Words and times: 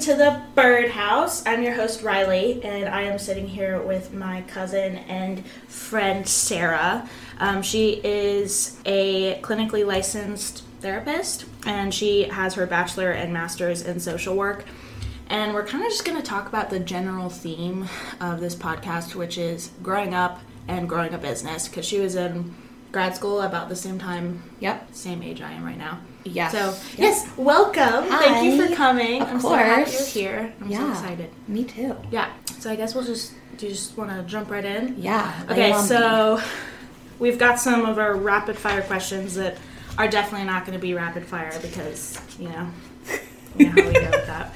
To 0.00 0.14
the 0.14 0.40
Birdhouse. 0.54 1.46
I'm 1.46 1.62
your 1.62 1.74
host 1.74 2.02
Riley, 2.02 2.62
and 2.64 2.88
I 2.88 3.02
am 3.02 3.18
sitting 3.18 3.46
here 3.46 3.82
with 3.82 4.14
my 4.14 4.40
cousin 4.42 4.96
and 4.96 5.46
friend 5.68 6.26
Sarah. 6.26 7.06
Um, 7.38 7.60
she 7.60 8.00
is 8.02 8.80
a 8.86 9.38
clinically 9.42 9.86
licensed 9.86 10.64
therapist, 10.80 11.44
and 11.66 11.92
she 11.92 12.22
has 12.24 12.54
her 12.54 12.64
bachelor 12.66 13.10
and 13.10 13.30
master's 13.30 13.82
in 13.82 14.00
social 14.00 14.34
work. 14.34 14.64
And 15.28 15.52
we're 15.52 15.66
kind 15.66 15.84
of 15.84 15.90
just 15.90 16.06
going 16.06 16.16
to 16.16 16.26
talk 16.26 16.48
about 16.48 16.70
the 16.70 16.80
general 16.80 17.28
theme 17.28 17.86
of 18.22 18.40
this 18.40 18.54
podcast, 18.54 19.14
which 19.14 19.36
is 19.36 19.70
growing 19.82 20.14
up 20.14 20.40
and 20.66 20.88
growing 20.88 21.12
a 21.12 21.18
business, 21.18 21.68
because 21.68 21.84
she 21.84 22.00
was 22.00 22.14
in 22.14 22.54
grad 22.90 23.14
school 23.14 23.42
about 23.42 23.68
the 23.68 23.76
same 23.76 23.98
time, 23.98 24.42
Yep. 24.60 24.94
same 24.94 25.22
age 25.22 25.42
I 25.42 25.52
am 25.52 25.62
right 25.62 25.78
now. 25.78 25.98
Yes. 26.24 26.52
So 26.52 26.74
yes, 26.98 27.26
welcome. 27.36 28.04
Thank 28.08 28.44
you 28.44 28.66
for 28.68 28.74
coming. 28.74 29.22
Of 29.22 29.28
I'm 29.28 29.40
so 29.40 29.54
happy 29.54 29.90
you're 29.90 30.04
here. 30.06 30.52
I'm 30.60 30.70
so 30.70 30.78
Yeah. 30.78 30.90
excited. 30.92 31.30
Me 31.48 31.64
too. 31.64 31.96
Yeah. 32.10 32.28
So 32.58 32.70
I 32.70 32.76
guess 32.76 32.94
we'll 32.94 33.04
just 33.04 33.32
do 33.56 33.66
you 33.66 33.72
just 33.72 33.96
want 33.96 34.10
to 34.10 34.22
jump 34.22 34.50
right 34.50 34.64
in? 34.64 34.96
Yeah. 34.98 35.32
Okay. 35.50 35.72
So 35.86 36.40
we've 37.18 37.38
got 37.38 37.58
some 37.58 37.84
of 37.84 37.98
our 37.98 38.14
rapid 38.14 38.56
fire 38.58 38.82
questions 38.82 39.34
that 39.34 39.56
are 39.98 40.08
definitely 40.08 40.46
not 40.46 40.64
going 40.64 40.78
to 40.78 40.82
be 40.82 40.94
rapid 40.94 41.26
fire 41.26 41.58
because 41.62 42.20
you 42.38 42.48
know 42.48 42.68
you 43.56 43.66
know 43.66 43.82
how 43.82 43.88
we 43.88 43.92
go 43.94 44.10
with 44.10 44.26
that. 44.26 44.52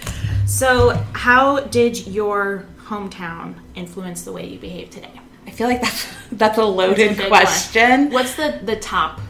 So 0.46 0.90
how 1.14 1.60
did 1.60 2.06
your 2.06 2.66
hometown 2.86 3.54
influence 3.74 4.22
the 4.22 4.32
way 4.32 4.46
you 4.46 4.58
behave 4.58 4.90
today? 4.90 5.20
I 5.46 5.50
feel 5.50 5.66
like 5.68 5.80
that's 5.80 6.06
that's 6.32 6.58
a 6.58 6.64
loaded 6.64 7.12
That's 7.16 7.20
a 7.20 7.28
question. 7.28 8.10
What's 8.10 8.34
the 8.34 8.60
the 8.62 8.76
top? 8.76 9.20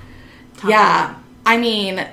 top 0.56 0.70
Yeah. 0.70 1.12
one? 1.14 1.24
I 1.46 1.56
mean, 1.58 2.06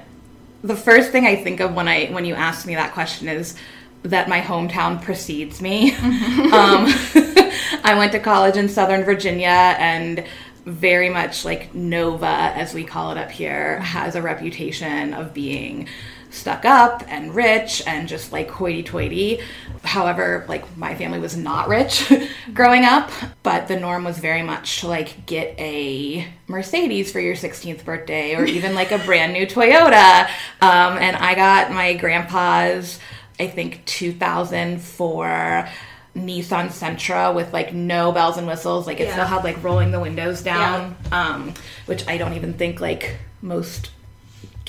the 0.64 0.76
first 0.76 1.12
thing 1.12 1.26
I 1.26 1.36
think 1.36 1.60
of 1.60 1.74
when 1.74 1.88
I 1.88 2.08
when 2.08 2.26
you 2.26 2.36
ask 2.36 2.66
me 2.66 2.76
that 2.76 2.94
question 2.94 3.28
is 3.28 3.56
that 4.04 4.30
my 4.30 4.42
hometown 4.42 5.02
precedes 5.02 5.62
me. 5.62 5.94
um, 5.94 6.88
I 7.84 7.96
went 7.98 8.12
to 8.14 8.20
college 8.20 8.58
in 8.58 8.68
Southern 8.68 9.04
Virginia 9.04 9.76
and 9.78 10.26
very 10.66 11.10
much 11.10 11.44
like 11.46 11.74
Nova, 11.74 12.26
as 12.28 12.74
we 12.74 12.84
call 12.84 13.12
it 13.12 13.18
up 13.18 13.32
here, 13.32 13.80
has 13.80 14.16
a 14.16 14.22
reputation 14.22 15.14
of 15.14 15.34
being 15.34 15.88
stuck 16.32 16.66
up 16.66 17.04
and 17.08 17.36
rich 17.36 17.84
and 17.86 18.08
just 18.08 18.32
like 18.32 18.50
hoity 18.50 18.82
toity. 18.84 19.40
However, 19.84 20.46
like 20.48 20.78
my 20.78 20.96
family 20.96 21.20
was 21.20 21.36
not 21.36 21.68
rich 21.68 22.12
growing 22.54 22.86
up, 22.86 23.12
but 23.44 23.68
the 23.68 23.80
norm 23.80 24.04
was 24.04 24.18
very 24.20 24.42
much 24.44 24.80
to 24.82 24.88
like 24.88 25.26
get 25.26 25.60
a 25.60 26.28
Mercedes 26.48 27.12
for 27.12 27.20
your 27.20 27.36
16th 27.36 27.84
birthday 27.84 28.36
or 28.36 28.46
even 28.58 28.74
like 28.76 28.92
a 28.92 29.00
brand 29.00 29.34
new 29.34 29.46
Toyota. 29.46 30.28
Um, 30.62 30.98
and 30.98 31.16
I 31.18 31.36
got 31.36 31.72
my 31.72 31.94
grandpa's, 31.96 33.00
I 33.40 33.48
think, 33.48 33.84
2004 33.86 35.70
Nissan 36.16 36.68
Sentra 36.68 37.34
with 37.34 37.54
like 37.54 37.74
no 37.74 38.12
bells 38.12 38.38
and 38.38 38.46
whistles. 38.48 38.86
Like 38.88 39.00
it 39.00 39.06
Yeah. 39.08 39.14
still 39.14 39.26
had 39.26 39.44
like 39.44 39.64
rolling 39.64 39.92
the 39.92 40.00
windows 40.00 40.42
down, 40.44 40.96
um, 41.12 41.54
which 41.86 42.08
I 42.08 42.18
don't 42.18 42.34
even 42.34 42.54
think 42.54 42.82
like 42.82 43.18
most 43.42 43.90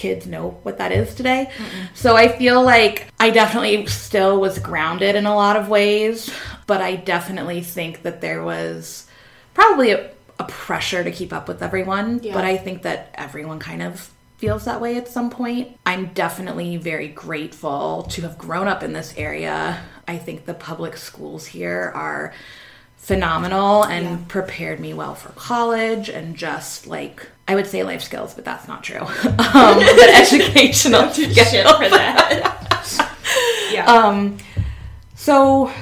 kids 0.02 0.26
know 0.26 0.58
what 0.64 0.78
that 0.78 0.90
is 0.90 1.14
today. 1.14 1.48
So 1.94 2.16
I 2.16 2.26
feel 2.36 2.60
like 2.62 3.06
I 3.20 3.30
definitely 3.30 3.86
still 3.86 4.40
was 4.40 4.58
grounded 4.58 5.14
in 5.14 5.26
a 5.26 5.34
lot 5.34 5.56
of 5.56 5.68
ways, 5.68 6.28
but 6.66 6.80
I 6.80 6.96
definitely 6.96 7.60
think 7.62 8.02
that 8.02 8.20
there 8.20 8.42
was 8.42 9.06
probably 9.54 9.92
a, 9.92 10.10
a 10.40 10.44
pressure 10.44 11.04
to 11.04 11.12
keep 11.12 11.32
up 11.32 11.46
with 11.46 11.62
everyone. 11.62 12.18
Yeah. 12.20 12.34
But 12.34 12.44
I 12.44 12.56
think 12.56 12.82
that 12.82 13.14
everyone 13.14 13.60
kind 13.60 13.80
of 13.80 14.10
feels 14.38 14.64
that 14.64 14.80
way 14.80 14.96
at 14.96 15.06
some 15.06 15.30
point. 15.30 15.78
I'm 15.86 16.06
definitely 16.14 16.76
very 16.78 17.06
grateful 17.06 18.02
to 18.10 18.22
have 18.22 18.36
grown 18.36 18.66
up 18.66 18.82
in 18.82 18.92
this 18.92 19.14
area. 19.16 19.78
I 20.08 20.18
think 20.18 20.46
the 20.46 20.54
public 20.54 20.96
schools 20.96 21.46
here 21.46 21.92
are 21.94 22.34
phenomenal 22.96 23.84
and 23.84 24.04
Yeah. 24.04 24.18
prepared 24.26 24.80
me 24.80 24.94
well 24.94 25.14
for 25.14 25.30
college 25.30 26.08
and 26.08 26.36
just 26.36 26.86
like 26.88 27.28
I 27.48 27.54
would 27.54 27.66
say 27.66 27.82
life 27.82 28.02
skills, 28.02 28.34
but 28.34 28.44
that's 28.44 28.68
not 28.68 28.82
true. 28.84 29.00
um, 29.00 29.08
but 29.24 30.08
educational 30.14 31.10
Shit 31.12 31.32
skills. 31.32 31.72
for 31.72 31.88
that. 31.88 33.16
yeah. 33.72 33.84
Um, 33.86 34.38
so 35.14 35.72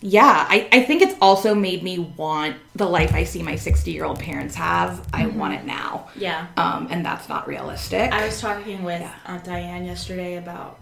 yeah, 0.00 0.46
I, 0.48 0.68
I 0.72 0.82
think 0.84 1.02
it's 1.02 1.14
also 1.20 1.54
made 1.54 1.82
me 1.82 1.98
want 1.98 2.56
the 2.76 2.86
life 2.86 3.12
I 3.14 3.24
see 3.24 3.42
my 3.42 3.56
60 3.56 3.90
year 3.90 4.04
old 4.04 4.20
parents 4.20 4.54
have. 4.54 5.06
I 5.12 5.26
want 5.26 5.54
it 5.54 5.64
now. 5.64 6.08
yeah. 6.16 6.46
Um, 6.56 6.86
and 6.90 7.04
that's 7.04 7.28
not 7.28 7.48
realistic. 7.48 8.12
I 8.12 8.24
was 8.24 8.40
talking 8.40 8.84
with 8.84 9.00
Yeah. 9.00 9.12
Aunt 9.26 9.44
Diane 9.44 9.84
yesterday 9.84 10.36
about 10.36 10.78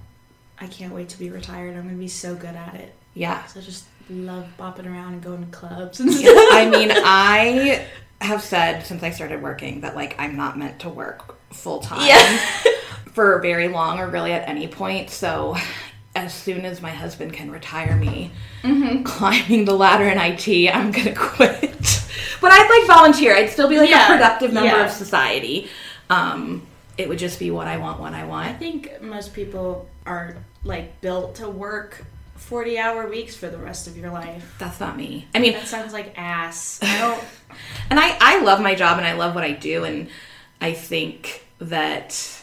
I 0.61 0.67
can't 0.67 0.93
wait 0.95 1.09
to 1.11 1.19
be 1.19 1.31
retired. 1.31 1.77
I'm 1.77 1.83
going 1.85 1.95
to 1.95 1.99
be 2.01 2.09
so 2.09 2.35
good 2.35 2.55
at 2.55 2.75
it. 2.75 2.95
yeah. 3.15 3.45
So 3.47 3.61
I 3.61 3.63
just 3.63 3.85
love 4.11 4.47
bopping 4.59 4.87
around 4.87 5.15
and 5.15 5.23
going 5.23 5.45
to 5.45 5.51
clubs 5.51 5.99
and 6.01 6.13
stuff. 6.13 6.35
I 6.53 6.69
mean, 6.71 6.91
I 6.95 7.87
have 8.21 8.43
said 8.43 8.83
since 8.87 9.03
I 9.03 9.11
started 9.11 9.43
working 9.43 9.81
that 9.83 9.95
like 9.95 10.15
I'm 10.19 10.37
not 10.37 10.59
meant 10.59 10.81
to 10.81 10.89
work 10.89 11.37
full 11.53 11.81
time 11.81 12.07
Yeah. 12.07 12.39
for 13.13 13.39
very 13.41 13.69
long 13.69 13.99
or 13.99 14.09
really 14.09 14.33
at 14.33 14.49
any 14.49 14.69
point. 14.69 15.11
So 15.11 15.57
as 16.15 16.33
soon 16.33 16.65
as 16.65 16.81
my 16.81 16.91
husband 16.91 17.33
can 17.33 17.51
retire 17.51 17.97
me 17.97 18.31
Mm-hmm. 18.63 19.05
climbing 19.05 19.65
the 19.65 19.75
ladder 19.75 20.05
in 20.09 20.19
IT, 20.19 20.75
I'm 20.75 20.91
gonna 20.91 21.15
quit. 21.17 21.61
But 22.41 22.51
I'd 22.53 22.69
like 22.69 22.87
volunteer. 22.97 23.35
I'd 23.37 23.51
still 23.51 23.69
be 23.69 23.79
like 23.79 23.91
Yeah. 23.91 24.07
a 24.07 24.17
productive 24.17 24.53
member 24.53 24.77
Yeah. 24.77 24.87
of 24.87 24.91
society. 24.91 25.69
Um, 26.11 26.67
it 26.99 27.09
would 27.09 27.19
just 27.19 27.39
be 27.39 27.51
what 27.51 27.69
I 27.69 27.77
want 27.77 28.01
when 28.01 28.13
I 28.15 28.25
want. 28.25 28.49
I 28.49 28.55
think 28.55 29.01
most 29.03 29.35
people 29.35 29.89
are 30.07 30.37
like 30.65 31.01
built 31.01 31.37
to 31.37 31.49
work 31.49 32.05
40 32.37 32.79
hour 32.79 33.09
weeks 33.09 33.35
for 33.37 33.49
the 33.49 33.59
rest 33.59 33.87
of 33.87 33.97
your 33.97 34.11
life. 34.11 34.55
That's 34.59 34.79
not 34.81 34.97
me. 34.97 35.27
I 35.35 35.39
mean, 35.39 35.53
That 35.55 35.67
sounds 35.67 35.93
like 35.93 36.13
ass. 36.17 36.79
I 36.83 36.99
don't. 36.99 37.25
And 37.91 37.99
I, 37.99 38.17
I 38.21 38.43
love 38.43 38.61
my 38.61 38.75
job 38.75 38.99
and 38.99 39.07
I 39.07 39.13
love 39.15 39.35
what 39.35 39.45
I 39.45 39.53
do 39.53 39.85
and 39.85 40.09
I 40.61 40.73
think 40.73 41.47
that 41.59 42.43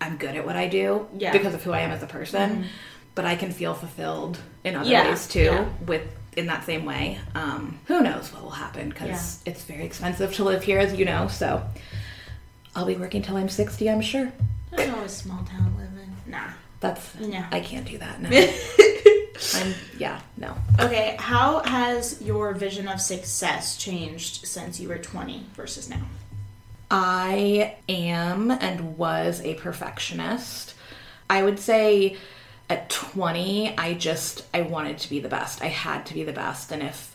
I'm 0.00 0.16
good 0.16 0.34
at 0.36 0.44
what 0.44 0.56
I 0.56 0.68
do 0.68 1.06
Yeah. 1.16 1.32
because 1.32 1.54
of 1.54 1.62
who 1.62 1.72
I 1.72 1.80
am 1.80 1.90
as 1.90 2.02
a 2.02 2.06
person. 2.06 2.66
But 3.14 3.24
I 3.24 3.36
can 3.36 3.50
feel 3.52 3.72
fulfilled 3.72 4.38
in 4.64 4.74
other 4.76 4.90
Yeah, 4.90 5.08
ways 5.08 5.26
too 5.26 5.40
yeah. 5.40 5.68
with 5.86 6.02
in 6.36 6.46
that 6.46 6.64
same 6.64 6.84
way. 6.84 7.18
Um, 7.34 7.78
who 7.86 8.02
knows 8.02 8.30
what 8.32 8.42
will 8.42 8.50
happen 8.50 8.90
because 8.90 9.40
it's 9.46 9.64
very 9.64 9.84
expensive 9.86 10.34
to 10.34 10.44
live 10.44 10.62
here 10.64 10.78
as 10.78 10.92
you 10.94 11.06
know. 11.06 11.28
So 11.28 11.62
I'll 12.74 12.84
be 12.84 12.96
working 12.96 13.22
till 13.22 13.36
I'm 13.38 13.48
60, 13.48 13.88
I'm 13.88 14.02
sure. 14.02 14.30
There's 14.70 14.92
always 14.92 15.12
small 15.12 15.42
town 15.44 15.74
living. 15.78 16.14
Nah. 16.26 16.50
That's 16.80 17.14
No. 17.18 17.44
I 17.50 17.60
can't 17.60 17.86
do 17.86 17.98
that. 17.98 18.20
No. 18.20 18.28
I'm 19.54 19.74
yeah, 19.98 20.20
no. 20.36 20.56
Okay, 20.80 21.16
how 21.18 21.60
has 21.60 22.22
your 22.22 22.54
vision 22.54 22.88
of 22.88 23.00
success 23.00 23.76
changed 23.76 24.46
since 24.46 24.80
you 24.80 24.88
were 24.88 24.98
20 24.98 25.46
versus 25.54 25.88
now? 25.90 26.02
I 26.90 27.76
am 27.88 28.50
and 28.50 28.96
was 28.96 29.40
a 29.42 29.54
perfectionist. 29.54 30.74
I 31.28 31.42
would 31.42 31.58
say 31.58 32.16
at 32.70 32.88
20, 32.90 33.76
I 33.76 33.94
just 33.94 34.46
I 34.54 34.62
wanted 34.62 34.98
to 34.98 35.10
be 35.10 35.20
the 35.20 35.28
best. 35.28 35.62
I 35.62 35.66
had 35.66 36.06
to 36.06 36.14
be 36.14 36.24
the 36.24 36.32
best 36.32 36.72
and 36.72 36.82
if 36.82 37.14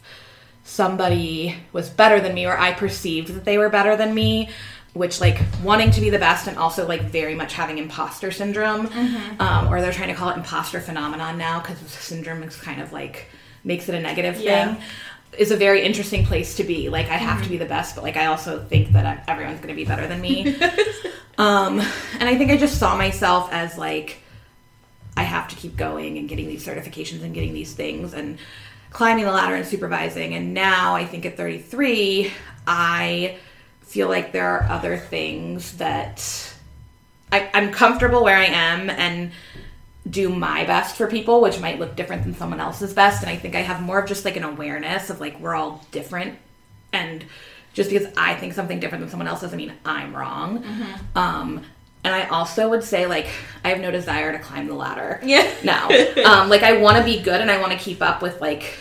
somebody 0.63 1.55
was 1.73 1.89
better 1.89 2.19
than 2.19 2.33
me 2.33 2.45
or 2.45 2.57
I 2.57 2.73
perceived 2.73 3.29
that 3.29 3.45
they 3.45 3.57
were 3.57 3.69
better 3.69 3.95
than 3.95 4.13
me, 4.13 4.49
which 4.93 5.21
like 5.21 5.39
wanting 5.63 5.89
to 5.91 6.01
be 6.01 6.09
the 6.09 6.19
best 6.19 6.47
and 6.47 6.57
also 6.57 6.85
like 6.87 7.01
very 7.03 7.33
much 7.35 7.53
having 7.53 7.77
imposter 7.77 8.29
syndrome 8.31 8.87
um, 9.39 9.67
or 9.71 9.79
they're 9.81 9.93
trying 9.93 10.09
to 10.09 10.13
call 10.13 10.29
it 10.29 10.35
imposter 10.37 10.81
phenomenon 10.81 11.37
now 11.37 11.59
because 11.61 11.77
syndrome 11.91 12.43
is 12.43 12.55
kind 12.57 12.81
of 12.81 12.91
like 12.91 13.27
makes 13.63 13.87
it 13.87 13.95
a 13.95 13.99
negative 14.01 14.39
Yeah. 14.39 14.75
thing 14.75 14.83
is 15.37 15.49
a 15.51 15.55
very 15.55 15.81
interesting 15.83 16.25
place 16.25 16.55
to 16.57 16.63
be. 16.65 16.89
Like 16.89 17.05
i 17.07 17.15
have 17.15 17.41
to 17.43 17.47
be 17.49 17.57
the 17.57 17.65
best 17.65 17.95
but 17.95 18.03
like 18.03 18.17
i 18.17 18.25
also 18.25 18.61
think 18.63 18.89
that 18.91 19.05
I- 19.05 19.23
everyone's 19.31 19.59
going 19.59 19.69
to 19.69 19.75
be 19.75 19.85
better 19.85 20.07
than 20.07 20.19
me. 20.21 20.57
Um, 21.37 21.79
and 22.19 22.23
i 22.29 22.37
think 22.37 22.51
i 22.51 22.57
just 22.57 22.77
saw 22.77 22.95
myself 22.97 23.51
as 23.53 23.77
like 23.77 24.17
i 25.15 25.23
have 25.23 25.47
to 25.47 25.55
keep 25.55 25.77
going 25.77 26.17
and 26.17 26.27
getting 26.27 26.47
these 26.47 26.63
certifications 26.65 27.23
and 27.23 27.33
getting 27.33 27.53
these 27.53 27.73
things 27.73 28.13
and 28.13 28.37
climbing 28.91 29.23
the 29.23 29.31
ladder 29.31 29.55
and 29.55 29.65
supervising. 29.65 30.35
And 30.35 30.53
now 30.53 30.93
i 30.93 31.05
think 31.05 31.25
at 31.25 31.37
33 31.37 32.31
i 32.67 33.37
feel 33.91 34.07
like 34.07 34.31
there 34.31 34.47
are 34.47 34.63
other 34.69 34.95
things 34.95 35.73
that 35.73 36.53
I, 37.29 37.49
I'm 37.53 37.73
comfortable 37.73 38.23
where 38.23 38.37
I 38.37 38.45
am 38.45 38.89
and 38.89 39.31
do 40.09 40.29
my 40.29 40.63
best 40.63 40.95
for 40.95 41.07
people, 41.07 41.41
which 41.41 41.59
might 41.59 41.77
look 41.77 41.97
different 41.97 42.23
than 42.23 42.33
someone 42.33 42.61
else's 42.61 42.93
best. 42.93 43.21
And 43.21 43.29
I 43.29 43.35
think 43.35 43.53
I 43.53 43.59
have 43.59 43.81
more 43.81 43.99
of 43.99 44.07
just 44.07 44.23
like 44.23 44.37
an 44.37 44.45
awareness 44.45 45.09
of 45.09 45.19
like 45.19 45.37
we're 45.41 45.55
all 45.55 45.85
different. 45.91 46.39
And 46.93 47.25
just 47.73 47.89
because 47.89 48.07
I 48.15 48.35
think 48.35 48.53
something 48.53 48.79
different 48.79 49.01
than 49.01 49.09
someone 49.09 49.27
else 49.27 49.41
doesn't 49.41 49.57
mean 49.57 49.73
I'm 49.83 50.15
wrong. 50.15 50.63
Um, 51.13 51.65
and 52.05 52.15
I 52.15 52.27
also 52.29 52.69
would 52.69 52.85
say 52.85 53.07
like 53.07 53.27
I 53.65 53.69
have 53.69 53.81
no 53.81 53.91
desire 53.91 54.31
to 54.31 54.39
climb 54.39 54.67
the 54.67 54.73
ladder. 54.73 55.19
Yeah. 55.21 55.51
No. 55.65 55.89
Um, 56.25 56.47
like 56.47 56.63
I 56.63 56.77
want 56.77 56.97
to 56.97 57.03
be 57.03 57.21
good 57.21 57.41
and 57.41 57.51
I 57.51 57.59
want 57.59 57.73
to 57.73 57.77
keep 57.77 58.01
up 58.01 58.21
with 58.21 58.39
like 58.39 58.73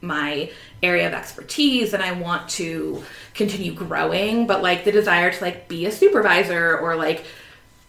my 0.00 0.50
area 0.82 1.06
of 1.06 1.14
expertise 1.14 1.94
and 1.94 2.02
I 2.02 2.12
want 2.12 2.48
to 2.50 3.02
continue 3.34 3.72
growing, 3.72 4.46
but 4.46 4.62
like 4.62 4.84
the 4.84 4.92
desire 4.92 5.32
to 5.32 5.44
like 5.44 5.68
be 5.68 5.86
a 5.86 5.92
supervisor 5.92 6.78
or 6.78 6.96
like 6.96 7.24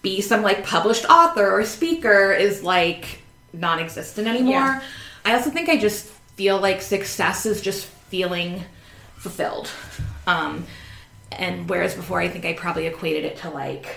be 0.01 0.22
some 0.22 0.42
like 0.42 0.63
published 0.66 1.06
author 1.06 1.51
or 1.51 1.66
speaker 1.66 2.31
is 2.31 2.63
like 2.63 3.22
non-existent 3.54 4.28
anymore. 4.28 4.54
Yeah. 4.54 4.84
I 5.25 5.34
also 5.36 5.50
think 5.50 5.69
I 5.69 5.78
just 5.78 6.06
feel 6.36 6.60
like 6.60 6.81
success 6.81 7.45
is 7.45 7.62
just 7.62 7.86
feeling 7.86 8.63
fulfilled. 9.18 9.69
Um, 10.25 10.66
and 11.31 11.69
whereas 11.69 11.94
before 11.95 12.22
I 12.22 12.30
think 12.30 12.45
I 12.45 12.54
probably 12.54 12.88
equated 12.88 13.25
it 13.25 13.38
to 13.38 13.50
like 13.50 13.88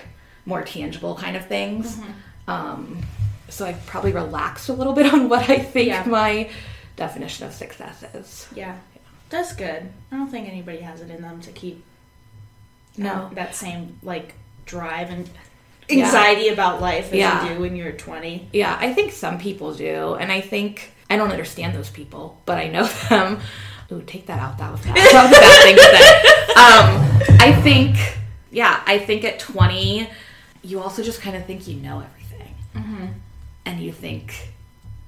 more 0.47 0.63
tangible 0.63 1.15
kind 1.15 1.37
of 1.37 1.47
things. 1.47 1.97
Mm-hmm. 1.97 2.51
Um, 2.51 3.03
so 3.49 3.67
I've 3.67 3.85
probably 3.87 4.13
relaxed 4.13 4.69
a 4.69 4.73
little 4.73 4.93
bit 4.93 5.07
on 5.13 5.29
what 5.29 5.49
I 5.49 5.59
think 5.59 5.89
Yeah. 5.89 6.05
my 6.07 6.51
definition 7.01 7.47
of 7.47 7.53
success 7.53 8.05
is. 8.15 8.47
Yeah. 8.55 8.77
That's 9.31 9.53
good. 9.55 9.91
I 10.13 10.17
don't 10.17 10.31
think 10.31 10.49
anybody 10.49 10.79
has 10.79 11.01
it 11.01 11.11
in 11.11 11.23
them 11.23 11.41
to 11.41 11.51
keep 11.53 11.83
No. 12.97 13.29
that, 13.31 13.35
that 13.35 13.55
same 13.57 13.99
like 14.03 14.35
drive 14.67 15.11
and 15.11 15.29
Yeah. 15.89 16.05
anxiety 16.05 16.49
about 16.49 16.81
life 16.81 17.07
as 17.09 17.15
Yeah. 17.15 17.43
you 17.49 17.55
do 17.55 17.61
when 17.61 17.75
you're 17.75 17.93
20. 17.93 18.49
Yeah, 18.53 18.77
I 18.79 18.93
think 18.93 19.13
some 19.13 19.39
people 19.39 19.75
do, 19.75 20.15
and 20.15 20.31
I 20.31 20.41
think 20.41 20.93
I 21.09 21.17
don't 21.17 21.31
understand 21.33 21.75
those 21.75 21.91
people, 21.91 22.41
but 22.47 22.59
I 22.59 22.69
know 22.69 22.87
them. 23.09 23.41
Ooh, 23.93 24.03
take 24.07 24.27
that 24.27 24.39
out. 24.39 24.59
That 24.59 24.71
was 24.71 24.81
bad. 24.83 24.95
That 24.97 25.29
was 25.29 25.37
a 25.37 25.41
bad 25.41 25.63
thing 25.65 25.77
to 25.77 25.83
say. 25.83 26.37
Um, 26.61 27.39
I 27.41 27.59
think, 27.63 27.97
yeah, 28.51 28.83
I 28.87 28.99
think 28.99 29.25
at 29.25 29.39
twenty, 29.39 30.09
you 30.63 30.81
also 30.81 31.03
just 31.03 31.21
kind 31.23 31.37
of 31.37 31.47
think 31.47 31.67
you 31.67 31.77
know 31.77 32.03
everything, 32.09 32.55
Mm-hmm. 32.77 33.07
and 33.65 33.81
you 33.81 33.93
think, 33.93 34.51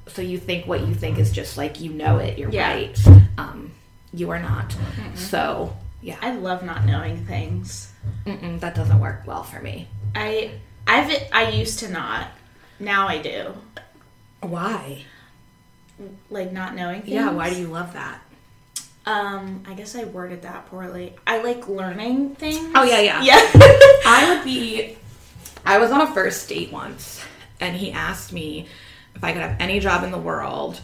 so 0.08 0.22
you 0.22 0.38
think 0.38 0.66
what 0.66 0.80
you 0.86 0.94
think 0.94 1.18
is 1.18 1.32
just 1.32 1.56
like 1.56 1.80
you 1.80 1.92
know 1.92 2.18
it. 2.18 2.38
You're 2.38 2.50
Yeah. 2.50 2.72
right. 2.72 3.06
Um, 3.38 3.72
you 4.12 4.30
are 4.30 4.40
not. 4.40 4.74
So 5.14 5.76
yeah, 6.00 6.16
I 6.20 6.32
love 6.34 6.62
not 6.62 6.84
knowing 6.84 7.24
things. 7.24 7.92
Mm-mm, 8.26 8.60
that 8.60 8.74
doesn't 8.74 8.98
work 9.00 9.22
well 9.26 9.42
for 9.42 9.60
me. 9.60 9.88
I 10.14 10.52
I've 10.86 11.28
I 11.32 11.50
used 11.50 11.78
to 11.80 11.88
not. 11.88 12.28
Now 12.80 13.06
I 13.08 13.18
do. 13.18 13.54
Why? 14.40 15.04
Like 16.30 16.52
not 16.52 16.74
knowing 16.74 17.02
things. 17.02 17.12
Yeah, 17.14 17.30
why 17.30 17.50
do 17.50 17.60
you 17.60 17.68
love 17.68 17.92
that? 17.92 18.20
Um, 19.04 19.64
I 19.66 19.74
guess 19.74 19.96
I 19.96 20.04
worded 20.04 20.42
that 20.42 20.66
poorly. 20.66 21.14
I 21.26 21.42
like 21.42 21.68
learning 21.68 22.36
things. 22.36 22.70
Oh, 22.74 22.84
yeah, 22.84 23.00
yeah. 23.00 23.22
Yeah. 23.22 23.50
I 24.06 24.32
would 24.34 24.44
be. 24.44 24.96
I 25.64 25.78
was 25.78 25.90
on 25.90 26.00
a 26.02 26.06
first 26.14 26.48
date 26.48 26.72
once, 26.72 27.24
and 27.60 27.76
he 27.76 27.90
asked 27.92 28.32
me 28.32 28.68
if 29.14 29.22
I 29.24 29.32
could 29.32 29.42
have 29.42 29.56
any 29.60 29.80
job 29.80 30.04
in 30.04 30.10
the 30.10 30.18
world, 30.18 30.80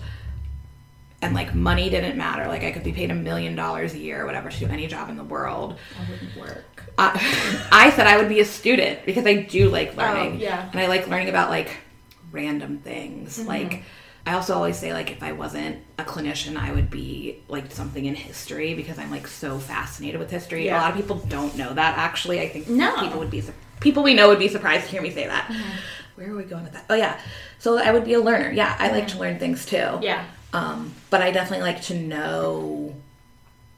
and 1.20 1.34
like 1.34 1.54
money 1.54 1.90
didn't 1.90 2.16
matter. 2.16 2.46
Like 2.46 2.62
I 2.62 2.70
could 2.70 2.84
be 2.84 2.92
paid 2.92 3.10
a 3.10 3.14
million 3.14 3.56
dollars 3.56 3.94
a 3.94 3.98
year 3.98 4.22
or 4.22 4.26
whatever 4.26 4.50
to 4.50 4.58
do 4.58 4.66
any 4.66 4.86
job 4.86 5.08
in 5.10 5.16
the 5.16 5.25
world. 5.25 5.76
that 5.98 6.08
wouldn't 6.10 6.36
work. 6.36 6.84
I, 6.96 7.69
I 7.72 7.90
said 7.90 8.06
I 8.06 8.16
would 8.19 8.28
be 8.28 8.40
a 8.40 8.44
student 8.44 9.04
because 9.04 9.26
I 9.26 9.34
do 9.42 9.69
like 9.69 9.96
learning. 9.96 10.34
Oh, 10.34 10.36
yeah. 10.36 10.69
And 10.70 10.80
I 10.80 10.86
like 10.86 11.08
learning 11.08 11.28
about 11.28 11.50
like 11.50 11.76
random 12.30 12.78
things. 12.78 13.38
Mm-hmm. 13.38 13.48
Like 13.48 13.82
I 14.26 14.34
also 14.34 14.54
always 14.54 14.78
say 14.78 14.92
like 14.92 15.10
if 15.10 15.22
I 15.22 15.32
wasn't 15.32 15.78
a 15.98 16.04
clinician, 16.04 16.56
I 16.56 16.72
would 16.72 16.88
be 16.90 17.42
like 17.48 17.72
something 17.72 18.04
in 18.04 18.14
history 18.14 18.75
because 18.75 18.98
I'm 18.98 19.10
like 19.10 19.26
so 19.26 19.58
fascinated 19.58 20.20
with 20.20 20.30
history. 20.30 20.66
Yeah. 20.66 20.78
A 20.78 20.82
lot 20.82 20.90
of 20.90 20.96
people 20.96 21.16
don't 21.16 21.56
know 21.56 21.72
that 21.72 21.98
actually. 21.98 22.40
I 22.40 22.48
think 22.48 22.69
No. 22.69 22.92
Mm-hmm. 22.92 23.04
people 23.06 23.19
would 23.19 23.30
be 23.30 23.42
people 23.80 24.02
we 24.04 24.14
know 24.14 24.28
would 24.28 24.38
be 24.38 24.48
surprised 24.48 24.84
to 24.84 24.90
hear 24.92 25.02
me 25.02 25.10
say 25.10 25.26
that. 25.26 25.50
Where 26.19 26.32
are 26.32 26.37
we 26.37 26.43
going 26.43 26.65
with 26.65 26.73
that? 26.73 26.85
Oh 26.91 26.94
yeah. 26.97 27.20
So 27.61 27.79
I 27.79 27.93
would 27.93 28.05
be 28.05 28.15
a 28.15 28.20
learner. 28.20 28.50
Yeah, 28.50 28.75
I 28.76 28.91
like 28.91 29.06
to 29.09 29.19
learn 29.20 29.38
things 29.38 29.65
too. 29.65 30.00
Yeah. 30.03 30.25
Um, 30.53 30.93
but 31.11 31.23
I 31.23 31.31
definitely 31.31 31.62
like 31.62 31.82
to 31.82 31.94
know 31.94 32.94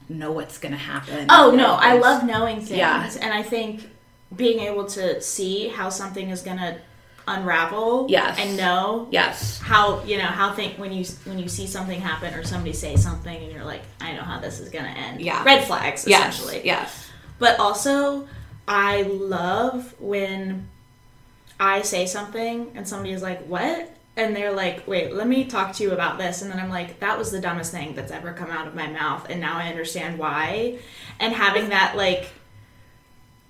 know 0.09 0.31
what's 0.31 0.57
gonna 0.57 0.75
happen. 0.75 1.27
Oh 1.29 1.51
no, 1.55 1.73
I 1.75 1.99
love 1.99 2.25
knowing 2.25 2.57
things, 2.57 2.71
Yeah. 2.71 3.09
and 3.21 3.31
I 3.31 3.43
think 3.43 3.87
being 4.35 4.59
able 4.61 4.85
to 4.87 5.21
see 5.21 5.67
how 5.67 5.89
something 5.89 6.31
is 6.31 6.41
gonna 6.41 6.79
unravel. 7.27 8.07
Yes. 8.09 8.39
And 8.39 8.57
know 8.57 9.07
Yes. 9.11 9.59
how 9.59 10.03
you 10.03 10.17
know 10.17 10.23
how 10.23 10.51
think 10.53 10.79
when 10.79 10.91
you 10.91 11.05
when 11.25 11.37
you 11.37 11.47
see 11.47 11.67
something 11.67 12.01
happen 12.01 12.33
or 12.33 12.43
somebody 12.43 12.73
say 12.73 12.95
something 12.95 13.35
and 13.43 13.51
you're 13.51 13.63
like, 13.63 13.83
I 14.01 14.13
know 14.13 14.23
how 14.23 14.39
this 14.39 14.59
is 14.59 14.69
gonna 14.69 14.87
end. 14.89 15.21
Yeah. 15.21 15.43
Red 15.43 15.65
flags 15.65 16.07
Yes. 16.07 16.33
essentially. 16.39 16.65
Yes. 16.65 17.07
But 17.37 17.59
also, 17.59 18.27
I 18.67 19.03
love 19.03 19.93
when 19.99 20.67
I 21.61 21.83
say 21.83 22.07
something 22.07 22.71
and 22.75 22.87
somebody 22.87 23.11
is 23.13 23.21
like, 23.21 23.45
"What?" 23.45 23.89
and 24.17 24.35
they're 24.35 24.51
like, 24.51 24.87
"Wait, 24.87 25.13
let 25.13 25.27
me 25.27 25.45
talk 25.45 25.73
to 25.75 25.83
you 25.83 25.91
about 25.91 26.17
this." 26.17 26.41
And 26.41 26.51
then 26.51 26.59
I'm 26.59 26.69
like, 26.69 26.99
"That 26.99 27.17
was 27.19 27.31
the 27.31 27.39
dumbest 27.39 27.71
thing 27.71 27.93
that's 27.95 28.11
ever 28.11 28.33
come 28.33 28.49
out 28.49 28.67
of 28.67 28.73
my 28.75 28.87
mouth, 28.87 29.27
and 29.29 29.39
now 29.39 29.57
I 29.57 29.67
understand 29.69 30.17
why." 30.17 30.79
And 31.19 31.33
having 31.33 31.69
that 31.69 31.95
like 31.95 32.29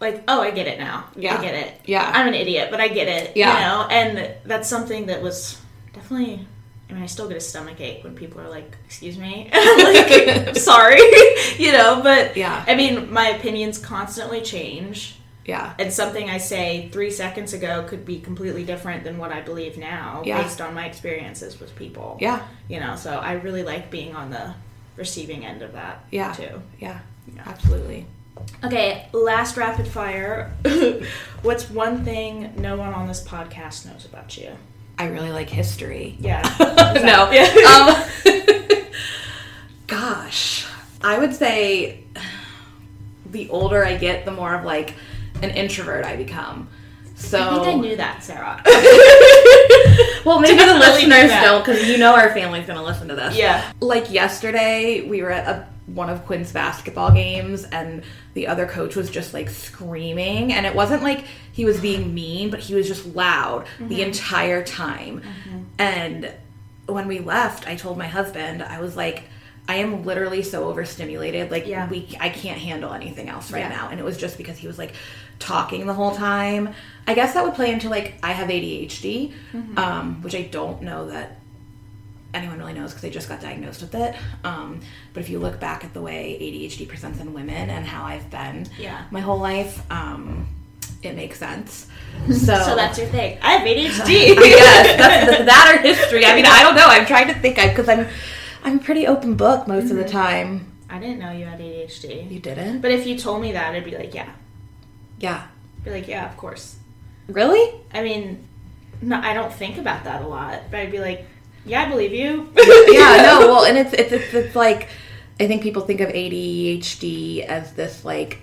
like, 0.02 0.24
"Oh, 0.28 0.42
I 0.42 0.52
get 0.52 0.68
it 0.68 0.78
now. 0.80 1.06
Yeah. 1.16 1.38
I 1.38 1.42
get 1.42 1.54
it. 1.56 1.80
Yeah. 1.86 2.12
I'm 2.14 2.28
an 2.28 2.34
idiot, 2.34 2.70
but 2.70 2.82
I 2.82 2.90
get 2.90 3.08
it." 3.08 3.38
Yeah. 3.38 3.54
You 3.54 3.60
know, 3.66 3.88
and 3.90 4.32
that's 4.46 4.68
something 4.68 5.06
that 5.08 5.22
was 5.22 5.60
definitely 5.94 6.46
I 6.90 6.94
mean, 6.94 7.04
I 7.04 7.06
still 7.06 7.30
get 7.30 7.38
a 7.38 7.42
stomach 7.42 7.80
ache 7.80 8.04
when 8.04 8.16
people 8.16 8.42
are 8.42 8.50
like, 8.50 8.76
"Excuse 8.86 9.18
me," 9.18 9.50
like, 9.54 10.48
I'm 10.50 10.56
sorry, 10.72 11.00
you 11.58 11.72
know. 11.72 12.02
But 12.04 12.36
Yeah. 12.36 12.66
I 12.68 12.76
mean, 12.76 13.12
my 13.14 13.30
opinions 13.30 13.78
constantly 13.78 14.42
change, 14.42 15.16
Yeah. 15.46 15.74
and 15.80 15.92
something 15.92 16.30
I 16.30 16.38
say 16.38 16.90
three 16.92 17.10
seconds 17.12 17.54
ago 17.54 17.84
could 17.88 18.06
be 18.06 18.20
completely 18.20 18.64
different 18.64 19.04
than 19.04 19.18
what 19.18 19.32
I 19.32 19.42
believe 19.42 19.78
now, 19.78 20.22
Yeah. 20.26 20.42
based 20.44 20.62
on 20.62 20.74
my 20.74 20.86
experiences 20.86 21.60
with 21.60 21.76
people. 21.76 22.18
Yeah. 22.22 22.42
you 22.68 22.80
know. 22.80 22.96
So 22.96 23.12
I 23.18 23.34
really 23.34 23.64
like 23.64 23.90
being 23.90 24.16
on 24.16 24.30
the 24.30 24.54
receiving 24.96 25.46
end 25.46 25.62
of 25.64 25.74
that. 25.74 26.06
Yeah. 26.12 26.34
too. 26.34 26.62
Yeah. 26.80 27.00
yeah. 27.36 27.44
Absolutely. 27.46 28.06
Okay, 28.64 29.08
last 29.14 29.58
rapid 29.58 29.88
fire. 29.88 30.52
What's 31.42 31.70
one 31.70 32.04
thing 32.06 32.54
no 32.58 32.76
one 32.76 32.94
on 32.94 33.08
this 33.08 33.24
podcast 33.24 33.86
knows 33.86 34.06
about 34.06 34.38
you? 34.38 34.52
I 34.98 35.08
really 35.08 35.32
like 35.32 35.50
history. 35.50 36.16
Yeah. 36.20 36.42
no. 37.04 37.32
Yeah. 37.32 38.76
Um, 38.76 38.84
gosh, 39.88 40.66
I 41.02 41.18
would 41.20 41.34
say 41.36 42.04
the 43.26 43.50
older 43.50 43.84
I 43.86 43.98
get, 43.98 44.26
the 44.26 44.32
more 44.32 44.54
of 44.56 44.64
like 44.66 44.94
an 45.42 45.50
introvert 45.52 46.06
I 46.06 46.16
become. 46.16 46.70
So 47.16 47.40
I 47.40 47.54
think 47.66 47.68
I 47.68 47.74
knew 47.76 47.96
that, 47.98 48.24
Sarah. 48.24 48.62
Well, 50.24 50.40
maybe 50.40 50.54
the 50.54 50.66
Definitely 50.66 51.08
listeners 51.08 51.32
don't, 51.42 51.66
because 51.66 51.88
you 51.88 51.98
know 51.98 52.14
our 52.16 52.32
family's 52.32 52.68
gonna 52.68 52.84
listen 52.84 53.08
to 53.08 53.16
this. 53.16 53.36
Yeah. 53.36 53.72
Like 53.80 54.12
yesterday, 54.12 55.02
we 55.02 55.24
were 55.24 55.32
at 55.32 55.48
a, 55.48 55.68
one 55.88 56.12
of 56.12 56.26
Quinn's 56.28 56.52
basketball 56.52 57.12
games, 57.12 57.64
and 57.64 58.04
the 58.36 58.46
other 58.46 58.68
coach 58.68 58.96
was 58.96 59.10
just 59.10 59.34
like 59.34 59.50
screaming, 59.50 60.54
and 60.54 60.66
it 60.68 60.76
wasn't 60.76 61.02
like 61.02 61.26
he 61.54 61.66
was 61.66 61.80
being 61.80 62.14
mean, 62.14 62.52
but 62.52 62.60
he 62.60 62.76
was 62.76 62.88
just 62.88 63.08
loud 63.16 63.66
Mm-hmm. 63.66 63.88
the 63.88 64.04
entire 64.04 64.64
time. 64.64 65.24
And 65.80 66.32
when 66.86 67.08
we 67.08 67.18
left, 67.20 67.68
I 67.68 67.76
told 67.76 67.98
my 67.98 68.08
husband, 68.08 68.62
I 68.64 68.80
was 68.80 68.96
like. 68.96 69.24
I 69.70 69.76
am 69.76 70.04
literally 70.06 70.42
so 70.42 70.66
overstimulated. 70.68 71.52
Like 71.52 71.68
Yeah. 71.68 71.88
we, 71.88 72.18
I 72.20 72.30
can't 72.30 72.58
handle 72.60 72.94
anything 72.94 73.30
else 73.30 73.52
right 73.52 73.60
Yeah. 73.60 73.70
now. 73.70 73.90
And 73.90 74.00
it 74.00 74.04
was 74.04 74.18
just 74.18 74.36
because 74.38 74.58
he 74.58 74.66
was 74.68 74.80
like 74.80 74.94
talking 75.42 75.86
the 75.88 75.94
whole 75.94 76.16
time. 76.16 76.74
I 77.08 77.14
guess 77.14 77.34
that 77.34 77.44
would 77.44 77.56
play 77.56 77.72
into 77.74 77.90
like 77.90 78.16
I 78.24 78.32
have 78.32 78.48
ADHD, 78.50 79.34
Mm-hmm. 79.54 79.78
um, 79.78 80.22
which 80.22 80.36
I 80.36 80.44
don't 80.44 80.82
know 80.84 81.08
that 81.10 81.40
anyone 82.34 82.60
really 82.60 82.74
knows 82.74 82.92
because 82.92 83.04
I 83.04 83.10
just 83.10 83.28
got 83.28 83.42
diagnosed 83.42 83.82
with 83.82 83.94
it. 83.96 84.16
Um, 84.46 84.80
but 85.14 85.22
if 85.22 85.30
you 85.30 85.40
look 85.40 85.60
back 85.60 85.84
at 85.84 85.94
the 85.94 86.02
way 86.02 86.38
ADHD 86.40 86.88
presents 86.88 87.20
in 87.20 87.34
women 87.34 87.70
and 87.70 87.86
how 87.86 88.06
I've 88.06 88.30
been 88.30 88.68
Yeah. 88.80 89.04
my 89.12 89.20
whole 89.20 89.38
life, 89.40 89.82
um, 89.92 90.48
it 91.04 91.16
makes 91.16 91.38
sense. 91.40 91.88
So, 92.28 92.36
So 92.36 92.76
that's 92.76 92.98
your 93.00 93.08
thing. 93.08 93.38
I 93.42 93.54
have 93.54 93.68
ADHD. 93.68 94.36
that's 94.98 95.46
that 95.46 95.76
or 95.76 95.82
history. 95.82 96.26
I 96.26 96.36
mean, 96.36 96.46
I 96.46 96.62
don't 96.64 96.76
know. 96.76 96.86
I'm 96.88 97.06
trying 97.06 97.28
to 97.28 97.34
think 97.34 97.56
because 97.56 97.90
I'm 97.90 98.08
I'm 98.64 98.80
pretty 98.80 99.08
open 99.08 99.36
book 99.36 99.68
most 99.68 99.90
of 99.92 99.98
the 99.98 100.08
time. 100.08 100.72
I 100.90 101.00
didn't 101.00 101.20
know 101.20 101.32
you 101.32 101.46
had 101.46 101.60
ADHD. 101.60 102.30
You 102.30 102.40
didn't? 102.40 102.82
But 102.82 102.92
if 102.92 103.08
you 103.08 103.18
told 103.18 103.42
me 103.42 103.54
that, 103.54 103.74
I'd 103.74 103.84
be 103.86 103.98
like, 103.98 104.14
yeah. 104.14 104.30
Yeah. 105.22 105.48
Be 105.84 105.92
like, 105.92 106.08
yeah, 106.08 106.30
of 106.30 106.38
course. 106.38 106.76
Really? 107.28 107.74
I 107.94 108.04
mean, 108.04 108.48
no, 109.02 109.20
I 109.20 109.34
don't 109.34 109.54
think 109.54 109.78
about 109.78 110.04
that 110.04 110.22
a 110.22 110.28
lot, 110.28 110.64
but 110.70 110.80
I'd 110.80 110.92
be 110.92 111.00
like, 111.00 111.26
yeah, 111.66 111.84
I 111.84 111.90
believe 111.90 112.14
you. 112.14 112.52
yeah, 112.90 113.18
no, 113.24 113.48
well, 113.48 113.66
and 113.66 113.78
it's, 113.78 113.94
it's 113.94 114.12
it's 114.12 114.34
it's 114.34 114.56
like 114.56 114.90
I 115.40 115.48
think 115.48 115.62
people 115.62 115.84
think 115.84 116.02
of 116.02 116.10
ADHD 116.10 117.46
as 117.46 117.74
this 117.74 118.04
like 118.04 118.40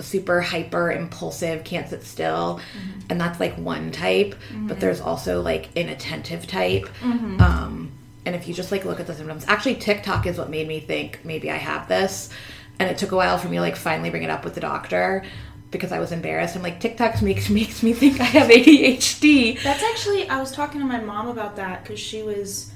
super 0.00 0.40
hyper 0.40 0.92
impulsive, 0.92 1.64
can't 1.64 1.88
sit 1.88 2.04
still, 2.04 2.60
mm-hmm. 2.76 3.00
and 3.10 3.20
that's 3.20 3.40
like 3.40 3.56
one 3.56 3.90
type. 3.90 4.30
But 4.50 4.56
mm-hmm. 4.56 4.80
there's 4.80 5.00
also 5.00 5.40
like 5.42 5.68
inattentive 5.76 6.46
type. 6.46 6.88
Mm-hmm. 7.00 7.40
Um, 7.40 7.92
and 8.24 8.34
if 8.34 8.46
you 8.46 8.54
just 8.54 8.70
like 8.70 8.84
look 8.84 9.00
at 9.00 9.06
the 9.06 9.14
symptoms, 9.14 9.44
actually 9.48 9.76
TikTok 9.76 10.26
is 10.26 10.38
what 10.38 10.50
made 10.50 10.68
me 10.68 10.80
think 10.80 11.20
maybe 11.24 11.50
I 11.50 11.56
have 11.56 11.88
this, 11.88 12.30
and 12.78 12.90
it 12.90 12.98
took 12.98 13.12
a 13.12 13.16
while 13.16 13.38
for 13.38 13.48
me 13.48 13.56
to 13.56 13.62
like 13.62 13.76
finally 13.76 14.10
bring 14.10 14.22
it 14.22 14.30
up 14.30 14.44
with 14.44 14.54
the 14.54 14.60
doctor. 14.60 15.24
Because 15.70 15.92
I 15.92 15.98
was 15.98 16.12
embarrassed. 16.12 16.56
I'm 16.56 16.62
like, 16.62 16.80
TikTok 16.80 17.20
makes 17.22 17.50
makes 17.50 17.82
me 17.82 17.92
think 17.92 18.20
I 18.20 18.24
have 18.24 18.48
ADHD. 18.50 19.62
That's 19.62 19.82
actually, 19.82 20.28
I 20.28 20.40
was 20.40 20.50
talking 20.50 20.80
to 20.80 20.86
my 20.86 21.00
mom 21.00 21.28
about 21.28 21.56
that 21.56 21.82
because 21.82 22.00
she 22.00 22.22
was 22.22 22.72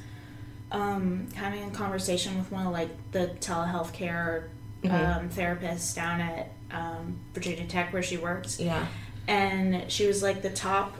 um, 0.71 1.29
having 1.35 1.65
a 1.65 1.71
conversation 1.71 2.37
with 2.37 2.51
one 2.51 2.67
of 2.67 2.73
like 2.73 2.91
the 3.13 3.29
telehealth 3.41 3.93
care 3.93 4.51
um, 4.85 5.29
therapists 5.31 5.95
down 5.95 6.21
at 6.21 6.53
um, 6.71 7.19
Virginia 7.35 7.67
Tech 7.67 7.93
where 7.93 8.03
she 8.03 8.17
works. 8.17 8.59
Yeah. 8.59 8.87
and 9.29 9.91
she 9.91 10.07
was 10.07 10.23
like 10.23 10.43
the 10.43 10.51
top 10.51 10.97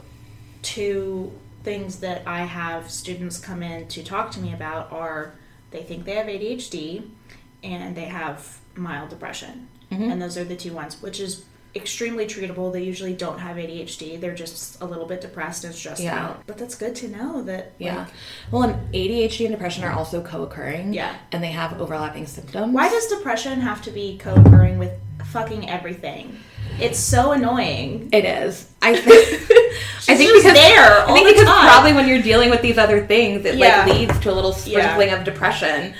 two 0.61 1.31
things 1.63 1.99
that 1.99 2.23
I 2.27 2.41
have 2.45 2.89
students 2.89 3.37
come 3.37 3.63
in 3.63 3.87
to 3.89 4.03
talk 4.03 4.31
to 4.31 4.39
me 4.39 4.53
about 4.53 4.91
are 4.91 5.33
they 5.71 5.83
think 5.83 6.05
they 6.05 6.15
have 6.15 6.27
ADHD 6.27 7.09
and 7.63 7.95
they 7.95 8.05
have 8.05 8.59
mild 8.75 9.09
depression. 9.09 9.67
Mm-hmm. 9.91 10.11
And 10.11 10.21
those 10.21 10.37
are 10.37 10.43
the 10.43 10.55
two 10.55 10.73
ones, 10.73 11.01
which 11.01 11.19
is 11.19 11.45
extremely 11.75 12.25
treatable. 12.25 12.71
They 12.71 12.83
usually 12.83 13.13
don't 13.13 13.39
have 13.39 13.57
ADHD. 13.57 14.19
They're 14.19 14.35
just 14.35 14.79
a 14.81 14.85
little 14.85 15.05
bit 15.05 15.21
depressed 15.21 15.63
and 15.63 15.73
stressed 15.73 16.01
Yeah. 16.03 16.23
out. 16.25 16.43
But 16.45 16.57
that's 16.57 16.75
good 16.75 16.95
to 16.97 17.07
know 17.07 17.41
that 17.43 17.71
Yeah. 17.79 17.97
like, 17.99 18.07
Well, 18.51 18.63
and 18.63 18.75
ADHD 18.93 19.45
and 19.45 19.53
depression 19.55 19.83
are 19.83 19.91
also 19.91 20.21
co-occurring. 20.21 20.93
Yeah. 20.93 21.13
And 21.31 21.43
they 21.43 21.51
have 21.51 21.79
overlapping 21.81 22.27
symptoms. 22.27 22.73
why 22.73 22.89
does 22.89 23.07
depression 23.07 23.61
have 23.61 23.81
to 23.83 23.91
be 23.91 24.17
co-occurring 24.21 24.77
with 24.77 24.91
fucking 25.25 25.69
everything? 25.69 26.37
It's 26.79 26.99
so 26.99 27.31
annoying. 27.31 28.09
it 28.11 28.25
is? 28.25 28.67
I 28.81 28.95
think. 28.95 29.27
I 30.09 30.15
think 30.15 30.33
because 30.33 30.53
there 30.53 30.81
I 31.01 31.05
all 31.07 31.13
think 31.15 31.27
the 31.27 31.33
because 31.33 31.47
time. 31.47 31.67
probably 31.67 31.93
when 31.93 32.07
you're 32.07 32.21
dealing 32.21 32.49
with 32.49 32.61
these 32.61 32.77
other 32.77 33.05
things, 33.05 33.45
it 33.45 33.55
Yeah. 33.55 33.83
like 33.85 33.93
leads 33.95 34.19
to 34.19 34.31
a 34.31 34.33
little 34.33 34.55
Yeah. 34.65 34.79
sprinkling 34.93 35.09
of 35.11 35.23
depression. 35.23 35.93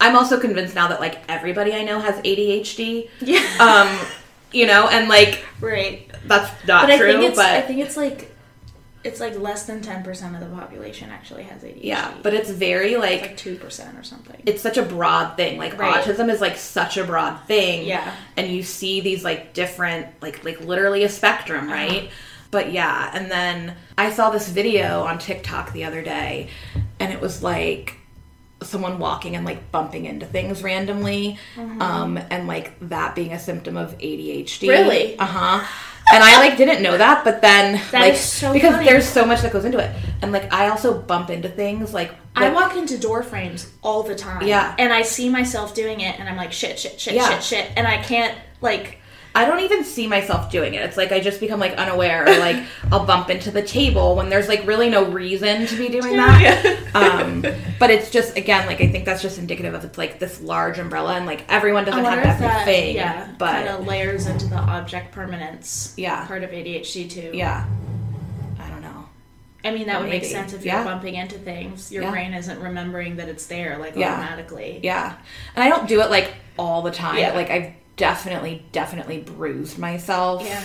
I'm 0.00 0.14
also 0.16 0.38
convinced 0.38 0.74
now 0.74 0.88
that 0.88 1.00
like 1.00 1.18
everybody 1.28 1.72
I 1.74 1.82
know 1.84 2.00
has 2.00 2.16
ADHD. 2.22 3.08
Yeah. 3.20 3.40
Um, 3.60 3.88
you 4.52 4.66
know, 4.66 4.88
and 4.88 5.08
like 5.08 5.44
right. 5.60 6.10
that's 6.26 6.50
not 6.66 6.82
But 6.86 6.90
I 6.92 6.98
true. 6.98 7.12
think 7.12 7.22
it's 7.24 7.36
but 7.36 7.46
I 7.46 7.60
think 7.62 7.80
it's 7.80 7.96
like 7.96 8.32
it's 9.04 9.20
like 9.20 9.38
less 9.38 9.66
than 9.66 9.82
ten 9.82 10.02
percent 10.02 10.34
of 10.34 10.40
the 10.40 10.54
population 10.56 11.10
actually 11.10 11.44
has 11.44 11.62
ADHD. 11.62 11.78
yeah, 11.82 12.12
but 12.22 12.34
it's 12.34 12.50
very 12.50 12.92
it's 12.94 13.00
like 13.02 13.20
like 13.22 13.36
two 13.36 13.56
percent 13.56 13.96
or 13.98 14.02
something. 14.02 14.40
it's 14.46 14.60
such 14.62 14.78
a 14.78 14.82
broad 14.82 15.36
thing. 15.36 15.58
Like 15.58 15.78
Right. 15.78 16.02
autism 16.02 16.28
is 16.30 16.40
like 16.40 16.56
such 16.56 16.96
a 16.96 17.04
broad 17.04 17.38
thing. 17.46 17.86
Yeah. 17.86 18.12
And 18.36 18.50
you 18.50 18.62
see 18.64 19.00
these 19.00 19.22
like 19.22 19.52
different 19.52 20.06
like 20.22 20.44
like 20.44 20.60
literally 20.60 21.04
a 21.04 21.08
spectrum, 21.08 21.66
Uh-huh. 21.66 21.74
right? 21.74 22.10
But 22.50 22.72
yeah, 22.72 23.10
and 23.12 23.30
then 23.30 23.76
I 23.98 24.10
saw 24.10 24.30
this 24.30 24.48
video 24.48 25.02
on 25.02 25.18
TikTok 25.18 25.72
the 25.72 25.84
other 25.84 26.02
day 26.02 26.48
and 26.98 27.12
it 27.12 27.20
was 27.20 27.42
like 27.42 27.96
someone 28.62 28.98
walking 28.98 29.36
and 29.36 29.44
like 29.44 29.70
bumping 29.70 30.06
into 30.06 30.24
things 30.24 30.62
randomly 30.62 31.38
um 31.58 32.18
and 32.30 32.46
like 32.46 32.72
that 32.88 33.14
being 33.14 33.32
a 33.32 33.38
symptom 33.38 33.76
of 33.76 33.96
ADHD. 33.98 34.44
Mm-hmm. 34.60 34.68
Really? 34.68 35.18
Uh-huh. 35.18 35.66
And 36.12 36.22
I 36.22 36.38
like 36.38 36.56
didn't 36.56 36.82
know 36.82 36.96
that, 36.96 37.24
but 37.24 37.42
then 37.42 37.74
That 37.90 38.00
like 38.00 38.14
so 38.16 38.52
because 38.52 38.74
funny. 38.76 38.86
there's 38.86 39.06
so 39.06 39.24
much 39.26 39.42
that 39.42 39.52
goes 39.52 39.64
into 39.64 39.78
it. 39.78 39.94
And 40.22 40.32
like 40.32 40.52
I 40.52 40.68
also 40.68 40.98
bump 40.98 41.30
into 41.30 41.48
things 41.48 41.92
like 41.92 42.12
I 42.34 42.48
walk 42.50 42.76
into 42.76 42.96
door 42.98 43.22
frames 43.22 43.70
all 43.82 44.02
the 44.02 44.14
time. 44.14 44.46
Yeah. 44.46 44.74
And 44.78 44.92
I 44.92 45.02
see 45.02 45.28
myself 45.28 45.74
doing 45.74 46.00
it 46.00 46.18
and 46.18 46.28
I'm 46.28 46.36
like 46.36 46.52
shit, 46.52 46.78
shit, 46.78 47.00
shit, 47.00 47.14
Yeah. 47.14 47.28
shit, 47.30 47.42
shit. 47.42 47.70
And 47.76 47.86
I 47.86 47.98
can't 48.02 48.36
like 48.60 48.98
I 49.36 49.44
don't 49.44 49.60
even 49.60 49.84
see 49.84 50.06
myself 50.06 50.50
doing 50.50 50.72
it. 50.72 50.82
It's 50.82 50.96
like 50.96 51.12
I 51.12 51.20
just 51.20 51.40
become 51.40 51.60
like 51.60 51.74
unaware 51.74 52.24
or 52.26 52.38
like 52.38 52.56
I'll 52.90 53.04
bump 53.04 53.28
into 53.28 53.50
the 53.50 53.62
table 53.62 54.16
when 54.16 54.30
there's 54.30 54.48
like 54.48 54.66
really 54.66 54.88
no 54.88 55.04
reason 55.10 55.66
to 55.66 55.76
be 55.76 55.88
doing 55.88 56.16
that. 56.16 56.78
Um, 56.96 57.42
but 57.78 57.90
it's 57.90 58.10
just 58.10 58.38
again 58.38 58.66
like 58.66 58.80
I 58.80 58.86
think 58.90 59.04
that's 59.04 59.20
just 59.20 59.36
indicative 59.38 59.74
of 59.74 59.84
it's 59.84 59.98
like 59.98 60.18
this 60.18 60.40
large 60.40 60.78
umbrella 60.78 61.16
and 61.16 61.26
like 61.26 61.44
everyone 61.50 61.84
doesn't 61.84 62.02
have 62.02 62.22
that 62.40 62.62
everything. 62.62 62.96
yeah, 62.96 63.30
but 63.38 63.52
kind 63.52 63.68
of 63.68 63.86
layers 63.86 64.26
into 64.26 64.46
the 64.46 64.56
object 64.56 65.12
permanence 65.12 65.92
Yeah. 65.98 66.26
part 66.26 66.42
of 66.42 66.50
ADHD 66.50 67.10
too. 67.10 67.32
yeah, 67.34 67.66
I 68.58 68.68
don't 68.70 68.80
know. 68.80 69.06
I 69.62 69.72
mean 69.72 69.88
that 69.88 70.00
would 70.00 70.08
make 70.08 70.24
sense 70.24 70.54
if 70.54 70.64
you're 70.64 70.74
Yeah. 70.74 70.84
bumping 70.84 71.16
into 71.16 71.36
things. 71.36 71.92
Your 71.92 72.04
Yeah. 72.04 72.10
brain 72.12 72.32
isn't 72.32 72.58
remembering 72.60 73.16
that 73.16 73.28
it's 73.28 73.44
there 73.46 73.76
like 73.76 73.94
Yeah. 73.96 74.14
automatically. 74.14 74.80
Yeah, 74.82 75.14
and 75.54 75.62
I 75.62 75.68
don't 75.68 75.86
do 75.86 76.00
it 76.00 76.08
like 76.10 76.32
all 76.58 76.80
the 76.80 76.90
time. 76.92 77.18
Yeah. 77.18 77.32
Like 77.34 77.50
I've 77.50 77.72
definitely 77.96 78.64
definitely 78.72 79.18
bruised 79.20 79.78
myself 79.78 80.42
Yeah. 80.44 80.62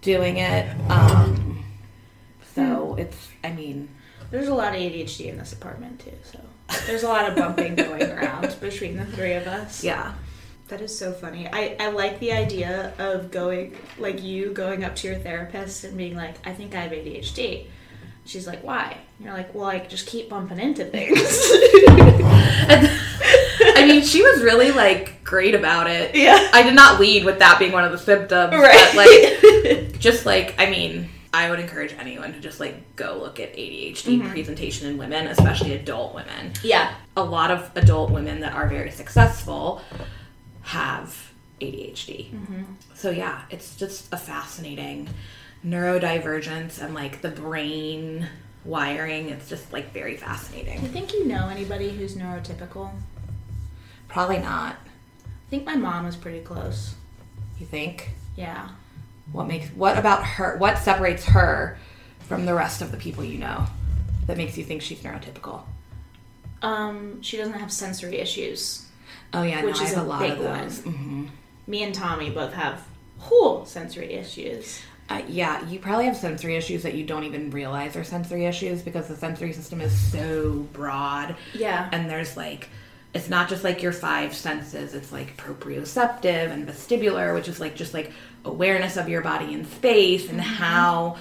doing 0.00 0.38
it. 0.38 0.68
Um, 0.90 1.36
Hmm. 1.36 1.60
so 2.54 2.94
it's 2.98 3.28
I 3.42 3.52
mean 3.52 3.88
There's 4.30 4.48
a 4.48 4.54
lot 4.54 4.74
of 4.74 4.80
ADHD 4.80 5.28
in 5.28 5.38
this 5.38 5.52
apartment 5.52 6.00
too, 6.00 6.12
so 6.24 6.40
there's 6.86 7.02
a 7.04 7.08
lot 7.08 7.28
of 7.28 7.36
bumping 7.36 7.76
going 7.76 8.02
around 8.10 8.56
between 8.60 8.96
the 8.96 9.04
three 9.06 9.34
of 9.34 9.46
us. 9.46 9.84
yeah. 9.84 10.14
That 10.68 10.80
is 10.80 10.96
so 10.98 11.12
funny. 11.12 11.46
I, 11.52 11.76
I 11.78 11.90
like 11.90 12.18
the 12.20 12.32
idea 12.32 12.94
of 12.98 13.30
going, 13.30 13.76
like 13.98 14.22
you 14.22 14.50
going 14.50 14.82
up 14.82 14.96
to 14.96 15.06
your 15.08 15.18
therapist 15.18 15.84
and 15.84 15.94
being 15.96 16.16
like, 16.16 16.34
I 16.46 16.54
think 16.54 16.74
I 16.74 16.80
have 16.80 16.90
ADHD. 16.92 17.66
She's 18.24 18.46
like, 18.46 18.64
why? 18.64 18.96
And 19.18 19.26
you're 19.26 19.34
like, 19.34 19.54
well, 19.54 19.66
I 19.66 19.80
just 19.80 20.06
keep 20.06 20.30
bumping 20.30 20.58
into 20.58 20.86
things. 20.86 21.20
I 23.74 23.86
mean, 23.86 24.02
she 24.02 24.22
was 24.22 24.42
really 24.42 24.70
like 24.70 25.24
great 25.24 25.54
about 25.54 25.88
it. 25.88 26.14
Yeah. 26.14 26.50
I 26.52 26.62
did 26.62 26.74
not 26.74 27.00
lead 27.00 27.24
with 27.24 27.38
that 27.40 27.58
being 27.58 27.72
one 27.72 27.84
of 27.84 27.92
the 27.92 27.98
symptoms, 27.98 28.52
Right. 28.52 28.90
but 28.94 29.72
like, 29.74 29.98
just 29.98 30.26
like, 30.26 30.54
I 30.58 30.70
mean, 30.70 31.08
I 31.32 31.50
would 31.50 31.58
encourage 31.58 31.92
anyone 31.98 32.32
to 32.32 32.40
just 32.40 32.60
like 32.60 32.94
go 32.96 33.18
look 33.18 33.40
at 33.40 33.54
ADHD 33.54 34.18
mm-hmm. 34.20 34.30
presentation 34.30 34.88
in 34.88 34.98
women, 34.98 35.26
especially 35.26 35.72
adult 35.72 36.14
women. 36.14 36.52
yeah. 36.62 36.94
A 37.16 37.22
lot 37.24 37.50
of 37.50 37.70
adult 37.76 38.10
women 38.10 38.40
that 38.40 38.52
are 38.54 38.68
very 38.68 38.90
successful 38.90 39.82
have 40.62 41.32
ADHD. 41.60 42.30
Mm-hmm. 42.32 42.62
So 42.94 43.10
yeah, 43.10 43.42
it's 43.50 43.76
just 43.76 44.12
a 44.12 44.16
fascinating 44.16 45.08
neurodivergence 45.66 46.80
and 46.82 46.94
like 46.94 47.20
the 47.22 47.30
brain 47.30 48.28
wiring. 48.64 49.30
It's 49.30 49.48
just 49.48 49.72
like 49.72 49.92
very 49.92 50.16
fascinating. 50.16 50.80
Do 50.80 50.86
you 50.86 50.92
think 50.92 51.12
you 51.12 51.24
know 51.24 51.48
anybody 51.48 51.90
who's 51.90 52.16
neurotypical? 52.16 52.90
Probably 54.14 54.38
not. 54.38 54.76
I 54.76 55.50
think 55.50 55.66
my 55.66 55.74
mom 55.74 56.06
is 56.06 56.14
pretty 56.14 56.38
close. 56.40 56.94
You 57.58 57.66
think? 57.66 58.10
Yeah. 58.36 58.68
What 59.32 59.48
makes 59.48 59.68
what 59.70 59.98
about 59.98 60.24
her? 60.24 60.56
What 60.58 60.78
separates 60.78 61.24
her 61.24 61.76
from 62.20 62.46
the 62.46 62.54
rest 62.54 62.80
of 62.80 62.92
the 62.92 62.96
people 62.96 63.24
you 63.24 63.38
know 63.38 63.66
that 64.28 64.36
makes 64.36 64.56
you 64.56 64.62
think 64.64 64.82
she's 64.82 65.00
neurotypical? 65.00 65.62
Um, 66.62 67.20
she 67.22 67.36
doesn't 67.36 67.54
have 67.54 67.72
sensory 67.72 68.18
issues. 68.18 68.86
Oh 69.32 69.42
yeah, 69.42 69.64
Which 69.64 69.74
no, 69.76 69.80
I 69.82 69.84
is 69.84 69.94
have 69.94 70.04
a 70.04 70.06
a 70.06 70.08
lot 70.08 70.20
big 70.20 70.30
of 70.32 70.38
those. 70.38 70.78
hmm 70.82 71.26
Me 71.66 71.82
and 71.82 71.92
Tommy 71.94 72.30
both 72.30 72.52
have 72.52 72.82
whole 73.18 73.66
sensory 73.66 74.12
issues. 74.12 74.80
Uh, 75.10 75.22
yeah, 75.28 75.68
you 75.68 75.78
probably 75.80 76.06
have 76.06 76.16
sensory 76.16 76.54
issues 76.56 76.82
that 76.84 76.94
you 76.94 77.04
don't 77.04 77.24
even 77.24 77.50
realize 77.50 77.96
are 77.96 78.04
sensory 78.04 78.46
issues 78.46 78.80
because 78.80 79.08
the 79.08 79.16
sensory 79.16 79.52
system 79.52 79.80
is 79.80 79.92
so 80.12 80.52
broad, 80.72 81.34
Yeah. 81.52 81.88
and 81.92 82.08
there's 82.08 82.36
like. 82.36 82.68
It's 83.14 83.28
not 83.28 83.48
just 83.48 83.62
like 83.62 83.80
your 83.82 83.92
five 83.92 84.34
senses, 84.34 84.92
it's 84.94 85.12
like 85.12 85.36
proprioceptive 85.36 86.50
and 86.50 86.66
vestibular, 86.66 87.32
which 87.34 87.48
is 87.48 87.60
like 87.60 87.76
just 87.76 87.94
like 87.94 88.12
awareness 88.44 88.96
of 88.96 89.08
your 89.08 89.22
body 89.22 89.54
in 89.54 89.64
space 89.64 90.28
and 90.28 90.40
mm-hmm. 90.40 90.54
how 90.54 91.16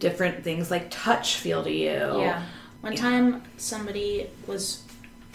different 0.00 0.44
things 0.44 0.70
like 0.70 0.90
touch 0.90 1.36
feel 1.36 1.62
to 1.62 1.70
you. 1.70 2.20
Yeah. 2.20 2.42
One 2.80 2.92
Yeah. 2.92 3.00
time, 3.00 3.42
somebody 3.56 4.28
was, 4.46 4.82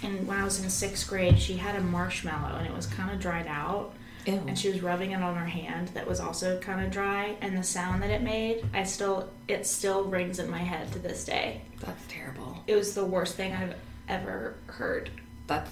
in 0.02 0.26
when 0.28 0.38
I 0.38 0.44
was 0.44 0.62
in 0.62 0.70
sixth 0.70 1.08
grade, 1.10 1.40
she 1.40 1.56
had 1.56 1.76
a 1.76 1.82
marshmallow 1.82 2.58
and 2.58 2.68
it 2.68 2.74
was 2.74 2.86
kind 2.86 3.12
of 3.12 3.20
dried 3.20 3.48
out, 3.48 3.94
Ew. 4.26 4.42
and 4.48 4.58
she 4.58 4.70
was 4.70 4.82
rubbing 4.82 5.12
it 5.12 5.22
on 5.22 5.36
her 5.36 5.46
hand 5.46 5.90
that 5.90 6.08
was 6.08 6.20
also 6.22 6.60
kind 6.60 6.86
of 6.86 6.92
dry, 6.92 7.36
and 7.42 7.58
the 7.58 7.64
sound 7.64 8.02
that 8.04 8.10
it 8.10 8.22
made, 8.22 8.66
I 8.74 8.84
still, 8.84 9.30
it 9.48 9.66
still 9.68 10.06
rings 10.06 10.40
in 10.40 10.50
my 10.50 10.60
head 10.60 10.92
to 10.94 11.00
this 11.00 11.26
day. 11.26 11.62
That's 11.80 12.04
terrible. 12.08 12.64
It 12.68 12.76
was 12.76 12.94
the 12.94 13.06
worst 13.06 13.36
thing 13.36 13.54
I've 13.54 13.76
ever 14.08 14.56
heard. 14.68 15.10
That's 15.48 15.70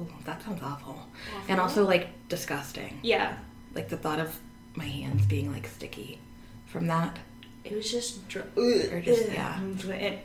oh, 0.00 0.06
that 0.24 0.42
sounds 0.42 0.62
awful. 0.62 1.06
And 1.48 1.60
also 1.60 1.84
like 1.84 2.08
disgusting. 2.28 2.98
Yeah. 3.02 3.36
Like 3.74 3.88
the 3.88 3.96
thought 3.96 4.18
of 4.20 4.38
my 4.74 4.84
hands 4.84 5.26
being 5.26 5.52
like 5.52 5.66
sticky 5.66 6.18
from 6.66 6.86
that. 6.88 7.18
It 7.64 7.74
was 7.74 7.90
just, 7.90 8.26
dr- 8.28 8.46
Or 8.56 9.00
just- 9.00 9.30
yeah. 9.30 9.60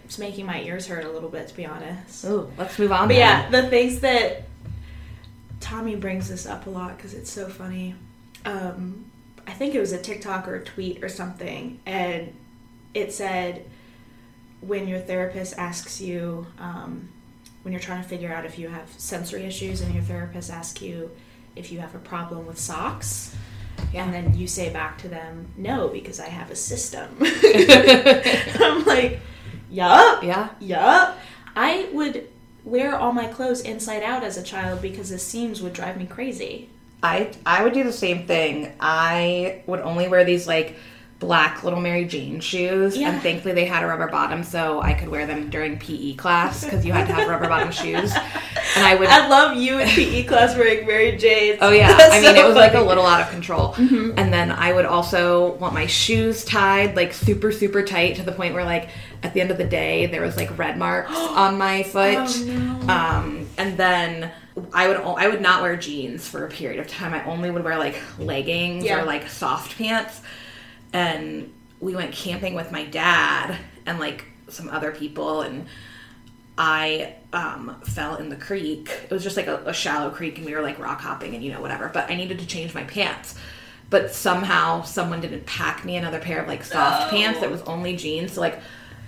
It's 0.06 0.18
making 0.18 0.46
my 0.46 0.62
ears 0.62 0.88
hurt 0.88 1.04
a 1.06 1.12
little 1.12 1.30
bit, 1.30 1.48
to 1.50 1.56
be 1.56 1.66
honest. 1.66 2.24
Oh, 2.26 2.50
let's 2.58 2.78
move 2.80 2.92
on. 2.92 3.08
But 3.08 3.16
then. 3.16 3.20
yeah, 3.20 3.50
the 3.50 3.70
things 3.70 4.00
that 4.02 4.44
Tommy 5.60 5.96
brings 5.96 6.30
this 6.30 6.46
up 6.46 6.68
a 6.68 6.70
lot 6.70 6.96
because 6.98 7.14
it's 7.14 7.32
so 7.32 7.48
funny. 7.50 7.96
Um, 8.46 9.06
I 9.48 9.52
think 9.52 9.76
it 9.76 9.80
was 9.80 9.92
a 9.92 10.02
TikTok 10.02 10.48
or 10.48 10.56
a 10.56 10.64
tweet 10.64 11.04
or 11.04 11.10
something, 11.10 11.80
and 11.86 12.34
it 12.94 13.14
said 13.14 13.66
when 14.62 14.88
your 14.88 15.00
therapist 15.00 15.58
asks 15.58 16.00
you, 16.00 16.48
um, 16.60 17.10
when 17.64 17.72
you're 17.72 17.82
trying 17.82 18.04
to 18.04 18.08
figure 18.08 18.32
out 18.32 18.46
if 18.46 18.60
you 18.60 18.70
have 18.70 18.90
sensory 18.98 19.44
issues, 19.44 19.82
and 19.82 19.94
your 19.94 20.04
therapist 20.04 20.52
asks 20.52 20.82
you 20.82 21.12
if 21.56 21.72
you 21.72 21.80
have 21.80 21.96
a 21.96 22.00
problem 22.00 22.46
with 22.46 22.60
socks. 22.60 23.36
Yeah. 23.92 24.06
And 24.06 24.14
then 24.14 24.38
you 24.38 24.48
say 24.48 24.72
back 24.72 24.98
to 25.00 25.08
them, 25.08 25.48
no, 25.58 25.88
because 25.88 26.20
I 26.20 26.30
have 26.30 26.52
a 26.52 26.56
system. 26.56 27.10
I'm 27.22 28.86
like, 28.86 29.20
yup, 29.70 30.24
Yeah. 30.24 30.50
Yup. 30.60 31.18
I 31.56 31.90
would 31.92 32.28
wear 32.64 32.96
all 32.96 33.12
my 33.12 33.28
clothes 33.28 33.62
inside 33.62 34.04
out 34.04 34.24
as 34.24 34.38
a 34.38 34.44
child 34.44 34.82
because 34.82 35.10
the 35.10 35.20
seams 35.20 35.62
would 35.62 35.74
drive 35.74 35.98
me 35.98 36.06
crazy. 36.06 36.70
I 37.02 37.32
I 37.46 37.64
would 37.64 37.74
do 37.74 37.84
the 37.84 37.94
same 37.94 38.26
thing. 38.26 38.74
I 38.80 39.62
would 39.68 39.82
only 39.82 40.08
wear 40.08 40.24
these 40.24 40.48
like 40.48 40.78
black 41.24 41.64
little 41.64 41.80
Mary 41.80 42.06
Jane 42.06 42.40
shoes, 42.40 42.98
Yeah. 42.98 43.12
and 43.12 43.22
thankfully 43.22 43.54
they 43.54 43.66
had 43.66 43.84
a 43.84 43.88
rubber 43.88 44.08
bottom, 44.08 44.44
so 44.44 44.82
I 44.82 44.94
could 44.94 45.08
wear 45.10 45.26
them 45.26 45.50
during 45.50 45.78
PE 45.80 46.14
class 46.16 46.64
because 46.64 46.86
you 46.86 46.92
had 46.92 47.08
to 47.08 47.14
have 47.14 47.28
rubber 47.30 47.48
bottom 47.48 47.72
shoes. 47.72 48.14
And 48.76 48.86
I 48.86 48.96
would. 48.96 49.08
I 49.08 49.28
love 49.28 49.56
you 49.56 49.80
in 49.80 49.88
PE 49.88 50.24
class 50.24 50.56
wearing 50.58 50.86
Mary 50.86 51.16
Jane's. 51.18 51.60
Oh 51.62 51.72
yeah, 51.72 51.96
That's 51.96 52.14
I 52.16 52.20
mean 52.22 52.36
so 52.36 52.44
it 52.44 52.46
was 52.48 52.56
like 52.56 52.74
a 52.74 52.82
little 52.82 53.06
out 53.06 53.22
of 53.22 53.30
control. 53.30 53.74
And 53.78 54.34
then 54.34 54.52
I 54.52 54.74
would 54.74 54.86
also 54.86 55.54
want 55.58 55.74
my 55.74 55.86
shoes 55.86 56.44
tied 56.44 56.96
like 56.96 57.14
super 57.14 57.52
super 57.52 57.84
tight 57.84 58.16
to 58.18 58.24
the 58.24 58.32
point 58.32 58.54
where 58.54 58.66
like 58.66 58.90
at 59.22 59.34
the 59.34 59.42
end 59.42 59.52
of 59.52 59.58
the 59.58 59.64
day 59.64 60.08
there 60.08 60.22
was 60.22 60.36
like 60.38 60.58
red 60.58 60.78
marks 60.78 61.12
on 61.16 61.58
my 61.58 61.84
foot. 61.84 62.16
Oh, 62.18 62.80
no. 62.86 62.94
Um, 62.94 63.48
and 63.58 63.78
then 63.78 64.32
I 64.74 64.88
would 64.88 64.98
I 64.98 65.28
would 65.28 65.42
not 65.42 65.62
wear 65.62 65.76
jeans 65.78 66.28
for 66.28 66.46
a 66.46 66.50
period 66.50 66.80
of 66.80 66.88
time. 66.88 67.14
I 67.14 67.24
only 67.26 67.50
would 67.52 67.64
wear 67.64 67.78
like 67.78 67.96
leggings 68.20 68.84
Yeah. 68.86 69.02
or 69.02 69.06
like 69.06 69.30
soft 69.30 69.78
pants. 69.78 70.22
And 70.94 71.52
we 71.80 71.96
went 71.96 72.14
camping 72.14 72.54
with 72.54 72.72
my 72.72 72.86
dad 72.86 73.58
and 73.86 74.00
like 74.00 74.26
some 74.48 74.70
other 74.70 74.92
people 74.92 75.42
and 75.42 75.66
I 76.58 77.16
um, 77.34 77.82
fell 77.84 78.18
in 78.18 78.30
the 78.30 78.36
creek. 78.36 78.90
It 79.06 79.12
was 79.12 79.24
just 79.24 79.36
like 79.38 79.48
a, 79.48 79.58
a 79.66 79.74
shallow 79.74 80.12
creek, 80.12 80.38
and 80.38 80.46
we 80.46 80.54
were 80.54 80.62
like 80.62 80.78
rock 80.78 81.02
hopping 81.02 81.34
and 81.34 81.44
you 81.44 81.52
know 81.52 81.60
whatever. 81.62 81.90
But 81.92 82.12
I 82.12 82.16
needed 82.16 82.38
to 82.40 82.46
change 82.46 82.76
my 82.76 82.84
pants. 82.84 83.36
But 83.90 84.14
somehow 84.14 84.84
someone 84.84 85.20
didn't 85.22 85.46
pack 85.48 85.84
me 85.84 85.96
another 85.98 86.20
pair 86.20 86.42
of 86.42 86.48
like 86.48 86.64
soft 86.64 87.10
pants 87.12 87.40
that 87.40 87.50
was 87.50 87.62
only 87.64 87.96
jeans. 87.96 88.34
So 88.34 88.42
like 88.42 88.60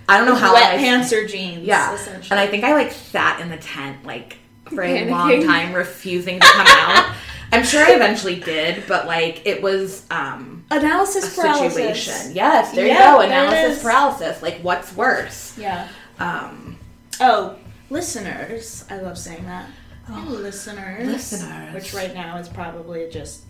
I 0.08 0.18
don't 0.18 0.26
know 0.26 0.34
how 0.34 0.54
wet 0.54 0.74
I- 0.74 0.78
pants 0.78 1.12
or 1.12 1.26
jeans. 1.26 1.64
yeah, 1.64 1.94
essentially. 1.94 2.28
and 2.32 2.40
I 2.40 2.48
think 2.48 2.64
I 2.64 2.72
like 2.74 2.90
sat 2.92 3.40
in 3.40 3.48
the 3.48 3.56
tent 3.58 4.04
like 4.04 4.38
for 4.70 4.82
a 4.82 4.88
Panicking. 4.88 5.10
long 5.10 5.44
time, 5.44 5.72
refusing 5.72 6.40
to 6.40 6.46
come 6.46 6.66
out. 6.68 7.14
I'm 7.52 7.64
sure 7.64 7.84
I 7.84 7.92
eventually 7.92 8.40
did, 8.40 8.82
but 8.88 9.06
like 9.06 9.46
it 9.46 9.62
was 9.62 10.04
um 10.10 10.55
analysis 10.70 11.34
paralysis. 11.36 11.74
situation. 11.74 12.34
Yes, 12.36 12.72
there 12.72 12.86
Yeah, 12.86 13.12
you 13.12 13.18
go. 13.18 13.20
Analysis 13.26 13.82
paralysis. 13.82 14.42
Like 14.42 14.60
what's 14.62 14.94
worse? 14.94 15.56
Yeah. 15.58 15.88
Um, 16.18 16.78
Oh, 17.20 17.56
listeners. 17.88 18.84
I 18.90 18.98
love 18.98 19.16
saying 19.16 19.44
that. 19.46 19.66
Hey, 20.06 20.20
listeners. 20.28 21.06
listeners. 21.06 21.74
Which 21.74 21.94
right 21.94 22.12
now 22.14 22.36
is 22.36 22.48
probably 22.48 23.08
just 23.10 23.42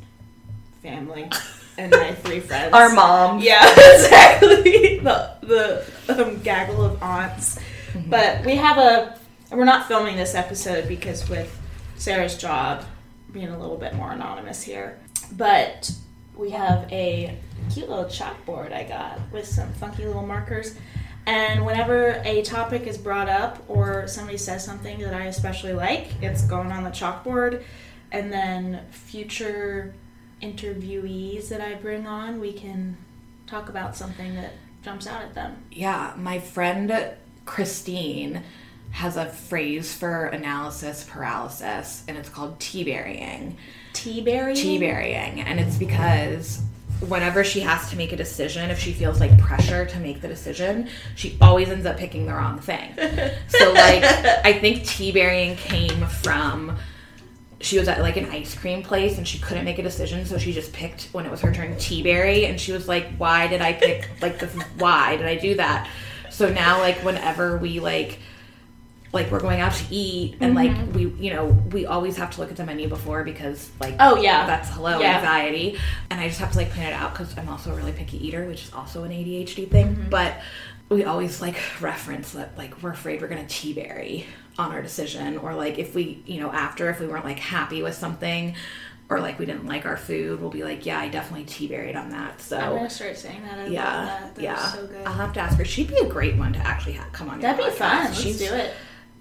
family 0.82 1.28
and 1.76 1.90
my 1.90 2.14
three 2.14 2.40
friends. 2.49 2.73
our 2.73 2.90
mom. 2.94 3.40
Yeah, 3.40 3.68
exactly. 3.94 5.00
The 5.00 5.32
the 5.42 6.25
um, 6.26 6.40
gaggle 6.42 6.82
of 6.85 7.02
aunts. 7.02 7.58
Mm-hmm. 7.92 8.11
But 8.11 8.44
we 8.46 8.56
have 8.56 8.78
a. 8.78 9.18
We're 9.50 9.64
not 9.64 9.87
filming 9.88 10.16
this 10.16 10.35
episode 10.35 10.88
because 10.88 11.28
with 11.28 11.56
Sarah's 11.96 12.37
job 12.37 12.85
being 13.32 13.49
a 13.49 13.58
little 13.58 13.76
bit 13.76 13.94
more 13.94 14.12
anonymous 14.12 14.62
here, 14.62 14.99
but 15.32 15.90
we 16.36 16.50
have 16.50 16.90
a 16.92 17.38
cute 17.72 17.88
little 17.88 18.04
chalkboard 18.04 18.72
I 18.72 18.84
got 18.84 19.18
with 19.32 19.46
some 19.46 19.72
funky 19.74 20.04
little 20.04 20.26
markers. 20.26 20.76
And 21.26 21.66
whenever 21.66 22.22
a 22.24 22.42
topic 22.42 22.86
is 22.86 22.96
brought 22.96 23.28
up 23.28 23.64
or 23.68 24.06
somebody 24.06 24.38
says 24.38 24.64
something 24.64 25.00
that 25.00 25.12
I 25.12 25.24
especially 25.24 25.72
like, 25.72 26.22
it's 26.22 26.44
going 26.44 26.70
on 26.70 26.84
the 26.84 26.90
chalkboard. 26.90 27.64
And 28.12 28.32
then 28.32 28.82
future 28.90 29.94
interviewees 30.40 31.48
that 31.48 31.60
I 31.60 31.74
bring 31.74 32.06
on, 32.06 32.40
we 32.40 32.52
can 32.52 32.96
talk 33.46 33.68
about 33.68 33.96
something 33.96 34.36
that 34.36 34.52
jumps 34.82 35.06
out 35.06 35.22
at 35.22 35.34
them. 35.34 35.64
Yeah, 35.72 36.14
my 36.16 36.38
friend 36.38 37.16
Christine 37.44 38.42
has 38.92 39.16
a 39.16 39.26
phrase 39.26 39.92
for 39.92 40.26
analysis 40.26 41.04
paralysis, 41.08 42.04
and 42.06 42.16
it's 42.16 42.28
called 42.28 42.60
tea 42.60 42.84
burying. 42.84 43.56
Tea 43.96 44.20
berry? 44.20 44.54
tea 44.54 44.78
burying 44.78 45.40
and 45.40 45.58
it's 45.58 45.78
because 45.78 46.60
whenever 47.08 47.42
she 47.42 47.60
has 47.60 47.88
to 47.88 47.96
make 47.96 48.12
a 48.12 48.16
decision 48.16 48.70
if 48.70 48.78
she 48.78 48.92
feels 48.92 49.20
like 49.20 49.36
pressure 49.38 49.86
to 49.86 49.98
make 50.00 50.20
the 50.20 50.28
decision 50.28 50.88
she 51.14 51.36
always 51.40 51.70
ends 51.70 51.86
up 51.86 51.96
picking 51.96 52.26
the 52.26 52.32
wrong 52.32 52.58
thing 52.58 52.92
so 53.48 53.72
like 53.72 54.04
i 54.44 54.52
think 54.52 54.84
tea 54.84 55.12
burying 55.12 55.56
came 55.56 56.06
from 56.06 56.76
she 57.60 57.78
was 57.78 57.88
at 57.88 58.00
like 58.00 58.18
an 58.18 58.26
ice 58.26 58.54
cream 58.54 58.82
place 58.82 59.16
and 59.16 59.26
she 59.26 59.38
couldn't 59.38 59.64
make 59.64 59.78
a 59.78 59.82
decision 59.82 60.26
so 60.26 60.36
she 60.36 60.52
just 60.52 60.73
picked 60.75 61.04
when 61.12 61.25
it 61.25 61.30
was 61.30 61.40
her 61.40 61.52
turn 61.52 61.75
tea 61.78 62.02
berry 62.02 62.44
and 62.44 62.60
she 62.60 62.73
was 62.73 62.86
like 62.86 63.08
why 63.16 63.47
did 63.47 63.62
i 63.62 63.73
pick 63.73 64.10
like 64.21 64.38
this 64.38 64.52
why 64.78 65.16
did 65.16 65.26
i 65.26 65.34
do 65.36 65.54
that 65.54 65.88
so 66.30 66.50
now 66.50 66.78
like 66.80 66.97
whenever 67.02 67.56
we 67.56 67.80
like 67.80 68.18
like 69.12 69.30
we're 69.30 69.40
going 69.40 69.60
out 69.60 69.73
to 69.73 69.84
eat 69.95 70.36
and 70.40 70.54
like 70.54 70.73
we 70.95 71.06
you 71.19 71.32
know 71.32 71.47
we 71.73 71.86
always 71.86 72.16
have 72.16 72.30
to 72.32 72.40
look 72.40 72.50
at 72.50 72.56
the 72.56 72.64
menu 72.66 72.88
before 72.88 73.25
because 73.25 73.71
like 73.80 73.95
Oh, 74.00 74.16
yeah. 74.21 74.47
that's 74.47 74.69
hello 74.71 74.99
Yeah. 75.00 75.16
anxiety 75.19 75.78
and 76.10 76.21
i 76.21 76.28
just 76.28 76.40
have 76.40 76.50
to 76.52 76.58
like 76.58 76.71
plan 76.71 76.92
it 76.92 76.95
out 76.95 77.12
because 77.12 77.36
i'm 77.38 77.49
also 77.49 77.73
a 77.73 77.76
really 77.76 77.92
picky 77.92 78.25
eater 78.26 78.47
which 78.47 78.64
is 78.64 78.73
also 78.73 79.04
an 79.04 79.12
adhd 79.12 79.71
thing 79.71 79.95
Mm-hmm. 79.95 80.10
but 80.10 80.34
we 80.88 81.04
always 81.04 81.40
like 81.40 81.56
reference 81.80 82.32
that 82.32 82.56
like 82.58 82.82
we're 82.82 82.90
afraid 82.92 83.21
we're 83.21 83.28
gonna 83.28 83.47
tea 83.47 83.73
berry 83.73 84.26
on 84.58 84.73
our 84.73 84.82
decision 84.82 85.38
or 85.38 85.54
like 85.54 85.78
if 85.78 85.95
we 85.95 86.23
you 86.26 86.40
know 86.40 86.50
after 86.52 86.90
if 86.90 87.00
we 87.00 87.06
weren't 87.06 87.25
like 87.25 87.38
happy 87.38 87.82
with 87.82 87.95
something 87.95 88.54
or 89.08 89.21
like 89.21 89.38
we 89.38 89.47
didn't 89.47 89.66
like 89.66 89.86
our 89.86 89.97
food 89.97 90.40
we'll 90.40 90.50
be 90.50 90.64
like 90.64 90.84
yeah 90.84 90.99
i 90.99 91.08
definitely 91.08 91.45
tea 91.45 91.69
buried 91.69 91.95
on 91.97 92.10
that 92.10 92.40
so 92.40 92.56
I'm 92.58 92.75
gonna 92.76 92.90
start 92.90 93.16
saying 93.16 93.42
that. 93.42 93.58
I 93.58 93.66
yeah 93.66 93.82
that. 94.04 94.34
That 94.34 94.42
yeah 94.42 94.56
so 94.73 94.86
good. 94.86 95.06
i'll 95.06 95.12
have 95.14 95.32
to 95.34 95.40
ask 95.40 95.56
her 95.58 95.64
she'd 95.64 95.88
be 95.88 95.97
a 95.99 96.06
great 96.08 96.36
one 96.36 96.52
to 96.54 96.58
actually 96.60 96.99
come 97.12 97.30
on 97.30 97.40
That'd 97.40 97.64
be 97.64 97.71
fun. 97.71 98.04
Let's 98.06 98.21
She's- 98.21 98.38
do 98.38 98.52
it. 98.52 98.75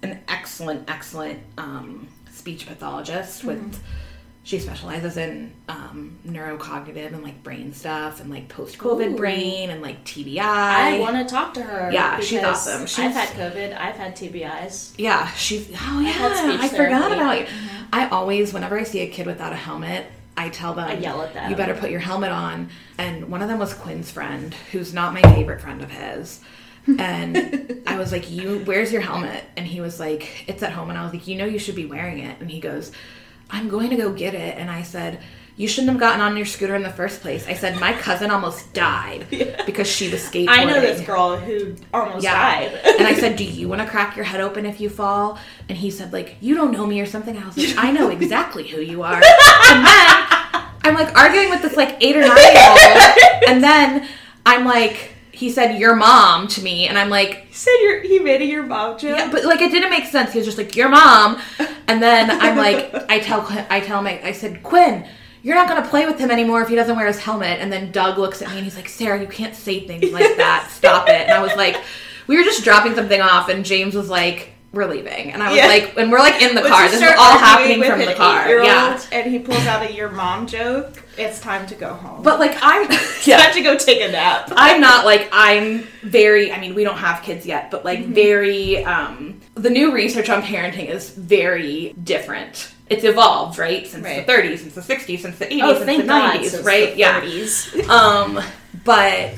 An 0.09 0.19
excellent, 0.27 0.89
excellent 0.89 1.39
um, 1.57 2.07
speech 2.31 2.67
pathologist 2.67 3.43
with. 3.43 3.59
Mm-hmm. 3.59 3.81
She 4.43 4.59
specializes 4.59 5.17
in 5.17 5.51
um, 5.67 6.19
neurocognitive 6.23 7.07
and 7.13 7.23
like 7.23 7.41
brain 7.41 7.73
stuff 7.73 8.21
and 8.21 8.29
like 8.29 8.47
post 8.47 8.77
COVID 8.77 9.17
brain 9.17 9.71
and 9.71 9.81
like 9.81 10.05
TBI. 10.05 10.37
I 10.37 10.99
want 10.99 11.15
to 11.15 11.25
talk 11.25 11.55
to 11.55 11.63
her. 11.63 11.91
Yeah, 11.91 12.19
she's 12.19 12.43
awesome. 12.43 12.83
I've 13.03 13.15
had 13.15 13.29
COVID. 13.29 13.75
I've 13.75 13.95
had 13.95 14.15
TBIs. 14.15 14.93
yeah, 14.99 15.31
she's. 15.31 15.67
Oh 15.81 15.99
yeah, 15.99 16.59
I 16.61 16.67
forgot 16.67 17.11
about 17.11 17.39
you. 17.39 17.47
I 17.91 18.07
always, 18.09 18.53
whenever 18.53 18.77
I 18.77 18.83
see 18.83 18.99
a 18.99 19.07
kid 19.07 19.25
without 19.25 19.51
a 19.51 19.55
helmet, 19.55 20.05
I 20.37 20.49
tell 20.49 20.73
them, 20.73 20.89
I 20.89 20.97
yell 20.97 21.21
at 21.21 21.33
them. 21.33 21.49
You 21.49 21.55
better 21.55 21.73
put 21.73 21.89
your 21.91 22.01
helmet 22.01 22.31
on. 22.31 22.69
And 22.97 23.29
one 23.29 23.41
of 23.41 23.47
them 23.47 23.59
was 23.59 23.73
Quinn's 23.73 24.11
friend, 24.11 24.53
who's 24.71 24.93
not 24.93 25.13
my 25.13 25.21
favorite 25.33 25.61
friend 25.61 25.81
of 25.81 25.89
his. 25.89 26.41
And 26.87 27.81
I 27.87 27.97
was 27.97 28.11
like, 28.11 28.29
"You, 28.29 28.61
where's 28.65 28.91
your 28.91 29.01
helmet?" 29.01 29.43
And 29.57 29.65
he 29.65 29.81
was 29.81 29.99
like, 29.99 30.45
"It's 30.47 30.61
at 30.63 30.71
home." 30.71 30.89
And 30.89 30.97
I 30.99 31.03
was 31.03 31.13
like, 31.13 31.27
"You 31.27 31.35
know, 31.35 31.45
you 31.45 31.59
should 31.59 31.75
be 31.75 31.85
wearing 31.85 32.19
it." 32.19 32.39
And 32.39 32.49
he 32.49 32.59
goes, 32.59 32.91
"I'm 33.49 33.69
going 33.69 33.89
to 33.89 33.95
go 33.95 34.13
get 34.13 34.33
it." 34.35 34.57
And 34.57 34.69
I 34.69 34.83
said, 34.83 35.19
"You 35.57 35.67
shouldn't 35.67 35.89
have 35.91 35.99
gotten 35.99 36.21
on 36.21 36.37
your 36.37 36.45
scooter 36.45 36.75
in 36.75 36.83
the 36.83 36.91
first 36.91 37.21
place." 37.21 37.47
I 37.47 37.53
said, 37.53 37.79
"My 37.79 37.93
cousin 37.93 38.29
almost 38.29 38.71
died 38.73 39.25
because 39.65 39.87
she 39.87 40.09
was 40.11 40.21
skateboarding." 40.21 40.49
I 40.49 40.63
know 40.65 40.79
this 40.79 41.01
girl 41.01 41.37
who 41.37 41.75
almost 41.93 42.23
died. 42.23 42.71
and 42.99 43.07
I 43.07 43.15
said, 43.15 43.35
"Do 43.41 43.43
you 43.43 43.67
want 43.67 43.81
to 43.81 43.87
crack 43.87 44.15
your 44.15 44.25
head 44.25 44.39
open 44.41 44.65
if 44.67 44.79
you 44.79 44.89
fall?" 44.89 45.39
And 45.67 45.77
he 45.77 45.89
said, 45.89 46.13
"Like 46.13 46.37
you 46.39 46.53
don't 46.53 46.71
know 46.71 46.85
me 46.85 47.01
or 47.01 47.07
something." 47.07 47.35
I 47.37 47.45
was 47.47 47.57
like, 47.57 47.75
"I 47.77 47.91
know 47.91 48.09
exactly 48.09 48.67
who 48.67 48.79
you 48.81 49.01
are." 49.01 49.21
And 49.67 49.83
then 49.83 50.27
I'm 50.83 50.93
like 50.93 51.15
arguing 51.17 51.49
with 51.49 51.63
this 51.63 51.75
like 51.75 51.97
eight 51.99 52.15
or 52.15 52.21
nine 52.21 52.37
year 52.37 52.69
old, 52.69 53.49
and 53.49 53.63
then 53.63 54.07
I'm 54.45 54.63
like, 54.65 55.13
he 55.35 55.49
said, 55.51 55.77
"Your 55.79 55.95
mom" 55.95 56.47
to 56.49 56.61
me, 56.61 56.87
and 56.87 56.97
I'm 56.97 57.09
like, 57.09 57.45
He 57.47 57.53
said 57.53 57.75
your 57.81 58.01
he 58.01 58.19
made 58.19 58.41
a 58.41 58.45
your 58.45 58.63
mom 58.63 58.97
joke. 58.97 59.17
yeah, 59.17 59.29
but 59.31 59.45
like 59.45 59.61
it 59.61 59.71
didn't 59.71 59.89
make 59.89 60.05
sense. 60.05 60.31
He 60.33 60.39
was 60.39 60.45
just 60.45 60.57
like, 60.57 60.75
"Your 60.75 60.89
mom," 60.89 61.39
and 61.87 62.01
then 62.01 62.31
I'm 62.31 62.57
like, 62.57 62.93
I 63.09 63.19
tell 63.19 63.41
Quinn, 63.41 63.65
I 63.69 63.79
tell 63.79 64.01
my, 64.01 64.21
I 64.23 64.31
said, 64.31 64.63
Quinn. 64.63 65.07
You're 65.43 65.53
not 65.55 65.67
gonna 65.67 65.87
play 65.87 66.07
with 66.07 66.17
him 66.17 66.31
anymore 66.31 66.63
if 66.63 66.69
he 66.69 66.75
doesn't 66.75 66.95
wear 66.95 67.05
his 67.05 67.19
helmet. 67.19 67.59
And 67.59 67.71
then 67.71 67.91
Doug 67.91 68.17
looks 68.17 68.41
at 68.41 68.49
me 68.49 68.55
and 68.55 68.63
he's 68.63 68.75
like, 68.75 68.89
Sarah, 68.89 69.21
you 69.21 69.27
can't 69.27 69.53
say 69.53 69.85
things 69.85 70.11
like 70.11 70.37
that. 70.37 70.71
Stop 70.71 71.07
it. 71.07 71.21
And 71.27 71.31
I 71.33 71.39
was 71.39 71.55
like, 71.55 71.77
we 72.25 72.35
were 72.35 72.43
just 72.43 72.63
dropping 72.63 72.95
something 72.95 73.21
off, 73.21 73.47
and 73.49 73.63
James 73.63 73.93
was 73.93 74.09
like, 74.09 74.49
we're 74.73 74.87
leaving. 74.87 75.31
And 75.31 75.43
I 75.43 75.49
was 75.49 75.57
Yeah. 75.57 75.67
like, 75.67 75.93
and 75.97 76.11
we're 76.11 76.17
like 76.17 76.41
in 76.41 76.55
the 76.55 76.61
Would 76.63 76.71
car. 76.71 76.89
This 76.89 76.99
is 76.99 77.11
all 77.19 77.37
happening 77.37 77.83
from 77.83 77.99
the 77.99 78.15
car. 78.15 78.49
Yeah. 78.63 78.99
And 79.11 79.31
he 79.31 79.37
pulls 79.37 79.65
out 79.67 79.87
a 79.87 79.93
your 79.93 80.09
mom 80.09 80.47
joke. 80.47 81.03
It's 81.17 81.39
time 81.39 81.65
to 81.67 81.75
go 81.75 81.93
home. 81.93 82.23
But 82.23 82.39
like 82.39 82.57
I'm 82.61 82.89
yeah. 83.25 83.37
time 83.37 83.53
to 83.53 83.61
go 83.61 83.77
take 83.77 84.01
a 84.01 84.11
nap. 84.11 84.49
I'm 84.55 84.81
not 84.81 85.05
like 85.05 85.29
I'm 85.31 85.83
very 86.03 86.51
I 86.51 86.59
mean 86.59 86.75
we 86.75 86.83
don't 86.83 86.97
have 86.97 87.23
kids 87.23 87.45
yet, 87.45 87.71
but 87.71 87.83
Mm-hmm. 87.83 87.87
like 87.87 88.05
very 88.07 88.83
um 88.83 89.39
the 89.55 89.69
new 89.69 89.93
research 89.93 90.29
on 90.29 90.41
parenting 90.41 90.87
is 90.89 91.09
very 91.11 91.93
different. 92.03 92.71
It's 92.89 93.03
evolved, 93.03 93.57
right? 93.57 93.87
Since 93.87 94.03
Right. 94.03 94.25
the 94.27 94.31
30s, 94.31 94.59
since 94.59 94.75
the 94.75 94.81
60s, 94.81 95.19
since 95.19 95.37
the 95.39 95.45
80s, 95.45 95.61
Oh, 95.63 95.85
since 95.85 96.01
the 96.01 96.07
God. 96.07 96.35
90s, 96.39 96.45
since 96.49 96.65
right? 96.65 96.91
the 96.93 96.97
yeah. 96.99 97.21
30s. 97.21 97.89
Um 97.89 98.43
but 98.83 99.31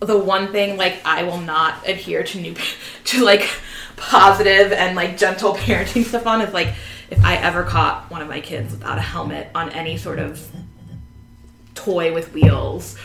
the 0.00 0.18
one 0.18 0.52
thing 0.52 0.76
like 0.76 0.96
I 1.04 1.22
will 1.22 1.40
not 1.40 1.88
adhere 1.88 2.22
to 2.22 2.40
new 2.40 2.54
to 3.04 3.24
like 3.24 3.48
positive 3.96 4.72
and 4.72 4.94
like 4.94 5.16
gentle 5.16 5.54
parenting 5.54 6.04
stuff 6.04 6.26
on 6.26 6.42
is 6.42 6.52
like 6.52 6.74
if 7.10 7.24
I 7.24 7.36
ever 7.36 7.62
caught 7.64 8.10
one 8.10 8.22
of 8.22 8.28
my 8.28 8.40
kids 8.40 8.72
without 8.72 8.98
a 8.98 9.02
helmet 9.02 9.48
on 9.54 9.70
any 9.70 9.96
sort 9.96 10.18
of 10.18 10.50
toy 11.74 12.12
with 12.12 12.32
wheels, 12.32 12.96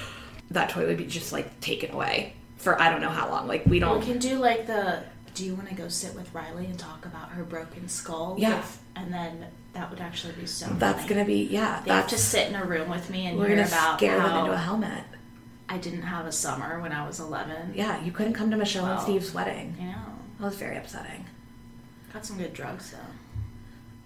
that 0.52 0.70
toy 0.70 0.88
would 0.88 0.98
be 0.98 1.06
just 1.06 1.32
like 1.32 1.60
taken 1.60 1.92
away 1.92 2.34
for 2.58 2.80
I 2.82 2.90
don't 2.90 3.02
know 3.02 3.10
how 3.10 3.30
long. 3.30 3.48
Like 3.48 3.66
we 3.66 3.80
don't 3.80 4.00
We 4.00 4.06
can 4.06 4.20
do 4.20 4.38
like 4.40 4.68
the. 4.68 5.04
Do 5.34 5.46
you 5.46 5.56
want 5.56 5.70
to 5.70 5.76
go 5.76 5.88
sit 5.88 6.14
with 6.14 6.34
Riley 6.34 6.66
and 6.66 6.78
talk 6.78 7.06
about 7.06 7.30
her 7.30 7.44
broken 7.44 7.88
skull? 7.88 8.36
Yeah. 8.38 8.58
With- 8.58 8.80
and 8.98 9.14
then 9.14 9.46
that 9.74 9.90
would 9.90 10.02
actually 10.02 10.34
be 10.34 10.46
so. 10.46 10.66
that's 10.78 10.98
funny. 11.04 11.08
gonna 11.10 11.26
be 11.26 11.44
yeah, 11.46 11.82
They 11.86 11.92
have 11.92 12.10
to 12.10 12.18
sit 12.18 12.50
in 12.50 12.56
a 12.56 12.66
room 12.66 12.90
with 12.90 13.10
me 13.10 13.28
and 13.28 13.38
we're 13.38 13.48
hear 13.48 13.56
gonna 13.56 13.68
about 13.70 13.98
scare 13.98 14.18
them 14.18 14.38
into 14.40 14.52
a 14.52 14.58
helmet. 14.58 15.04
I 15.70 15.78
didn't 15.78 16.02
have 16.02 16.26
a 16.26 16.32
summer 16.34 16.82
when 16.82 16.92
I 16.92 17.08
was 17.08 17.22
11. 17.22 17.72
Yeah, 17.74 18.04
you 18.04 18.12
couldn't 18.12 18.34
come 18.34 18.52
to 18.52 18.58
Michelle 18.58 18.86
and 18.86 19.00
Steve's 19.00 19.34
wedding. 19.34 19.78
You 19.80 19.86
know, 19.88 19.96
That 20.40 20.46
was 20.48 20.56
very 20.58 20.76
upsetting. 20.76 21.26
got 22.12 22.26
some 22.26 22.38
good 22.38 22.54
drugs 22.54 22.92
though. 22.92 22.98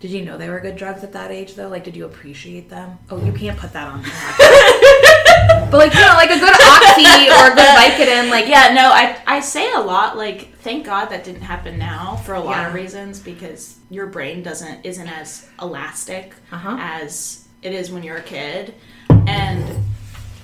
Did 0.05 0.11
you 0.13 0.21
know 0.23 0.37
they 0.37 0.49
were 0.51 0.59
good 0.59 0.75
drugs 0.75 1.03
at 1.03 1.13
that 1.13 1.31
age 1.31 1.55
though? 1.55 1.67
Like, 1.67 1.83
did 1.83 1.95
you 1.95 2.05
appreciate 2.05 2.69
them? 2.69 2.99
Oh, 3.09 3.17
you 3.25 3.31
can't 3.31 3.57
put 3.57 3.73
that 3.73 3.87
on. 3.87 4.03
but 5.71 5.79
like, 5.79 5.95
you 5.95 5.99
know, 5.99 6.13
like 6.13 6.29
a 6.29 6.37
good 6.37 6.53
oxy 6.53 7.27
or 7.31 7.51
a 7.51 7.55
good 7.55 7.65
Vicodin, 7.75 8.29
like 8.29 8.47
Yeah, 8.47 8.71
no, 8.75 8.91
I 8.91 9.17
I 9.25 9.39
say 9.39 9.73
a 9.73 9.79
lot 9.79 10.15
like 10.15 10.53
thank 10.59 10.85
God 10.85 11.05
that 11.05 11.23
didn't 11.23 11.41
happen 11.41 11.79
now 11.79 12.17
for 12.17 12.35
a 12.35 12.39
lot 12.39 12.67
of 12.67 12.75
reasons 12.75 13.19
because 13.19 13.79
your 13.89 14.05
brain 14.05 14.43
doesn't 14.43 14.85
isn't 14.85 15.07
as 15.07 15.49
elastic 15.59 16.35
Uh-huh. 16.51 16.77
as 16.79 17.47
it 17.63 17.73
is 17.73 17.89
when 17.89 18.03
you're 18.03 18.17
a 18.17 18.21
kid 18.21 18.75
and 19.09 19.83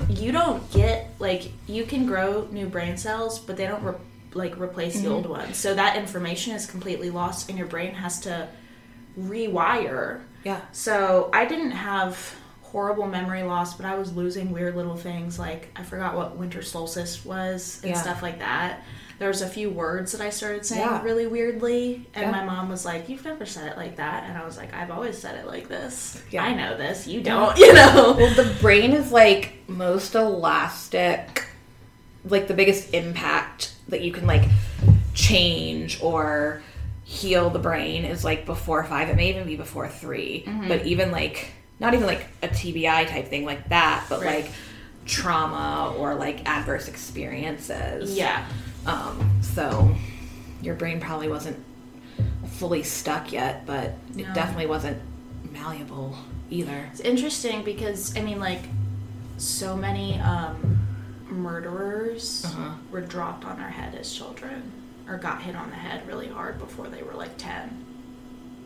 you 0.09 0.31
don't 0.31 0.71
get 0.71 1.09
like 1.19 1.51
you 1.67 1.83
can 1.85 2.07
grow 2.07 2.47
new 2.51 2.65
brain 2.65 2.97
cells 2.97 3.37
but 3.37 3.57
they 3.57 3.67
don't 3.67 3.83
re- 3.83 3.93
like 4.33 4.57
replace 4.59 4.99
the 5.01 5.07
old 5.07 5.27
ones. 5.27 5.55
So 5.55 5.75
that 5.75 5.97
information 5.97 6.55
is 6.55 6.65
completely 6.65 7.11
lost 7.11 7.47
and 7.49 7.59
your 7.59 7.67
brain 7.67 7.93
has 7.93 8.19
to 8.21 8.47
rewire. 9.19 10.21
yeah, 10.43 10.61
So 10.71 11.29
I 11.33 11.45
didn't 11.45 11.71
have 11.71 12.35
horrible 12.61 13.07
memory 13.07 13.43
loss, 13.43 13.75
but 13.75 13.85
I 13.85 13.95
was 13.95 14.13
losing 14.15 14.51
weird 14.51 14.75
little 14.75 14.95
things 14.95 15.37
like 15.37 15.69
I 15.75 15.83
forgot 15.83 16.15
what 16.15 16.37
winter 16.37 16.61
solstice 16.61 17.25
was 17.25 17.79
and 17.83 17.91
Yeah. 17.91 18.01
stuff 18.01 18.21
like 18.21 18.39
that. 18.39 18.81
There 19.19 19.27
was 19.27 19.41
a 19.43 19.47
few 19.47 19.69
words 19.69 20.13
that 20.13 20.21
I 20.21 20.31
started 20.31 20.65
saying 20.65 20.81
Yeah. 20.81 21.03
really 21.03 21.27
weirdly, 21.27 22.07
and 22.15 22.23
Yeah. 22.23 22.31
my 22.31 22.43
mom 22.43 22.69
was 22.69 22.85
like, 22.85 23.07
"You've 23.07 23.23
never 23.23 23.45
said 23.45 23.67
it 23.71 23.77
like 23.77 23.97
that," 23.97 24.23
and 24.27 24.35
I 24.37 24.43
was 24.45 24.57
like, 24.57 24.73
"I've 24.73 24.89
always 24.89 25.15
said 25.17 25.35
it 25.35 25.45
like 25.45 25.67
this. 25.67 26.19
I 26.39 26.53
know 26.55 26.75
this. 26.75 27.05
You 27.05 27.21
don't. 27.21 27.55
You 27.59 27.71
know." 27.73 28.15
Well, 28.17 28.33
the 28.33 28.51
brain 28.61 28.93
is 28.93 29.11
like 29.11 29.53
most 29.67 30.15
elastic, 30.15 31.45
like 32.25 32.47
the 32.47 32.55
biggest 32.55 32.93
impact 32.95 33.73
that 33.89 34.01
you 34.01 34.11
can 34.11 34.25
like 34.25 34.45
change 35.13 36.01
or 36.01 36.61
heal 37.11 37.49
the 37.49 37.59
brain 37.59 38.05
is 38.05 38.23
like 38.23 38.45
before 38.45 38.83
five. 38.85 39.09
It 39.09 39.15
may 39.17 39.29
even 39.29 39.45
be 39.45 39.57
before 39.57 39.89
3 39.89 40.43
Mm-hmm. 40.47 40.67
but 40.69 40.85
even 40.85 41.11
like 41.11 41.51
not 41.79 41.93
even 41.93 42.05
like 42.07 42.25
a 42.41 42.47
TBI 42.47 43.07
type 43.07 43.27
thing 43.27 43.43
like 43.43 43.67
that, 43.69 44.05
but 44.09 44.21
Right. 44.21 44.43
like 44.45 44.51
trauma 45.05 45.93
or 45.97 46.15
like 46.15 46.47
adverse 46.47 46.87
experiences. 46.87 48.15
Yeah. 48.15 48.45
Um, 48.85 49.39
so 49.41 49.93
your 50.61 50.75
brain 50.75 50.99
probably 51.01 51.27
wasn't 51.27 51.57
fully 52.51 52.83
stuck 52.83 53.33
yet, 53.33 53.65
but 53.65 53.95
it 54.15 54.31
definitely 54.33 54.67
wasn't 54.67 54.99
malleable 55.51 56.15
either. 56.49 56.87
It's 56.91 57.01
interesting 57.01 57.63
because 57.63 58.15
I 58.17 58.21
mean, 58.21 58.39
like, 58.39 58.61
so 59.37 59.75
many 59.75 60.19
um, 60.19 60.79
murderers 61.29 62.43
Uh-huh. 62.45 62.71
were 62.91 63.01
dropped 63.01 63.43
on 63.45 63.57
their 63.57 63.69
head 63.69 63.95
as 63.95 64.13
children, 64.13 64.71
or 65.11 65.17
got 65.17 65.41
hit 65.41 65.55
on 65.55 65.69
the 65.69 65.75
head 65.75 66.07
really 66.07 66.27
hard 66.29 66.57
before 66.57 66.87
they 66.87 67.03
were 67.03 67.13
like 67.13 67.37
ten. 67.37 67.85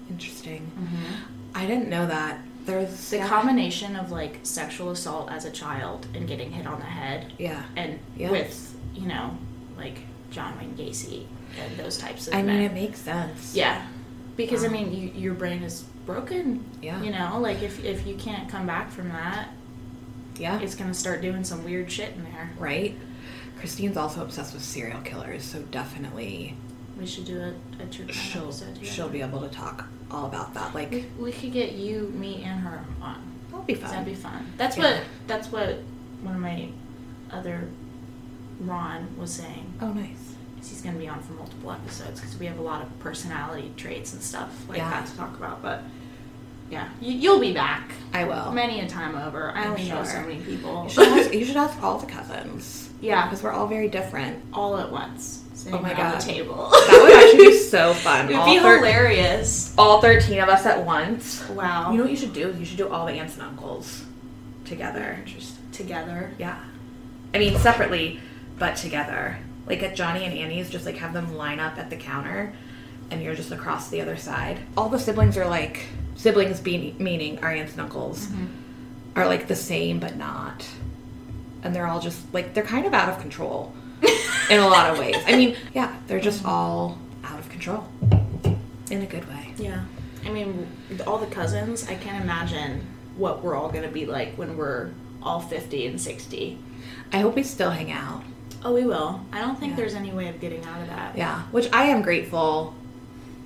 Interesting. 0.10 0.72
Mm-hmm. 0.80 1.58
I 1.58 1.66
didn't 1.66 1.90
know 1.90 2.06
that. 2.06 2.40
There's 2.66 3.10
The 3.10 3.20
combination 3.20 3.96
of 3.96 4.12
like 4.12 4.40
sexual 4.44 4.92
assault 4.92 5.32
as 5.32 5.46
a 5.46 5.52
child 5.52 6.08
and 6.14 6.28
getting 6.28 6.52
hit 6.52 6.66
on 6.68 6.80
the 6.80 6.86
head, 6.86 7.32
yeah. 7.38 7.64
and 7.76 8.00
Yeah. 8.16 8.32
with 8.32 8.76
you 8.94 9.08
know, 9.08 9.38
like 9.78 9.98
John 10.32 10.58
Wayne 10.58 10.76
Gacy 10.76 11.26
and 11.64 11.78
those 11.78 11.98
types 11.98 12.28
of 12.28 12.34
I 12.34 12.42
men. 12.42 12.60
mean, 12.60 12.72
it 12.72 12.74
makes 12.74 13.00
sense. 13.00 13.56
yeah, 13.56 13.86
because 14.38 14.64
I 14.64 14.68
um, 14.68 14.74
mean, 14.74 14.94
you, 14.94 15.10
your 15.10 15.34
brain 15.34 15.64
is 15.64 15.84
broken. 16.06 16.64
Yeah. 16.82 17.02
You 17.02 17.12
know, 17.12 17.40
like 17.40 17.62
if 17.62 17.84
if 17.84 18.06
you 18.08 18.16
can't 18.16 18.48
come 18.50 18.66
back 18.68 18.90
from 18.92 19.10
that, 19.10 19.50
Yeah. 20.38 20.60
it's 20.60 20.76
gonna 20.76 20.94
start 20.94 21.22
doing 21.22 21.44
some 21.44 21.64
weird 21.64 21.92
shit 21.92 22.14
in 22.16 22.24
there. 22.26 22.52
right. 22.60 22.96
Christine's 23.66 23.98
also 23.98 24.22
obsessed 24.22 24.54
with 24.54 24.64
serial 24.64 25.02
killers, 25.02 25.44
so 25.44 25.60
definitely 25.72 26.56
We 27.00 27.08
should 27.08 27.26
do 27.26 27.40
a, 27.42 27.82
a 27.82 27.88
true 27.88 28.06
crime 28.06 28.14
she'll 28.16 28.44
episode 28.44 28.78
she'll 28.86 29.10
be 29.10 29.22
able 29.24 29.42
to 29.42 29.48
talk 29.50 29.88
all 30.12 30.28
about 30.28 30.54
that. 30.54 30.76
Like 30.76 30.92
We, 30.92 31.06
we 31.18 31.32
could 31.32 31.52
get 31.52 31.72
you, 31.72 32.14
me, 32.16 32.44
and 32.44 32.60
her 32.60 32.86
on. 33.02 33.24
that'll 33.50 33.66
be 33.66 33.74
fun. 33.74 33.90
That'd 33.90 34.06
be 34.06 34.14
fun. 34.14 34.54
That's 34.58 34.78
Yeah. 34.78 34.84
what 34.98 35.04
that's 35.26 35.52
what 35.52 35.80
one 36.22 36.36
of 36.36 36.42
my 36.42 36.70
other 37.32 37.68
Ron 38.60 39.08
was 39.18 39.34
saying. 39.34 39.74
oh, 39.82 39.92
nice. 39.94 40.36
He's 40.58 40.82
going 40.84 40.94
to 40.94 41.02
be 41.02 41.08
on 41.08 41.20
for 41.24 41.34
multiple 41.34 41.72
episodes 41.72 42.20
because 42.22 42.38
we 42.38 42.46
have 42.46 42.60
a 42.60 42.62
lot 42.62 42.84
of 42.84 43.00
personality 43.00 43.72
traits 43.78 44.14
and 44.14 44.22
stuff 44.22 44.70
like 44.70 44.78
Yeah. 44.78 44.92
that 44.92 45.08
to 45.08 45.18
talk 45.18 45.36
about. 45.38 45.64
But 45.64 45.82
yeah, 46.70 46.90
you, 47.02 47.14
you'll 47.14 47.40
be 47.40 47.52
back 47.54 47.94
I 48.14 48.26
will. 48.26 48.52
many 48.52 48.80
a 48.82 48.88
time 48.88 49.16
over. 49.16 49.50
I 49.50 49.64
I'm 49.64 49.72
only 49.72 49.90
know 49.90 50.04
so 50.04 50.22
many 50.22 50.40
people. 50.42 50.84
You 50.84 50.90
should, 50.92 51.08
ask, 51.08 51.34
you 51.40 51.46
should 51.46 51.58
ask 51.58 51.82
all 51.82 51.98
the 51.98 52.06
cousins 52.08 52.85
yeah, 53.02 53.26
because 53.26 53.44
we're 53.44 53.52
all 53.52 53.68
very 53.68 53.88
different. 53.88 54.44
all 54.54 54.78
at 54.78 54.92
once. 54.92 55.44
Oh 55.72 55.80
my 55.80 55.94
God. 55.94 56.20
the 56.20 56.26
table. 56.26 56.70
That 56.72 57.00
would 57.02 57.14
actually 57.24 57.46
be 57.52 57.58
so 57.58 57.94
fun. 57.94 58.26
It 58.26 58.34
would 58.34 58.36
all, 58.36 58.54
be 58.54 58.60
thir- 58.60 58.78
hilarious. 58.78 59.74
all 59.78 60.00
thirteen 60.02 60.40
of 60.40 60.50
us 60.50 60.66
at 60.66 60.86
once. 60.86 61.48
Wow. 61.50 61.92
You 61.92 61.98
know 61.98 62.04
what 62.04 62.12
you 62.12 62.18
should 62.18 62.34
do? 62.34 62.54
You 62.58 62.66
should 62.66 62.78
do 62.78 62.88
all 62.90 63.06
the 63.06 63.14
aunts 63.14 63.36
and 63.36 63.44
uncles 63.44 64.04
together. 64.66 65.22
Just 65.26 65.56
Together. 65.72 66.32
Yeah. 66.38 66.58
I 67.34 67.40
mean, 67.40 67.58
separately, 67.58 68.20
but 68.58 68.78
together. 68.78 69.38
Like 69.68 69.84
at 69.84 69.96
Johnny 69.96 70.24
and 70.24 70.38
Annie's, 70.38 70.70
just 70.70 70.86
like 70.86 70.98
have 70.98 71.12
them 71.14 71.36
line 71.36 71.60
up 71.60 71.78
at 71.78 71.90
the 71.90 71.98
counter 71.98 72.54
and 73.12 73.22
you're 73.22 73.36
just 73.36 73.52
across 73.52 73.90
the 73.90 74.02
other 74.02 74.18
side. 74.18 74.60
All 74.78 74.90
the 74.90 75.00
siblings 75.00 75.38
are 75.38 75.48
like, 75.48 75.86
siblings 76.16 76.60
being, 76.60 76.96
meaning 76.98 77.40
our 77.40 77.52
aunts 77.52 77.74
and 77.74 77.82
uncles, 77.82 78.28
mm-hmm. 78.28 78.46
are 79.16 79.28
like 79.28 79.48
the 79.48 79.56
same 79.56 80.00
but 80.00 80.16
not. 80.16 80.66
And 81.66 81.76
they're 81.76 81.88
all 81.88 82.00
just 82.00 82.22
like, 82.32 82.54
they're 82.54 82.64
kind 82.64 82.86
of 82.86 82.94
out 82.94 83.10
of 83.10 83.20
control 83.20 83.74
in 84.52 84.60
a 84.60 84.68
lot 84.68 84.92
of 84.92 85.00
ways. 85.00 85.16
I 85.26 85.36
mean, 85.36 85.58
yeah, 85.74 85.98
they're 86.06 86.20
just 86.22 86.46
all 86.46 87.00
out 87.24 87.40
of 87.40 87.50
control 87.50 87.88
in 88.92 89.02
a 89.02 89.06
good 89.08 89.28
way. 89.28 89.52
Yeah. 89.58 89.84
I 90.24 90.30
mean, 90.30 90.68
all 91.08 91.18
the 91.18 91.26
cousins, 91.26 91.88
I 91.90 91.96
can't 91.96 92.24
imagine 92.24 92.86
what 93.18 93.44
we're 93.44 93.56
all 93.56 93.70
going 93.70 93.84
to 93.84 93.90
be 93.90 94.06
like 94.06 94.36
when 94.36 94.56
we're 94.58 94.92
all 95.24 95.40
50 95.40 95.88
and 95.88 96.00
60. 96.00 96.60
I 97.12 97.20
hope 97.20 97.36
we 97.36 97.42
still 97.42 97.72
hang 97.72 97.92
out. 97.92 98.24
Oh, 98.64 98.74
we 98.74 98.86
will. 98.86 99.26
I 99.34 99.42
don't 99.42 99.60
think 99.60 99.72
Yeah. 99.72 99.78
there's 99.78 99.96
any 99.96 100.12
way 100.12 100.28
of 100.30 100.40
getting 100.40 100.64
out 100.66 100.82
of 100.82 100.88
that. 100.88 101.18
Yeah, 101.18 101.42
which 101.52 101.68
I 101.74 101.86
am 101.86 102.04
grateful. 102.04 102.76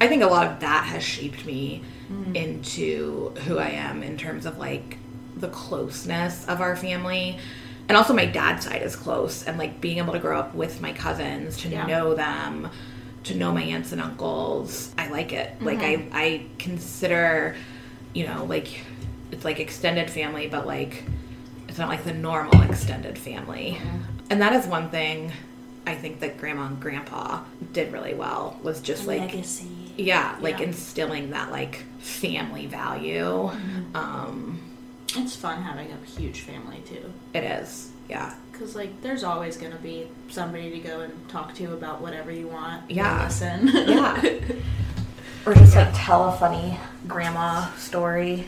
I 0.02 0.08
think 0.08 0.24
a 0.24 0.28
lot 0.28 0.48
of 0.48 0.60
that 0.60 0.84
has 0.86 1.04
shaped 1.04 1.46
me 1.46 1.84
Mm-hmm. 2.12 2.36
into 2.36 3.30
who 3.46 3.60
I 3.60 3.68
am 3.70 4.02
in 4.02 4.18
terms 4.18 4.48
of 4.48 4.58
like 4.58 4.98
the 5.38 5.48
closeness 5.50 6.44
of 6.48 6.60
our 6.60 6.76
family. 6.76 7.38
And 7.90 7.98
also 7.98 8.14
my 8.14 8.26
dad's 8.26 8.66
side 8.66 8.84
is 8.84 8.96
close 8.96 9.44
and 9.44 9.58
like 9.58 9.82
being 9.82 9.98
able 9.98 10.14
to 10.14 10.20
grow 10.20 10.40
up 10.40 10.54
with 10.56 10.80
my 10.80 10.94
cousins, 10.94 11.58
to 11.58 11.70
Yeah. 11.70 11.86
know 11.88 12.14
them, 12.14 12.70
to 13.26 13.36
know 13.36 13.52
my 13.52 13.64
aunts 13.64 13.92
and 13.92 14.00
uncles. 14.02 14.94
I 14.98 15.10
like 15.10 15.34
it. 15.34 15.62
Like 15.62 15.80
Mm-hmm. 15.80 16.16
I 16.16 16.22
I 16.24 16.46
consider, 16.60 17.56
you 18.14 18.26
know, 18.28 18.46
like 18.46 18.68
it's 19.32 19.44
like 19.44 19.60
extended 19.60 20.10
family, 20.10 20.48
but 20.48 20.66
like 20.68 21.04
it's 21.68 21.78
not 21.80 21.90
like 21.90 22.04
the 22.04 22.14
normal 22.14 22.62
extended 22.62 23.18
family. 23.18 23.78
Mm-hmm. 23.80 23.98
And 24.30 24.42
that 24.42 24.54
is 24.54 24.68
one 24.68 24.90
thing 24.90 25.32
I 25.88 25.96
think 25.96 26.20
that 26.20 26.38
grandma 26.38 26.68
and 26.68 26.80
grandpa 26.80 27.42
did 27.74 27.92
really 27.92 28.14
well 28.14 28.60
was 28.62 28.80
just 28.82 29.08
like 29.08 29.22
Legacy. 29.22 29.68
yeah, 29.98 30.36
like 30.42 30.60
Yeah. 30.60 30.68
instilling 30.68 31.32
that 31.32 31.52
like 31.52 31.84
family 32.00 32.68
value. 32.68 33.50
Um 33.96 34.60
It's 35.16 35.36
fun 35.36 35.62
having 35.64 35.92
a 35.92 36.06
huge 36.20 36.42
family, 36.42 36.82
too. 36.86 37.12
it 37.34 37.44
is. 37.44 37.92
Yeah. 38.10 38.34
Because, 38.52 38.76
like, 38.76 39.02
there's 39.02 39.24
always 39.24 39.56
going 39.58 39.72
to 39.72 39.78
be 39.78 40.08
somebody 40.30 40.72
to 40.72 40.80
go 40.80 41.02
and 41.02 41.30
talk 41.30 41.54
to 41.56 41.74
about 41.74 42.02
whatever 42.02 42.32
you 42.32 42.48
want. 42.48 42.82
and 42.84 42.92
Yeah. 42.92 43.24
Listen. 43.26 43.68
Yeah. 43.68 44.22
or 45.46 45.54
just 45.54 45.76
like 45.76 45.90
tell 45.94 46.30
a 46.30 46.32
funny 46.38 46.78
grandma 47.08 47.72
story. 47.76 48.46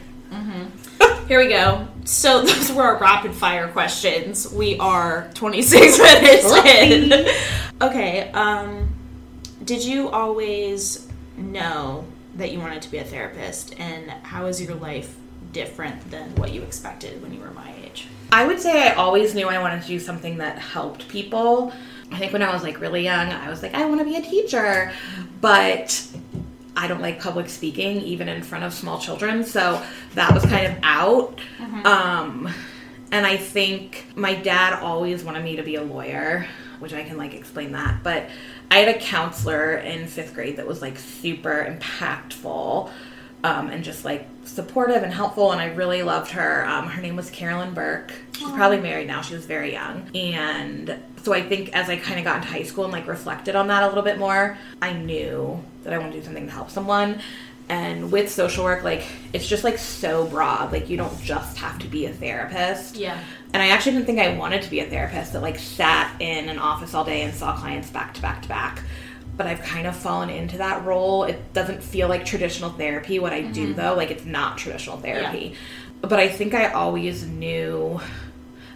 Here 1.28 1.40
we 1.40 1.48
go. 1.48 1.88
So 2.04 2.42
those 2.46 2.72
were 2.72 2.84
our 2.84 2.98
rapid 3.00 3.34
fire 3.34 3.68
questions. 3.70 4.52
We 4.52 4.78
are 4.80 5.30
26 5.36 5.98
minutes 6.00 6.52
in. 6.66 7.28
okay. 7.82 8.32
Um, 8.32 8.94
did 9.64 9.84
you 9.84 10.10
always 10.10 11.08
know 11.38 12.06
that 12.36 12.52
you 12.52 12.60
wanted 12.60 12.82
to 12.82 12.92
be 12.92 12.98
a 12.98 13.04
therapist, 13.04 13.80
and 13.80 14.10
how 14.24 14.46
is 14.48 14.62
your 14.62 14.76
life 14.76 15.16
different 15.52 16.10
than 16.12 16.34
what 16.36 16.52
you 16.54 16.62
expected 16.62 17.22
when 17.22 17.34
you 17.34 17.40
were 17.40 17.52
my 17.52 17.74
age? 17.84 18.08
I 18.32 18.46
would 18.46 18.60
say 18.60 18.88
I 18.88 18.94
always 18.94 19.36
knew 19.36 19.48
I 19.48 19.60
wanted 19.60 19.82
to 19.82 19.88
do 19.88 20.00
something 20.00 20.38
that 20.38 20.58
helped 20.58 21.08
people. 21.08 21.74
I 22.12 22.18
think 22.18 22.34
when 22.34 22.42
I 22.42 22.54
was 22.54 22.64
like 22.64 22.80
really 22.80 23.04
young, 23.04 23.30
I 23.30 23.50
was 23.50 23.62
like, 23.62 23.74
I 23.74 23.86
want 23.86 24.00
to 24.00 24.06
be 24.06 24.16
a 24.16 24.22
teacher, 24.22 24.92
but 25.40 26.06
I 26.76 26.88
don't 26.88 27.02
like 27.02 27.20
public 27.20 27.50
speaking, 27.50 27.98
even 28.02 28.30
in 28.30 28.42
front 28.44 28.64
of 28.64 28.74
small 28.74 29.00
children. 29.00 29.44
So 29.44 29.82
that 30.16 30.34
was 30.34 30.44
kind 30.46 30.68
of 30.68 30.80
out. 30.84 31.40
Um, 31.86 32.54
and 33.12 33.26
I 33.26 33.38
think 33.38 34.06
my 34.16 34.34
dad 34.34 34.82
always 34.82 35.24
wanted 35.24 35.44
me 35.44 35.58
to 35.58 35.64
be 35.64 35.76
a 35.76 35.84
lawyer, 35.84 36.48
which 36.80 36.94
I 36.94 37.04
can 37.04 37.18
like 37.18 37.34
explain 37.34 37.74
that. 37.74 38.04
But 38.04 38.30
I 38.70 38.80
had 38.80 38.96
a 38.96 39.00
counselor 39.00 39.76
in 39.76 40.08
fifth 40.08 40.34
grade 40.34 40.58
that 40.58 40.68
was 40.68 40.82
like 40.82 40.98
super 40.98 41.78
impactful 41.78 42.90
um, 43.44 43.70
and 43.70 43.84
just 43.84 44.06
like 44.06 44.28
supportive 44.44 45.04
and 45.04 45.14
helpful. 45.14 45.52
And 45.52 45.62
I 45.62 45.68
really 45.74 46.04
loved 46.04 46.32
her. 46.32 46.66
Um, 46.66 46.88
her 46.88 47.02
name 47.02 47.16
was 47.16 47.30
Carolyn 47.30 47.74
Burke. 47.74 48.14
She's 48.38 48.50
probably 48.52 48.80
married 48.80 49.08
now. 49.08 49.22
She 49.22 49.34
was 49.34 49.46
very 49.46 49.72
young. 49.72 50.10
And 50.16 50.98
so 51.24 51.34
I 51.34 51.42
think 51.42 51.70
as 51.74 51.90
I 51.90 51.98
kind 51.98 52.20
of 52.20 52.26
got 52.26 52.38
into 52.38 52.48
high 52.48 52.64
school 52.64 52.84
and 52.84 52.94
like 52.94 53.08
reflected 53.08 53.56
on 53.56 53.68
that 53.68 53.84
a 53.84 53.88
little 53.88 54.04
bit 54.04 54.18
more, 54.18 54.58
I 54.82 54.94
knew 54.94 55.64
that 55.84 55.94
I 55.94 55.98
wanted 55.98 56.14
to 56.14 56.20
do 56.20 56.26
something 56.26 56.48
to 56.48 56.52
help 56.52 56.70
someone. 56.70 57.22
And 57.70 58.12
with 58.12 58.30
social 58.30 58.66
work, 58.66 58.84
like 58.84 59.06
it's 59.32 59.48
just 59.48 59.64
like 59.64 59.78
so 59.78 60.26
broad. 60.26 60.72
Like 60.72 60.90
you 60.90 60.98
don't 60.98 61.22
just 61.22 61.58
have 61.58 61.80
to 61.80 61.88
be 61.88 62.06
a 62.06 62.12
therapist. 62.12 62.98
Yeah. 62.98 63.18
And 63.54 63.62
I 63.62 63.70
actually 63.70 63.94
didn't 63.94 64.08
think 64.08 64.20
I 64.20 64.36
wanted 64.36 64.62
to 64.64 64.70
be 64.70 64.82
a 64.82 64.90
therapist 64.90 65.34
that 65.34 65.42
like 65.42 65.58
sat 65.58 66.14
in 66.20 66.50
an 66.50 66.58
office 66.58 66.94
all 66.94 67.06
day 67.06 67.22
and 67.22 67.34
saw 67.34 67.56
clients 67.56 67.90
back 67.90 68.14
to 68.16 68.22
back 68.22 68.42
to 68.42 68.48
back. 68.50 68.84
But 69.42 69.50
I've 69.50 69.64
kind 69.64 69.88
of 69.88 69.96
fallen 69.96 70.30
into 70.30 70.60
that 70.60 70.86
role. 70.86 71.24
It 71.24 71.52
doesn't 71.52 71.82
feel 71.82 72.08
like 72.08 72.26
traditional 72.26 72.70
therapy. 72.70 73.18
What 73.18 73.34
I 73.34 73.42
do 73.42 73.70
mm-hmm. 73.70 73.74
though, 73.74 73.96
like 73.96 74.12
it's 74.12 74.24
not 74.24 74.60
traditional 74.60 74.98
therapy. 74.98 75.56
But 76.00 76.20
I 76.20 76.28
think 76.28 76.54
I 76.54 76.68
always 76.68 77.26
knew 77.26 78.00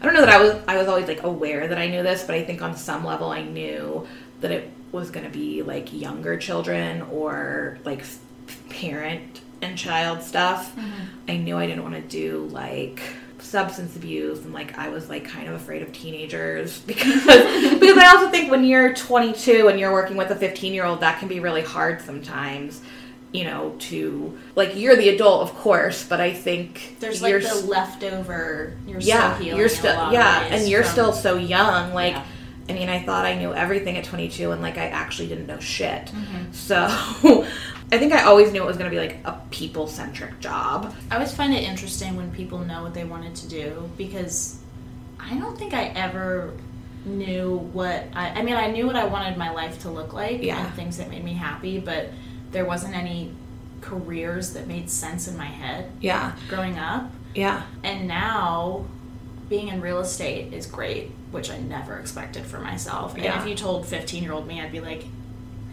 I 0.02 0.06
don't 0.06 0.16
know 0.16 0.22
that 0.22 0.30
I 0.30 0.42
was 0.42 0.56
I 0.68 0.78
was 0.78 0.88
always 0.88 1.08
like 1.08 1.22
aware 1.22 1.68
that 1.68 1.78
I 1.78 1.86
knew 1.86 2.02
this, 2.02 2.24
but 2.24 2.34
I 2.34 2.44
think 2.44 2.64
on 2.64 2.76
some 2.76 3.06
level 3.06 3.30
I 3.30 3.44
knew 3.44 4.08
that 4.42 4.50
it 4.50 4.72
was 4.92 5.12
going 5.12 5.28
to 5.28 5.32
be 5.32 5.62
like 5.62 5.94
younger 5.94 6.36
children 6.36 7.04
or 7.04 7.78
like 7.86 8.04
parent 8.72 9.42
and 9.62 9.78
child 9.78 10.24
stuff. 10.24 10.76
Mm-hmm. 10.76 11.04
I 11.28 11.38
knew 11.38 11.58
I 11.58 11.68
didn't 11.68 11.84
want 11.84 11.94
to 11.94 12.02
do 12.02 12.48
like 12.52 13.04
substance 13.46 13.96
abuse 13.96 14.40
and 14.44 14.54
like 14.54 14.78
I 14.78 14.90
was 14.90 15.10
like 15.10 15.26
kind 15.26 15.48
of 15.48 15.54
afraid 15.54 15.82
of 15.82 15.94
teenagers 15.94 16.80
because 16.88 17.24
because 17.26 17.98
I 17.98 18.08
also 18.16 18.30
think 18.30 18.50
when 18.52 18.66
you're 18.66 18.94
22 18.94 19.68
and 19.68 19.80
you're 19.80 19.94
working 19.94 20.18
with 20.18 20.32
a 20.32 20.36
15 20.36 20.74
year 20.74 20.86
old 20.86 21.02
that 21.02 21.20
can 21.20 21.28
be 21.28 21.40
really 21.40 21.62
hard 21.62 22.02
sometimes 22.02 22.82
you 23.32 23.44
know 23.44 23.76
to 23.80 24.38
like 24.56 24.76
you're 24.76 24.96
the 24.96 25.10
adult 25.10 25.42
of 25.44 25.56
course 25.56 26.04
but 26.08 26.20
I 26.22 26.34
think 26.34 26.96
There's 27.00 27.22
like 27.22 27.42
the 27.42 27.66
leftover. 27.68 28.74
You're 28.88 29.00
yeah 29.00 29.36
still 29.36 29.58
you're 29.58 29.70
still 29.70 30.12
yeah 30.14 30.42
and 30.44 30.68
you're 30.68 30.84
from- 30.84 30.92
still 30.92 31.14
so 31.14 31.38
young 31.38 31.94
like 31.94 32.14
Yeah. 32.14 32.24
I 32.70 32.74
mean 32.74 32.90
i 32.90 33.02
thought 33.04 33.26
i 33.26 33.36
knew 33.36 33.54
everything 33.54 33.98
at 33.98 34.04
22 34.04 34.52
and 34.52 34.62
like 34.62 34.78
i 34.78 34.88
actually 34.88 35.28
didn't 35.28 35.48
know 35.48 35.60
shit. 35.60 36.06
Mm-hmm. 36.08 36.52
so 36.52 36.78
i 37.92 37.98
think 37.98 38.14
i 38.14 38.24
always 38.24 38.52
knew 38.52 38.64
it 38.64 38.66
was 38.66 38.78
going 38.78 38.90
to 38.90 38.96
be 38.96 39.00
like 39.02 39.18
a 39.26 39.40
people 39.52 39.88
centric 39.88 40.40
job. 40.40 40.94
I 41.12 41.16
always 41.16 41.34
find 41.34 41.54
it 41.54 41.64
interesting 41.64 42.16
when 42.16 42.32
people 42.32 42.60
know 42.60 42.84
what 42.84 42.94
they 42.94 43.04
wanted 43.04 43.36
to 43.36 43.48
do 43.48 43.90
because 43.98 44.60
I 45.20 45.36
don't 45.40 45.58
think 45.58 45.74
I 45.74 45.86
ever 45.86 46.54
knew 47.06 47.58
what 47.72 48.04
I, 48.14 48.30
I 48.30 48.42
mean 48.44 48.56
I 48.56 48.68
knew 48.68 48.86
what 48.88 48.96
I 48.96 49.06
wanted 49.06 49.38
my 49.38 49.52
life 49.52 49.82
to 49.84 49.90
look 49.90 50.14
like 50.14 50.44
Yeah. 50.44 50.66
and 50.66 50.74
things 50.76 50.98
that 50.98 51.10
made 51.10 51.24
me 51.24 51.34
happy 51.34 51.80
but 51.80 52.10
there 52.52 52.66
wasn't 52.66 52.96
any 52.96 53.32
careers 53.82 54.54
that 54.54 54.68
made 54.68 54.90
sense 54.90 55.28
in 55.28 55.38
my 55.38 55.46
head 55.46 55.92
yeah. 56.02 56.36
growing 56.50 56.78
up. 56.80 57.12
Yeah. 57.36 57.64
And 57.84 58.08
now 58.08 58.86
being 59.50 59.68
in 59.68 59.82
real 59.82 60.00
estate 60.00 60.54
is 60.54 60.66
great 60.66 61.12
which 61.32 61.50
I 61.52 61.58
never 61.60 61.98
expected 61.98 62.46
for 62.46 62.60
myself 62.60 63.14
and 63.16 63.24
Yeah. 63.24 63.40
if 63.42 63.48
you 63.48 63.56
told 63.56 63.86
15 63.86 64.24
year 64.24 64.32
old 64.34 64.48
me 64.48 64.62
I'd 64.62 64.72
be 64.72 64.80
like 64.80 65.04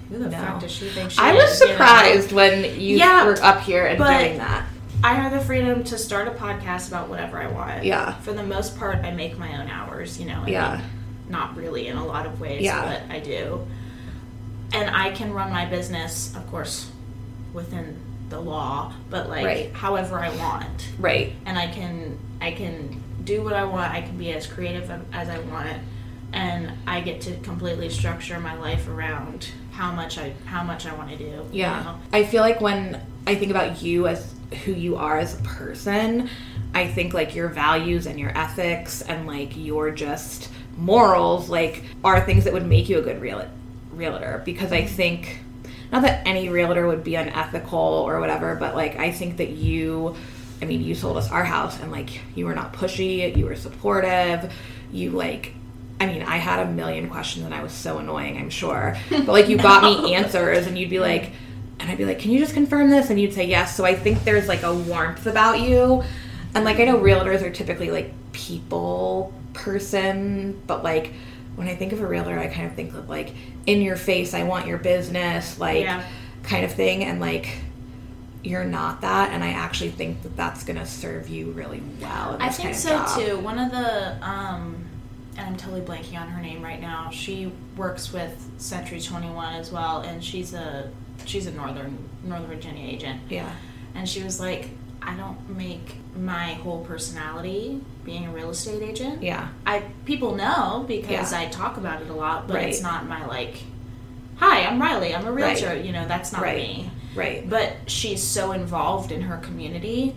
who 0.09 0.19
the 0.19 0.29
No. 0.29 0.39
fuck 0.39 0.61
does 0.61 0.71
she 0.73 0.89
think 0.91 1.11
she 1.11 1.19
i 1.19 1.33
was 1.33 1.53
is, 1.53 1.61
you 1.61 1.67
know? 1.69 1.73
surprised 1.73 2.33
when 2.33 2.65
you 2.81 2.99
Yeah, 2.99 3.25
were 3.25 3.39
up 3.43 3.61
here 3.63 3.87
and 3.87 3.99
doing 3.99 4.39
that 4.39 4.67
I 5.05 5.15
have 5.15 5.33
the 5.33 5.41
freedom 5.41 5.83
to 5.85 5.99
start 5.99 6.29
a 6.29 6.31
podcast 6.33 6.87
about 6.87 7.09
whatever 7.09 7.37
I 7.37 7.49
want. 7.49 7.83
Yeah. 7.83 8.15
For 8.21 8.33
the 8.33 8.45
most 8.45 8.79
part, 8.79 8.99
I 8.99 9.11
make 9.11 9.37
my 9.37 9.61
own 9.61 9.69
hours, 9.69 10.21
you 10.21 10.27
know. 10.27 10.43
I 10.45 10.49
Yeah. 10.49 10.73
mean, 10.77 10.83
not 11.29 11.57
really 11.57 11.89
in 11.89 11.97
a 11.97 12.07
lot 12.07 12.25
of 12.25 12.41
ways, 12.41 12.63
Yeah. 12.63 12.85
but 12.85 13.13
I 13.13 13.19
do. 13.19 13.67
And 14.73 14.95
I 14.95 15.11
can 15.11 15.33
run 15.33 15.51
my 15.51 15.65
business, 15.65 16.33
of 16.37 16.49
course, 16.53 16.87
within 17.53 17.97
the 18.29 18.39
law, 18.39 18.93
but 19.11 19.29
like 19.29 19.45
Right. 19.45 19.73
however 19.75 20.21
I 20.21 20.31
want. 20.37 20.87
right 21.01 21.33
And 21.47 21.59
I 21.59 21.67
can 21.67 22.17
I 22.41 22.53
can 22.53 23.02
do 23.25 23.43
what 23.43 23.53
I 23.53 23.65
want. 23.65 23.93
I 23.93 24.03
can 24.03 24.17
be 24.17 24.33
as 24.33 24.47
creative 24.47 24.91
as 25.13 25.29
I 25.29 25.39
want. 25.41 25.79
And 26.33 26.73
I 26.87 27.01
get 27.01 27.21
to 27.23 27.37
completely 27.39 27.91
structure 27.91 28.41
my 28.41 28.55
life 28.57 28.89
around 28.89 29.51
how 29.73 29.93
much 29.93 30.19
I 30.19 30.33
how 30.47 30.63
much 30.63 30.87
I 30.87 30.95
want 30.95 31.11
to 31.11 31.17
do. 31.17 31.25
you 31.25 31.49
Yeah. 31.53 31.83
know? 31.83 31.99
I 32.13 32.25
feel 32.25 32.43
like 32.43 32.61
when 32.61 33.01
I 33.27 33.35
think 33.35 33.51
about 33.51 33.83
you 33.83 34.07
as 34.07 34.33
who 34.65 34.73
you 34.73 34.97
are 34.97 35.19
as 35.19 35.39
a 35.39 35.43
person, 35.43 36.29
I 36.75 36.87
think 36.87 37.13
like 37.13 37.35
your 37.35 37.49
values 37.49 38.07
and 38.07 38.19
your 38.19 38.37
ethics 38.37 39.03
and 39.03 39.27
like 39.27 39.57
your 39.57 39.91
just 39.91 40.51
morals 40.77 41.51
like 41.51 41.85
are 42.03 42.21
things 42.23 42.45
that 42.45 42.53
would 42.53 42.67
make 42.67 42.89
you 42.89 42.99
a 42.99 43.03
good 43.03 43.21
real- 43.21 43.49
realtor 43.93 44.41
because 44.45 44.73
I 44.73 44.83
mm-hmm. 44.83 44.95
think 44.95 45.41
not 45.91 46.03
that 46.03 46.27
any 46.27 46.49
realtor 46.49 46.87
would 46.87 47.05
be 47.05 47.17
unethical 47.17 47.79
or 47.79 48.19
whatever, 48.19 48.57
but 48.57 48.75
like 48.75 48.99
I 48.99 49.13
think 49.13 49.37
that 49.37 49.51
you 49.51 50.17
I 50.63 50.65
mean, 50.65 50.83
you 50.83 50.95
sold 50.95 51.17
us 51.17 51.31
our 51.31 51.45
house 51.45 51.81
and 51.81 51.91
like 51.91 52.09
you 52.37 52.47
were 52.47 52.55
not 52.55 52.73
pushy, 52.73 53.37
you 53.37 53.45
were 53.47 53.57
supportive, 53.57 54.53
you 54.93 55.11
like 55.11 55.53
I 56.01 56.07
mean, 56.07 56.23
I 56.23 56.37
had 56.39 56.67
a 56.67 56.71
million 56.71 57.09
questions 57.11 57.45
and 57.45 57.55
I 57.55 57.63
was 57.63 57.73
so 57.73 57.99
annoying, 57.99 58.37
I'm 58.39 58.51
sure. 58.51 58.97
But 59.11 59.29
like 59.29 59.49
you 59.49 59.57
got 59.59 59.83
me 59.85 60.15
answers 60.15 60.67
and 60.67 60.79
you'd 60.79 60.91
be 60.91 60.99
like 61.01 61.33
and 61.81 61.91
I'd 61.91 61.99
be 61.99 62.05
like, 62.05 62.21
"Can 62.21 62.31
you 62.31 62.39
just 62.39 62.55
confirm 62.55 62.91
this?" 62.91 63.11
and 63.11 63.21
you'd 63.21 63.33
say 63.35 63.45
yes. 63.45 63.77
So 63.77 63.85
I 63.85 63.95
think 63.97 64.23
there's 64.25 64.47
like 64.47 64.63
a 64.63 64.73
warmth 64.73 65.27
about 65.27 65.61
you. 65.61 66.03
And 66.55 66.65
like 66.65 66.79
I 66.79 66.85
know 66.85 66.99
realtors 66.99 67.43
are 67.43 67.51
typically 67.51 67.91
like 67.91 68.13
people 68.33 69.33
person, 69.53 70.61
but 70.67 70.83
like 70.85 71.13
when 71.57 71.69
I 71.69 71.75
think 71.75 71.93
of 71.93 72.01
a 72.01 72.07
realtor, 72.07 72.39
I 72.39 72.47
kind 72.47 72.67
of 72.67 72.75
think 72.75 72.95
of 72.95 73.09
like 73.09 73.35
in 73.67 73.83
your 73.83 73.97
face, 73.97 74.33
I 74.35 74.45
want 74.45 74.67
your 74.67 74.79
business, 74.79 75.59
like 75.59 75.83
Yeah. 75.85 76.03
kind 76.45 76.65
of 76.65 76.73
thing 76.73 77.05
and 77.05 77.21
like 77.21 77.49
you're 78.45 78.65
not 78.65 79.01
that 79.03 79.31
and 79.31 79.45
I 79.45 79.51
actually 79.53 79.91
think 79.91 80.23
that 80.23 80.37
that's 80.37 80.65
going 80.65 80.79
to 80.79 80.87
serve 80.87 81.29
you 81.29 81.53
really 81.53 81.81
well 82.01 82.37
I 82.41 82.49
think 82.49 82.75
so 82.75 82.89
job. 82.91 83.19
too. 83.19 83.39
One 83.39 83.59
of 83.59 83.71
the, 83.71 84.17
um, 84.27 84.85
and 85.37 85.47
I'm 85.47 85.57
totally 85.57 85.81
blanking 85.81 86.21
on 86.21 86.29
her 86.29 86.43
name 86.43 86.61
right 86.63 86.81
now. 86.81 87.09
She 87.11 87.53
works 87.77 88.13
with 88.13 88.51
Century 88.59 89.01
21 89.01 89.55
as 89.55 89.71
well, 89.73 90.01
and 90.01 90.23
she's 90.23 90.53
a 90.55 90.91
she's 91.25 91.47
a 91.47 91.53
Northern 91.53 91.97
Northern 92.25 92.49
Virginia 92.49 92.85
agent. 92.87 93.21
Yeah. 93.31 93.51
And 93.95 94.09
she 94.09 94.23
was 94.25 94.41
like, 94.41 94.71
I 95.01 95.15
don't 95.17 95.57
make 95.57 95.95
my 96.17 96.55
whole 96.55 96.85
personality 96.85 97.81
being 98.05 98.27
a 98.27 98.31
real 98.31 98.51
estate 98.51 98.83
agent. 98.83 99.23
Yeah. 99.23 99.49
I 99.65 99.85
people 100.05 100.35
know 100.35 100.85
because 100.89 101.33
Yeah. 101.33 101.41
I 101.41 101.47
talk 101.47 101.77
about 101.77 102.03
it 102.03 102.11
a 102.11 102.15
lot, 102.15 102.49
but 102.49 102.61
it's 102.63 102.83
not 102.83 103.07
my 103.07 103.25
like. 103.27 103.63
Hi, 104.37 104.67
I'm 104.67 104.83
Riley. 104.83 105.15
I'm 105.15 105.25
a 105.27 105.33
Right. 105.33 105.61
realtor. 105.61 105.81
You 105.81 105.93
know, 105.93 106.07
that's 106.09 106.33
not 106.33 106.43
Right. 106.43 106.57
me 106.57 106.91
Right. 107.15 107.49
but 107.49 107.77
she's 107.87 108.23
so 108.23 108.53
involved 108.53 109.13
in 109.13 109.23
her 109.23 109.37
community 109.39 110.15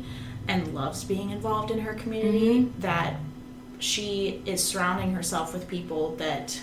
and 0.48 0.74
loves 0.74 1.04
being 1.04 1.32
involved 1.32 1.72
in 1.72 1.80
her 1.80 1.94
community 1.94 2.60
Mm-hmm. 2.62 2.82
that 2.82 3.16
she 3.80 4.42
is 4.46 4.64
surrounding 4.64 5.14
herself 5.14 5.54
with 5.54 5.68
people 5.68 6.16
that 6.18 6.60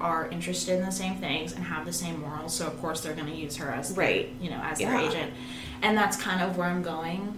are 0.00 0.28
interested 0.28 0.78
in 0.78 0.84
the 0.84 0.92
same 0.92 1.16
things 1.16 1.52
and 1.52 1.64
have 1.64 1.84
the 1.84 1.92
same 1.92 2.20
morals 2.20 2.54
so 2.54 2.66
of 2.66 2.80
course 2.80 3.00
they're 3.00 3.14
going 3.14 3.26
to 3.26 3.34
use 3.34 3.56
her 3.56 3.70
as 3.70 3.94
their- 3.94 4.04
Right. 4.06 4.30
you 4.40 4.48
know 4.50 4.60
as 4.62 4.80
Yeah. 4.80 4.90
their 4.96 5.00
agent 5.10 5.32
and 5.82 5.96
that's 5.98 6.16
kind 6.16 6.40
of 6.40 6.56
where 6.56 6.68
i'm 6.68 6.82
going 6.82 7.36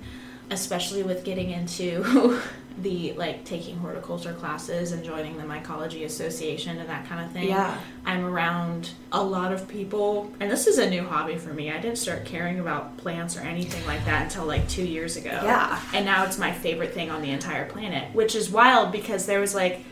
especially 0.50 1.02
with 1.02 1.24
getting 1.24 1.50
into 1.50 2.40
the 2.78 3.12
like 3.14 3.44
taking 3.44 3.76
horticulture 3.76 4.32
classes 4.32 4.92
and 4.92 5.04
joining 5.04 5.36
the 5.36 5.42
mycology 5.42 6.04
association 6.04 6.78
and 6.78 6.88
that 6.88 7.06
kind 7.06 7.24
of 7.24 7.30
thing 7.32 7.48
Yeah. 7.48 7.76
I'm 8.06 8.24
around 8.24 8.90
a 9.12 9.22
lot 9.22 9.52
of 9.52 9.68
people, 9.68 10.32
and 10.40 10.50
this 10.50 10.66
is 10.66 10.78
a 10.78 10.88
new 10.88 11.04
hobby 11.04 11.36
for 11.36 11.52
me. 11.52 11.70
I 11.70 11.78
didn't 11.80 11.98
start 11.98 12.24
caring 12.24 12.58
about 12.60 12.96
plants 12.96 13.36
or 13.36 13.40
anything 13.40 13.84
like 13.86 14.04
that 14.06 14.22
until 14.24 14.46
like 14.46 14.68
two 14.68 14.84
years 14.84 15.16
ago. 15.16 15.30
Yeah. 15.42 15.80
And 15.92 16.04
now 16.06 16.24
it's 16.24 16.38
my 16.38 16.52
favorite 16.52 16.94
thing 16.94 17.10
on 17.10 17.20
the 17.22 17.30
entire 17.30 17.66
planet, 17.68 18.14
which 18.14 18.34
is 18.34 18.50
wild 18.50 18.92
because 18.92 19.26
there 19.26 19.40
was 19.40 19.54
like, 19.54 19.84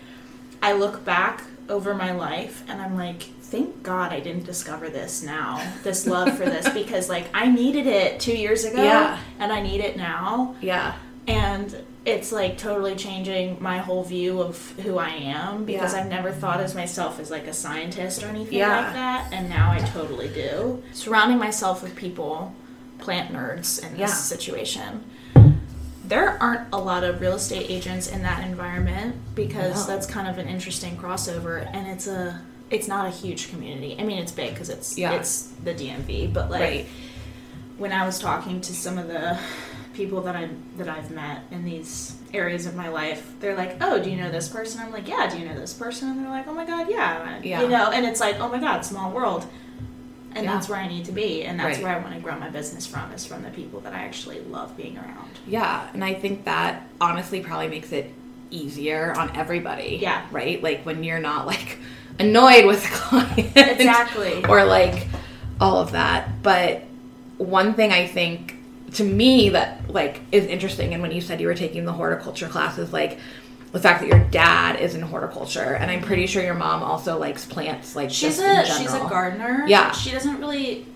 I 0.62 0.72
look 0.72 1.04
back 1.04 1.42
over 1.68 1.94
my 1.94 2.12
life 2.12 2.64
and 2.68 2.80
I'm 2.80 2.96
like, 2.96 3.22
thank 3.22 3.82
God 3.82 4.12
I 4.12 4.20
didn't 4.20 4.44
discover 4.44 4.88
this 4.88 5.22
now, 5.22 5.62
this 5.82 6.06
love 6.06 6.36
for 6.38 6.44
this, 6.46 6.68
because 6.74 7.08
like 7.08 7.26
I 7.34 7.48
needed 7.50 7.86
it 7.86 8.20
two 8.20 8.36
years 8.36 8.64
ago 8.64 8.82
Yeah. 8.82 9.18
and 9.38 9.52
I 9.52 9.60
need 9.60 9.80
it 9.80 9.96
now 9.96 10.54
Yeah. 10.60 10.94
and 11.26 11.74
it's 12.08 12.32
like 12.32 12.58
totally 12.58 12.94
changing 12.96 13.56
my 13.60 13.78
whole 13.78 14.02
view 14.04 14.40
of 14.40 14.72
who 14.84 14.98
I 14.98 15.08
am 15.10 15.64
because 15.64 15.92
Yeah. 15.94 16.00
I've 16.00 16.08
never 16.08 16.32
thought 16.32 16.60
as 16.60 16.74
myself 16.74 17.20
as 17.20 17.30
like 17.30 17.46
a 17.46 17.52
scientist 17.52 18.22
or 18.22 18.26
anything 18.26 18.58
Yeah. 18.58 18.80
like 18.80 18.92
that, 18.94 19.28
and 19.32 19.48
now 19.48 19.70
I 19.70 19.78
totally 19.78 20.28
do. 20.28 20.82
Surrounding 20.92 21.38
myself 21.38 21.82
with 21.82 21.94
people, 21.94 22.52
plant 22.98 23.32
nerds 23.32 23.82
in 23.84 23.92
this 23.92 24.00
Yeah. 24.00 24.06
situation. 24.08 25.04
There 26.04 26.42
aren't 26.42 26.68
a 26.72 26.78
lot 26.78 27.04
of 27.04 27.20
real 27.20 27.34
estate 27.34 27.66
agents 27.68 28.06
in 28.08 28.22
that 28.22 28.42
environment 28.44 29.16
because 29.34 29.86
No. 29.86 29.94
that's 29.94 30.06
kind 30.06 30.26
of 30.26 30.38
an 30.38 30.48
interesting 30.48 30.96
crossover, 30.96 31.68
and 31.72 31.86
it's 31.86 32.06
a 32.06 32.40
it's 32.70 32.86
not 32.86 33.06
a 33.06 33.10
huge 33.10 33.48
community. 33.50 33.96
I 33.98 34.02
mean, 34.02 34.18
it's 34.18 34.32
big 34.32 34.50
because 34.52 34.68
it's 34.68 34.98
Yeah. 34.98 35.12
it's 35.12 35.48
the 35.64 35.72
DMV, 35.72 36.26
but 36.26 36.50
like 36.50 36.60
Right. 36.60 36.86
when 37.78 37.92
I 37.92 38.04
was 38.04 38.18
talking 38.18 38.60
to 38.60 38.74
some 38.74 38.98
of 38.98 39.08
the 39.08 39.38
people 39.98 40.22
that 40.22 40.34
I 40.36 40.48
that 40.78 40.88
I've 40.88 41.10
met 41.10 41.42
in 41.50 41.64
these 41.64 42.16
areas 42.32 42.64
of 42.66 42.74
my 42.76 42.88
life, 42.88 43.32
they're 43.40 43.56
like, 43.56 43.76
"Oh, 43.82 43.98
do 44.02 44.08
you 44.10 44.16
know 44.16 44.30
this 44.30 44.48
person?" 44.48 44.80
I'm 44.80 44.92
like, 44.92 45.08
"Yeah." 45.08 45.28
Do 45.28 45.38
you 45.38 45.46
know 45.46 45.58
this 45.58 45.74
person? 45.74 46.08
And 46.08 46.20
they're 46.20 46.30
like, 46.30 46.46
"Oh 46.48 46.54
my 46.54 46.64
god, 46.64 46.86
yeah." 46.88 47.38
Yeah. 47.42 47.60
You 47.62 47.68
know, 47.68 47.90
and 47.90 48.06
it's 48.06 48.20
like, 48.20 48.36
"Oh 48.40 48.48
my 48.48 48.58
god, 48.60 48.84
small 48.86 49.10
world." 49.10 49.44
and 50.34 50.44
Yeah. 50.44 50.52
that's 50.54 50.68
where 50.68 50.78
I 50.78 50.86
need 50.86 51.06
to 51.06 51.12
be, 51.12 51.42
and 51.44 51.58
that's 51.58 51.78
Right. 51.78 51.84
where 51.84 51.96
I 51.96 51.98
want 51.98 52.14
to 52.14 52.20
grow 52.20 52.38
my 52.38 52.50
business 52.50 52.86
from. 52.86 53.10
Is 53.12 53.24
from 53.26 53.42
the 53.42 53.48
people 53.48 53.80
that 53.80 53.94
I 53.94 54.00
actually 54.00 54.40
love 54.40 54.76
being 54.76 54.96
around. 54.98 55.30
Yeah, 55.46 55.88
and 55.94 56.04
I 56.04 56.12
think 56.14 56.44
that 56.44 56.82
honestly 57.00 57.40
probably 57.40 57.68
makes 57.68 57.92
it 57.92 58.12
easier 58.50 59.14
on 59.16 59.34
everybody. 59.34 59.98
Yeah. 60.00 60.20
Right? 60.30 60.62
Like 60.62 60.84
when 60.84 61.02
you're 61.02 61.18
not 61.18 61.46
like 61.46 61.78
annoyed 62.20 62.66
with 62.66 62.82
the 62.82 62.88
client. 62.90 63.52
Exactly. 63.56 64.44
or 64.48 64.64
like 64.64 65.08
all 65.60 65.78
of 65.80 65.92
that. 65.92 66.42
But 66.42 66.84
one 67.38 67.72
thing 67.74 67.90
I 67.90 68.06
think 68.06 68.54
to 68.94 69.04
me 69.04 69.48
that 69.48 69.77
like 69.98 70.20
is 70.32 70.46
interesting 70.46 70.94
and 70.94 71.02
when 71.02 71.10
you 71.10 71.20
said 71.20 71.40
you 71.40 71.46
were 71.46 71.54
taking 71.54 71.84
the 71.84 71.92
horticulture 71.92 72.48
classes 72.48 72.92
like 72.92 73.18
the 73.72 73.80
fact 73.80 74.00
that 74.00 74.08
your 74.08 74.24
dad 74.30 74.80
is 74.80 74.94
in 74.94 75.02
horticulture 75.02 75.74
and 75.74 75.90
I'm 75.90 76.02
pretty 76.02 76.26
sure 76.26 76.42
your 76.42 76.54
mom 76.54 76.82
also 76.82 77.18
likes 77.18 77.44
plants 77.44 77.94
like 77.94 78.10
She's 78.10 78.38
a 78.38 78.64
she's 78.64 78.94
a 78.94 79.00
gardener. 79.00 79.64
Yeah. 79.66 79.92
She 79.92 80.10
doesn't 80.10 80.38
really. 80.38 80.86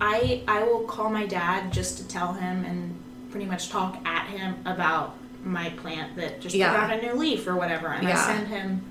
I 0.00 0.42
I 0.46 0.62
will 0.62 0.82
call 0.84 1.10
my 1.10 1.26
dad 1.26 1.72
just 1.72 1.98
to 1.98 2.06
tell 2.06 2.34
him 2.34 2.64
and 2.64 2.94
pretty 3.30 3.46
much 3.46 3.70
talk 3.70 3.98
at 4.06 4.26
him 4.28 4.56
about 4.64 5.14
my 5.42 5.70
plant 5.70 6.16
that 6.16 6.40
just 6.40 6.54
Yeah. 6.54 6.74
out 6.74 6.90
a 6.90 7.00
new 7.00 7.14
leaf 7.14 7.46
or 7.46 7.56
whatever, 7.56 7.88
and 7.88 8.06
I 8.06 8.14
send 8.14 8.48
him 8.48 8.84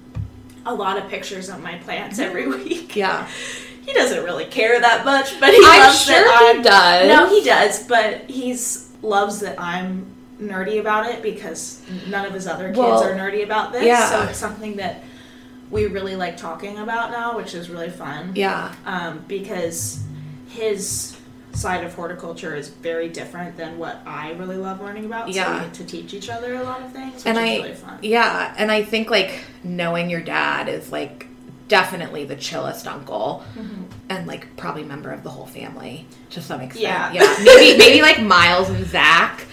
a 0.65 0.73
lot 0.73 0.97
of 0.97 1.07
pictures 1.09 1.49
of 1.49 1.61
my 1.61 1.75
plants 1.77 2.19
every 2.19 2.43
mm-hmm. 2.43 2.63
week. 2.63 2.95
Yeah. 2.95 3.27
He 3.87 3.93
doesn't 3.93 4.25
really 4.25 4.43
care 4.43 4.81
that 4.81 5.05
much, 5.05 5.39
but 5.39 5.51
he 5.51 5.61
I'm 5.63 5.79
loves 5.79 6.03
sure 6.03 6.21
that 6.21 6.55
he 6.57 6.61
does. 6.61 7.07
No, 7.07 7.29
he 7.33 7.41
does, 7.41 7.87
but 7.87 8.29
he's 8.29 8.86
loves 9.07 9.39
that 9.39 9.59
I'm 9.59 10.05
nerdy 10.39 10.79
about 10.79 11.07
it 11.07 11.23
because 11.23 11.81
none 12.07 12.25
of 12.25 12.33
his 12.33 12.45
other 12.47 12.67
kids 12.67 12.77
Well, 12.77 13.03
are 13.03 13.15
nerdy 13.15 13.43
about 13.43 13.71
this. 13.71 13.83
yeah. 13.85 14.09
So 14.09 14.23
it's 14.29 14.37
something 14.37 14.75
that 14.77 15.03
we 15.71 15.87
really 15.87 16.15
like 16.15 16.37
talking 16.37 16.77
about 16.77 17.11
now, 17.11 17.35
which 17.35 17.53
is 17.55 17.69
really 17.69 17.89
fun. 17.89 18.33
Yeah. 18.35 18.73
Um, 18.85 19.23
because 19.27 19.99
his 20.49 21.17
side 21.53 21.83
of 21.83 21.93
horticulture 21.95 22.55
is 22.55 22.69
very 22.69 23.09
different 23.09 23.57
than 23.57 23.79
what 23.79 24.01
I 24.05 24.31
really 24.33 24.57
love 24.57 24.79
learning 24.79 25.05
about. 25.05 25.27
So 25.27 25.33
Yeah. 25.35 25.55
we 25.59 25.65
get 25.65 25.73
to 25.75 25.83
teach 25.85 26.13
each 26.13 26.29
other 26.29 26.53
a 26.53 26.63
lot 26.63 26.81
of 26.81 26.91
things, 26.93 27.15
which 27.15 27.25
and 27.25 27.37
is 27.37 27.43
I 27.43 27.55
really 27.57 27.73
fun. 27.73 27.97
yeah, 28.03 28.53
and 28.57 28.71
I 28.71 28.83
think 28.83 29.09
like 29.09 29.39
knowing 29.63 30.09
your 30.11 30.21
dad 30.21 30.69
is 30.69 30.91
like 30.91 31.26
definitely 31.67 32.23
the 32.25 32.35
chillest 32.35 32.87
uncle, 32.87 33.43
Mm-hmm. 33.55 33.83
and 34.09 34.27
like 34.27 34.55
probably 34.57 34.83
member 34.83 35.11
of 35.11 35.23
the 35.23 35.29
whole 35.29 35.45
family 35.47 36.05
to 36.31 36.41
some 36.41 36.61
extent. 36.61 36.83
Yeah. 36.83 37.11
yeah. 37.13 37.43
Maybe 37.43 37.77
maybe 37.77 38.01
like 38.01 38.21
Miles 38.21 38.69
and 38.69 38.85
Zach 38.85 39.45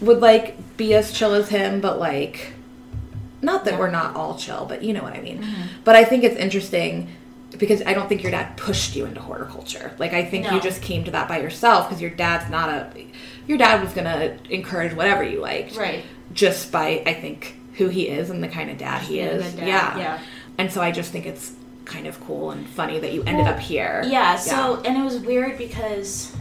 would 0.00 0.20
like 0.20 0.76
be 0.76 0.94
as 0.94 1.12
chill 1.12 1.34
as 1.34 1.48
him, 1.48 1.80
but 1.80 1.98
like 1.98 2.52
not 3.42 3.64
that 3.64 3.74
Yeah. 3.74 3.78
we're 3.80 3.90
not 3.90 4.14
all 4.16 4.36
chill, 4.36 4.66
but 4.66 4.82
you 4.82 4.92
know 4.92 5.02
what 5.02 5.14
I 5.14 5.20
mean. 5.20 5.38
Mm-hmm. 5.42 5.62
But 5.84 5.96
I 5.96 6.04
think 6.04 6.24
it's 6.24 6.36
interesting 6.36 7.08
because 7.58 7.82
I 7.84 7.94
don't 7.94 8.08
think 8.08 8.22
your 8.22 8.30
dad 8.30 8.56
pushed 8.56 8.94
you 8.94 9.06
into 9.06 9.20
horticulture. 9.20 9.92
Like 9.98 10.12
I 10.12 10.24
think 10.24 10.44
No. 10.46 10.54
you 10.54 10.60
just 10.60 10.82
came 10.82 11.04
to 11.04 11.10
that 11.12 11.26
by 11.28 11.40
yourself 11.40 11.88
because 11.88 12.00
your 12.00 12.10
dad's 12.10 12.48
not 12.50 12.68
a 12.68 12.92
your 13.46 13.58
dad 13.58 13.82
was 13.82 13.92
gonna 13.92 14.36
encourage 14.50 14.94
whatever 14.94 15.24
you 15.24 15.40
liked 15.40 15.74
Right. 15.76 16.04
just 16.32 16.70
by 16.70 17.02
I 17.06 17.14
think 17.14 17.56
who 17.74 17.88
he 17.88 18.08
is 18.08 18.30
and 18.30 18.42
the 18.44 18.48
kind 18.48 18.70
of 18.70 18.78
dad 18.78 19.02
he 19.02 19.20
is. 19.20 19.54
dad, 19.54 19.66
Yeah. 19.66 19.98
yeah. 19.98 20.18
And 20.60 20.70
so 20.70 20.82
I 20.82 20.90
just 20.90 21.10
think 21.10 21.24
it's 21.24 21.52
kind 21.86 22.06
of 22.06 22.20
cool 22.20 22.50
and 22.50 22.68
funny 22.68 22.98
that 23.00 23.12
you 23.14 23.22
ended 23.22 23.46
Well, 23.46 23.54
up 23.54 23.60
here. 23.60 24.04
Yeah, 24.06 24.36
so 24.36 24.82
and 24.84 24.96
it 24.96 25.02
was 25.02 25.18
weird 25.18 25.56
because 25.56 26.36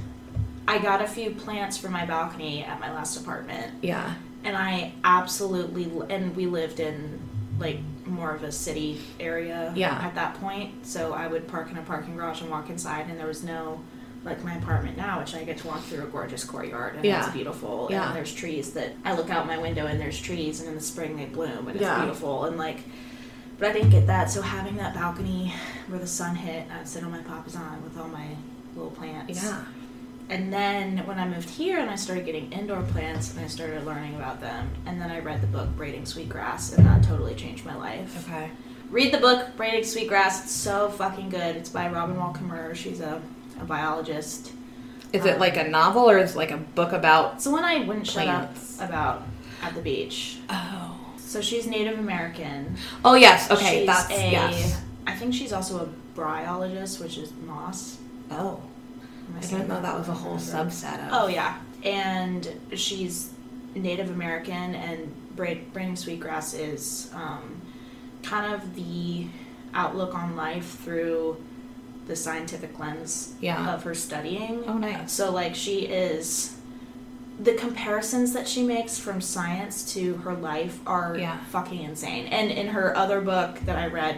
I 0.68 0.78
got 0.78 1.02
a 1.02 1.08
few 1.08 1.32
plants 1.32 1.78
for 1.78 1.88
my 1.90 2.06
balcony 2.06 2.64
at 2.64 2.80
my 2.82 2.94
last 2.94 3.18
apartment, 3.20 3.72
yeah. 3.82 4.14
and 4.44 4.56
I 4.58 4.92
absolutely 5.06 5.90
and 6.14 6.36
we 6.36 6.46
lived 6.48 6.80
in 6.82 7.20
like 7.60 7.80
more 8.06 8.34
of 8.36 8.44
a 8.44 8.52
city 8.52 9.00
area 9.20 9.72
Yeah. 9.76 9.94
at 10.04 10.16
that 10.16 10.34
point. 10.36 10.86
So 10.86 11.14
I 11.14 11.28
would 11.28 11.48
park 11.48 11.72
in 11.72 11.78
a 11.78 11.82
parking 11.82 12.16
garage 12.18 12.42
and 12.42 12.50
walk 12.52 12.70
inside, 12.70 13.08
and 13.10 13.18
there 13.18 13.28
was 13.28 13.44
no 13.44 13.80
like 14.26 14.44
my 14.44 14.54
apartment 14.56 14.98
now, 14.98 15.20
which 15.22 15.34
I 15.34 15.46
get 15.46 15.58
to 15.60 15.68
walk 15.68 15.82
through 15.84 16.04
a 16.04 16.08
gorgeous 16.08 16.44
courtyard 16.44 16.96
and 16.96 17.06
Yeah. 17.06 17.24
it's 17.26 17.34
beautiful. 17.34 17.88
Yeah. 17.90 18.08
And 18.08 18.16
there's 18.18 18.34
trees 18.34 18.74
that 18.74 18.94
I 19.06 19.16
look 19.16 19.30
out 19.30 19.48
my 19.48 19.58
window 19.58 19.86
and 19.86 19.98
there's 20.00 20.20
trees, 20.22 20.60
and 20.60 20.68
in 20.68 20.76
the 20.76 20.82
spring 20.82 21.16
they 21.16 21.24
bloom 21.26 21.68
and 21.68 21.76
it's 21.78 21.82
Yeah. 21.82 22.00
beautiful 22.04 22.44
and 22.44 22.58
like. 22.58 22.80
But 23.60 23.70
I 23.70 23.74
didn't 23.74 23.90
get 23.90 24.08
that, 24.08 24.32
so 24.32 24.42
having 24.42 24.78
that 24.78 24.94
balcony 24.94 25.54
where 25.88 26.00
the 26.00 26.08
sun 26.08 26.36
hit, 26.36 26.66
I'd 26.72 26.88
sit 26.88 27.04
on 27.04 27.12
my 27.12 27.20
papasan 27.20 27.82
with 27.84 27.98
all 27.98 28.08
my 28.08 28.28
little 28.76 28.92
plants. 28.92 29.44
Yeah. 29.44 29.66
And 30.30 30.54
then 30.54 31.00
when 31.08 31.20
I 31.20 31.28
moved 31.28 31.50
here 31.50 31.80
and 31.80 31.90
I 31.90 31.96
started 31.96 32.26
getting 32.26 32.52
indoor 32.54 32.84
plants 32.84 33.32
and 33.34 33.44
I 33.44 33.48
started 33.48 33.86
learning 33.86 34.16
about 34.16 34.40
them, 34.40 34.70
and 34.86 35.02
then 35.02 35.12
I 35.12 35.20
read 35.20 35.42
the 35.42 35.48
book 35.48 35.76
Braiding 35.76 36.06
Sweetgrass, 36.06 36.74
and 36.74 36.86
that 36.86 37.04
totally 37.04 37.36
changed 37.36 37.66
my 37.66 37.76
life. 37.76 38.26
Okay. 38.30 38.50
Read 38.92 39.12
the 39.14 39.18
book 39.18 39.58
Braiding 39.58 39.84
Sweetgrass; 39.84 40.44
it's 40.44 40.52
so 40.54 40.90
fucking 40.90 41.30
good. 41.30 41.56
It's 41.56 41.70
by 41.70 41.90
Robin 41.90 42.16
Wall 42.16 42.34
Kimmerer. 42.34 42.76
She's 42.76 43.02
a, 43.02 43.22
a 43.60 43.66
biologist. 43.66 44.54
Is 45.12 45.26
it 45.26 45.34
um, 45.34 45.40
like 45.40 45.58
a 45.58 45.68
novel 45.68 46.10
or 46.10 46.20
is 46.20 46.36
it 46.36 46.38
like 46.38 46.52
a 46.52 46.58
book 46.58 46.92
about 46.92 47.36
It's 47.36 47.44
the 47.46 47.52
one 47.52 47.64
I 47.64 47.80
wouldn't 47.80 48.08
Plants. 48.08 48.76
shut 48.78 48.84
up 48.84 48.90
about 48.90 49.24
at 49.64 49.74
the 49.74 49.82
beach. 49.82 50.38
Oh. 50.50 50.89
So 51.30 51.42
she's 51.42 51.68
Native 51.68 52.00
American. 52.00 52.76
Oh 53.06 53.14
yes, 53.14 53.52
okay, 53.52 53.80
she's 53.82 53.86
that's 53.86 54.10
a, 54.10 54.32
yes. 54.32 54.82
I 55.06 55.14
think 55.14 55.36
she's 55.36 55.54
also 55.54 55.86
a 55.86 56.20
bryologist, 56.20 57.00
which 57.00 57.20
is 57.20 57.32
moss. 57.46 58.00
Oh. 58.32 58.60
Am 59.28 59.38
I 59.38 59.40
didn't 59.42 59.68
know 59.68 59.80
that 59.80 59.96
was 59.96 60.08
a 60.08 60.14
whole 60.14 60.38
remember. 60.38 60.72
subset 60.72 61.06
of 61.06 61.10
Oh 61.14 61.28
yeah, 61.28 61.60
and 61.84 62.50
she's 62.74 63.30
Native 63.76 64.10
American, 64.10 64.74
and 64.74 65.14
braid, 65.36 65.68
sweetgrass 66.00 66.56
is 66.56 67.12
um, 67.14 67.62
kind 68.24 68.52
of 68.52 68.74
the 68.74 69.28
outlook 69.76 70.16
on 70.16 70.36
life 70.36 70.80
through 70.80 71.38
the 72.08 72.16
scientific 72.16 72.80
lens 72.80 73.36
Yeah. 73.40 73.76
of 73.76 73.84
her 73.84 73.94
studying. 73.94 74.64
Oh, 74.66 74.80
nice. 74.80 75.12
So 75.12 75.32
like 75.32 75.54
she 75.54 75.82
is. 75.82 76.59
The 77.40 77.54
comparisons 77.54 78.34
that 78.34 78.48
she 78.48 78.64
makes 78.64 78.98
from 79.00 79.22
science 79.22 79.94
to 79.94 80.16
her 80.18 80.34
life 80.34 80.80
are 80.86 81.16
Yeah. 81.18 81.38
fucking 81.52 81.82
insane. 81.82 82.26
And 82.28 82.52
in 82.52 82.68
her 82.68 82.96
other 82.98 83.22
book 83.22 83.60
that 83.66 83.78
I 83.78 83.88
read, 83.88 84.18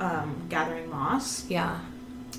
um, 0.00 0.42
Gathering 0.48 0.88
Moss, 0.88 1.44
Yeah. 1.48 1.78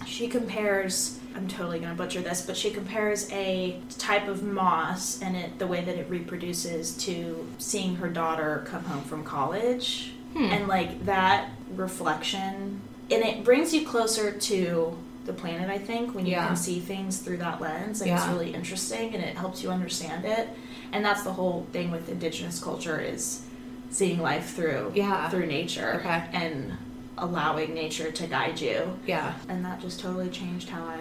she 0.06 0.28
compares 0.28 1.17
i'm 1.36 1.48
totally 1.48 1.78
going 1.78 1.91
to 1.91 1.95
butcher 1.95 2.22
this 2.22 2.41
but 2.41 2.58
she 2.58 2.72
compares 2.72 3.30
a 3.32 3.80
type 4.00 4.28
of 4.28 4.41
moss 4.41 5.22
and 5.22 5.36
it 5.36 5.60
the 5.60 5.67
way 5.67 5.80
that 5.84 5.95
it 5.95 6.10
reproduces 6.10 6.91
to 6.93 7.48
seeing 7.60 7.95
her 7.98 8.08
daughter 8.10 8.63
come 8.65 8.84
home 8.86 9.04
from 9.04 9.24
college 9.24 10.13
Hmm. 10.34 10.45
and 10.45 10.67
like 10.67 11.06
that 11.06 11.50
reflection 11.76 12.82
and 13.12 13.24
it 13.24 13.43
brings 13.43 13.74
you 13.74 13.86
closer 13.86 14.32
to 14.32 14.98
the 15.30 15.42
planet 15.42 15.70
i 15.70 15.78
think 15.78 16.15
when 16.15 16.26
you 16.26 16.32
Yeah. 16.32 16.48
can 16.48 16.56
see 16.56 16.80
things 16.80 17.20
through 17.20 17.38
that 17.38 17.62
lens 17.62 18.02
and 18.02 18.10
it's 18.12 18.26
really 18.28 18.54
interesting 18.54 19.13
and 19.13 19.24
it 19.24 19.38
helps 19.38 19.62
you 19.62 19.70
understand 19.70 20.26
it 20.26 20.50
and 20.92 21.06
that's 21.06 21.22
the 21.24 21.32
whole 21.34 21.68
thing 21.72 21.92
with 21.92 22.10
indigenous 22.10 22.62
culture 22.62 23.00
is 23.00 23.44
seeing 23.92 24.20
life 24.20 24.56
through 24.56 24.92
Yeah. 24.96 25.30
through 25.30 25.46
nature 25.46 25.98
Okay. 26.00 26.24
and 26.34 26.74
allowing 27.18 27.74
nature 27.76 28.12
to 28.12 28.26
guide 28.28 28.60
you 28.60 28.98
Yeah. 29.06 29.34
and 29.48 29.63
that 29.65 29.82
just 29.82 30.00
totally 30.00 30.30
changed 30.30 30.70
how 30.70 30.84
I. 30.86 31.00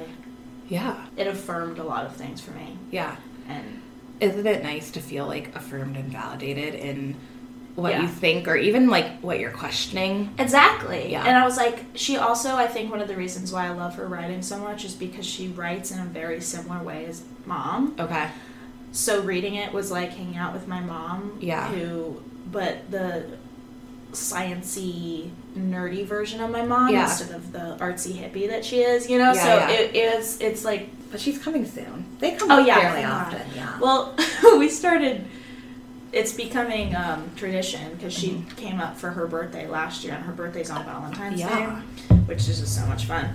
Yeah. 0.68 0.96
It 1.16 1.26
affirmed 1.26 1.78
a 1.78 1.84
lot 1.84 2.04
of 2.04 2.14
things 2.16 2.40
for 2.42 2.50
me, 2.50 2.76
Yeah. 2.90 3.16
and 3.48 3.80
Isn't 4.20 4.46
it 4.46 4.62
nice 4.64 4.90
to 4.90 5.00
feel 5.00 5.26
like 5.26 5.54
affirmed 5.54 5.96
and 5.96 6.10
validated 6.12 6.74
in 6.74 7.14
what 7.78 7.92
Yeah. 7.92 8.02
you 8.02 8.08
think 8.08 8.48
or 8.48 8.56
even 8.56 8.88
like 8.88 9.20
what 9.20 9.38
you're 9.38 9.52
questioning? 9.52 10.34
exactly. 10.38 11.12
Yeah. 11.12 11.24
And 11.24 11.36
I 11.36 11.44
was 11.44 11.56
like, 11.56 11.84
she 11.94 12.16
also, 12.16 12.56
I 12.56 12.66
think, 12.66 12.90
one 12.90 13.00
of 13.00 13.06
the 13.06 13.14
reasons 13.14 13.52
why 13.52 13.66
I 13.66 13.70
love 13.70 13.94
her 13.94 14.06
writing 14.08 14.42
so 14.42 14.58
much 14.58 14.84
is 14.84 14.94
because 14.94 15.24
she 15.24 15.48
writes 15.48 15.92
in 15.92 16.00
a 16.00 16.04
very 16.04 16.40
similar 16.40 16.82
way 16.82 17.06
as 17.06 17.22
mom. 17.46 17.94
Okay. 17.98 18.28
So 18.90 19.20
reading 19.22 19.54
it 19.54 19.72
was 19.72 19.90
like 19.92 20.10
hanging 20.10 20.36
out 20.36 20.52
with 20.52 20.66
my 20.66 20.80
mom. 20.80 21.38
Yeah. 21.40 21.68
Who, 21.68 22.20
but 22.50 22.90
the 22.90 23.26
sciency 24.12 25.30
nerdy 25.56 26.04
version 26.04 26.40
of 26.40 26.50
my 26.50 26.62
mom 26.64 26.88
Yeah. 26.92 27.04
instead 27.04 27.30
of 27.34 27.52
the 27.52 27.76
artsy 27.78 28.12
hippie 28.14 28.48
that 28.48 28.64
she 28.64 28.80
is, 28.80 29.08
you 29.08 29.18
know. 29.18 29.32
Yeah, 29.32 29.42
so 29.42 29.48
yeah. 29.56 29.70
it 29.70 29.94
is. 29.96 30.40
It's 30.40 30.64
like 30.64 30.88
But 31.12 31.20
she's 31.20 31.38
coming 31.38 31.64
soon. 31.64 32.04
They 32.18 32.32
come 32.32 32.50
Oh, 32.50 32.58
yeah, 32.58 32.80
fairly 32.80 33.04
often. 33.04 33.42
Yeah. 33.54 33.78
Well, 33.78 34.14
we 34.58 34.68
started. 34.68 35.24
It's 36.12 36.32
becoming 36.32 36.94
um, 36.96 37.30
tradition 37.36 37.94
because 37.94 38.12
she 38.14 38.42
came 38.56 38.80
up 38.80 38.96
for 38.96 39.10
her 39.10 39.26
birthday 39.26 39.66
last 39.68 40.04
year, 40.04 40.14
and 40.14 40.24
her 40.24 40.32
birthday's 40.32 40.70
on 40.70 40.84
Valentine's 40.84 41.40
Yeah. 41.40 41.82
Day, 42.08 42.14
which 42.26 42.48
is 42.48 42.60
just 42.60 42.74
so 42.74 42.86
much 42.86 43.04
fun. 43.04 43.28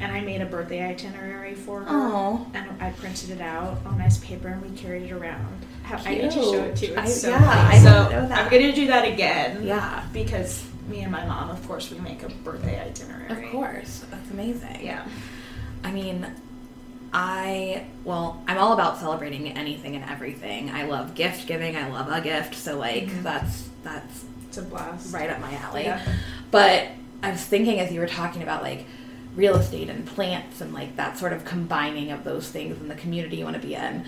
And 0.00 0.12
I 0.12 0.20
made 0.20 0.42
a 0.42 0.46
birthday 0.46 0.84
itinerary 0.86 1.54
for 1.54 1.80
her, 1.80 1.86
Oh. 1.88 2.46
and 2.52 2.66
I 2.82 2.90
printed 2.90 3.30
it 3.30 3.40
out 3.40 3.78
on 3.86 3.96
nice 3.98 4.18
paper, 4.18 4.48
and 4.48 4.60
we 4.62 4.68
carried 4.76 5.04
it 5.04 5.12
around. 5.12 5.64
How- 5.82 5.96
I 6.04 6.14
need 6.16 6.30
to 6.30 6.30
show 6.32 6.52
it 6.64 6.76
to 6.76 6.86
you. 6.88 6.92
It's 6.92 7.00
I- 7.00 7.06
so 7.06 7.30
yeah. 7.30 7.68
I 7.72 7.78
so 7.78 7.84
know 8.10 8.28
that. 8.28 8.32
I'm 8.38 8.50
gonna 8.52 8.72
do 8.74 8.86
that 8.88 9.06
again. 9.08 9.62
Yeah. 9.64 10.02
because 10.12 10.62
me 10.88 11.00
and 11.00 11.10
my 11.12 11.24
mom, 11.24 11.48
of 11.50 11.66
course, 11.66 11.90
we 11.90 11.98
make 12.00 12.22
a 12.22 12.28
birthday 12.28 12.78
itinerary. 12.80 13.46
Of 13.46 13.50
course. 13.52 14.04
That's 14.10 14.30
amazing. 14.30 14.80
Yeah. 14.82 15.02
I 15.84 15.90
mean, 15.90 16.26
I 17.12 17.86
well, 18.04 18.42
I'm 18.46 18.58
all 18.58 18.72
about 18.74 18.98
celebrating 18.98 19.48
anything 19.56 19.96
and 19.96 20.04
everything. 20.10 20.70
I 20.70 20.84
love 20.84 21.14
gift 21.14 21.46
giving. 21.46 21.76
I 21.76 21.88
love 21.90 22.10
a 22.10 22.20
gift. 22.20 22.54
So 22.54 22.78
like 22.78 23.22
that's 23.22 23.68
that's 23.82 24.24
It's 24.48 24.58
a 24.58 24.62
blast. 24.62 25.12
right 25.14 25.30
up 25.30 25.40
my 25.40 25.54
alley. 25.54 25.84
Yeah. 25.84 26.02
But 26.50 26.88
I 27.22 27.30
was 27.30 27.42
thinking 27.42 27.80
as 27.80 27.92
you 27.92 28.00
were 28.00 28.06
talking 28.06 28.42
about 28.42 28.62
like 28.62 28.84
real 29.34 29.56
estate 29.56 29.88
and 29.88 30.04
plants 30.06 30.60
and 30.60 30.74
like 30.74 30.96
that 30.96 31.16
sort 31.16 31.32
of 31.32 31.44
combining 31.44 32.10
of 32.10 32.24
those 32.24 32.48
things 32.48 32.80
in 32.80 32.88
the 32.88 32.94
community 32.96 33.36
you 33.36 33.44
want 33.44 33.60
to 33.60 33.66
be 33.66 33.74
in. 33.74 34.04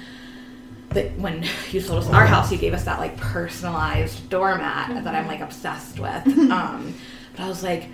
That 0.91 1.17
when 1.19 1.45
you 1.71 1.81
sold 1.81 2.05
us 2.05 2.11
our 2.11 2.27
house, 2.27 2.53
you 2.53 2.59
gave 2.59 2.75
us 2.75 2.85
that 2.85 2.99
like 2.99 3.17
personalized 3.17 4.29
doormat 4.29 5.05
that 5.05 5.15
I'm 5.15 5.27
like 5.27 5.41
obsessed 5.41 5.99
with. 5.99 6.27
um, 6.51 6.95
but 7.37 7.45
I 7.45 7.49
was 7.49 7.63
like, 7.63 7.89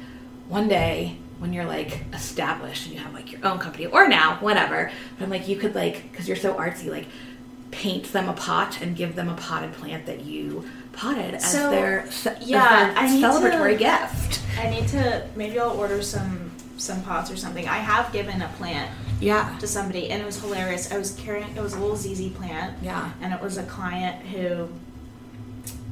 one 0.49 0.67
day 0.69 1.19
when 1.39 1.53
you're 1.53 1.65
like 1.67 2.01
established 2.13 2.87
and 2.87 2.95
you 2.95 3.01
have 3.01 3.13
like 3.15 3.31
your 3.33 3.45
own 3.47 3.59
company 3.59 3.87
or 3.87 4.09
now, 4.09 4.37
whatever. 4.37 4.91
But 5.19 5.25
I'm 5.25 5.31
like, 5.31 5.49
you 5.49 5.57
could 5.57 5.75
like, 5.75 6.11
because 6.11 6.27
you're 6.27 6.37
so 6.37 6.55
artsy, 6.55 6.87
like 6.91 7.07
paint 7.71 8.13
them 8.13 8.29
a 8.29 8.33
pot 8.33 8.81
and 8.81 8.97
give 8.97 9.17
them 9.17 9.29
a 9.29 9.35
potted 9.35 9.73
plant 9.75 10.07
that 10.07 10.25
you 10.25 10.67
potted 10.93 11.35
as 11.35 11.53
So, 11.53 11.71
their 11.71 12.11
ce- 12.11 12.27
as 12.29 12.49
yeah, 12.49 12.87
their 12.95 12.99
I 12.99 13.11
need 13.11 13.23
celebratory 13.23 13.73
to- 13.73 13.79
gift. 13.79 14.41
I 14.59 14.71
need 14.71 14.89
to 14.89 15.27
maybe 15.37 15.59
I'll 15.61 15.77
order 15.79 16.01
some 16.03 16.51
some 16.79 17.03
pots 17.03 17.31
or 17.31 17.37
something. 17.37 17.67
I 17.69 17.79
have 17.79 18.13
given 18.13 18.41
a 18.43 18.49
plant 18.57 18.91
Yeah, 19.21 19.57
to 19.61 19.67
somebody 19.67 20.11
and 20.11 20.23
it 20.23 20.25
was 20.27 20.41
hilarious. 20.41 20.91
I 20.93 20.97
was 20.99 21.13
carrying 21.17 21.55
it 21.57 21.61
was 21.63 21.75
a 21.75 21.79
little 21.79 21.97
ZZ 21.97 22.29
plant 22.31 22.77
yeah, 22.83 23.11
and 23.21 23.33
it 23.35 23.41
was 23.43 23.59
a 23.59 23.63
client 23.65 24.25
who 24.27 24.69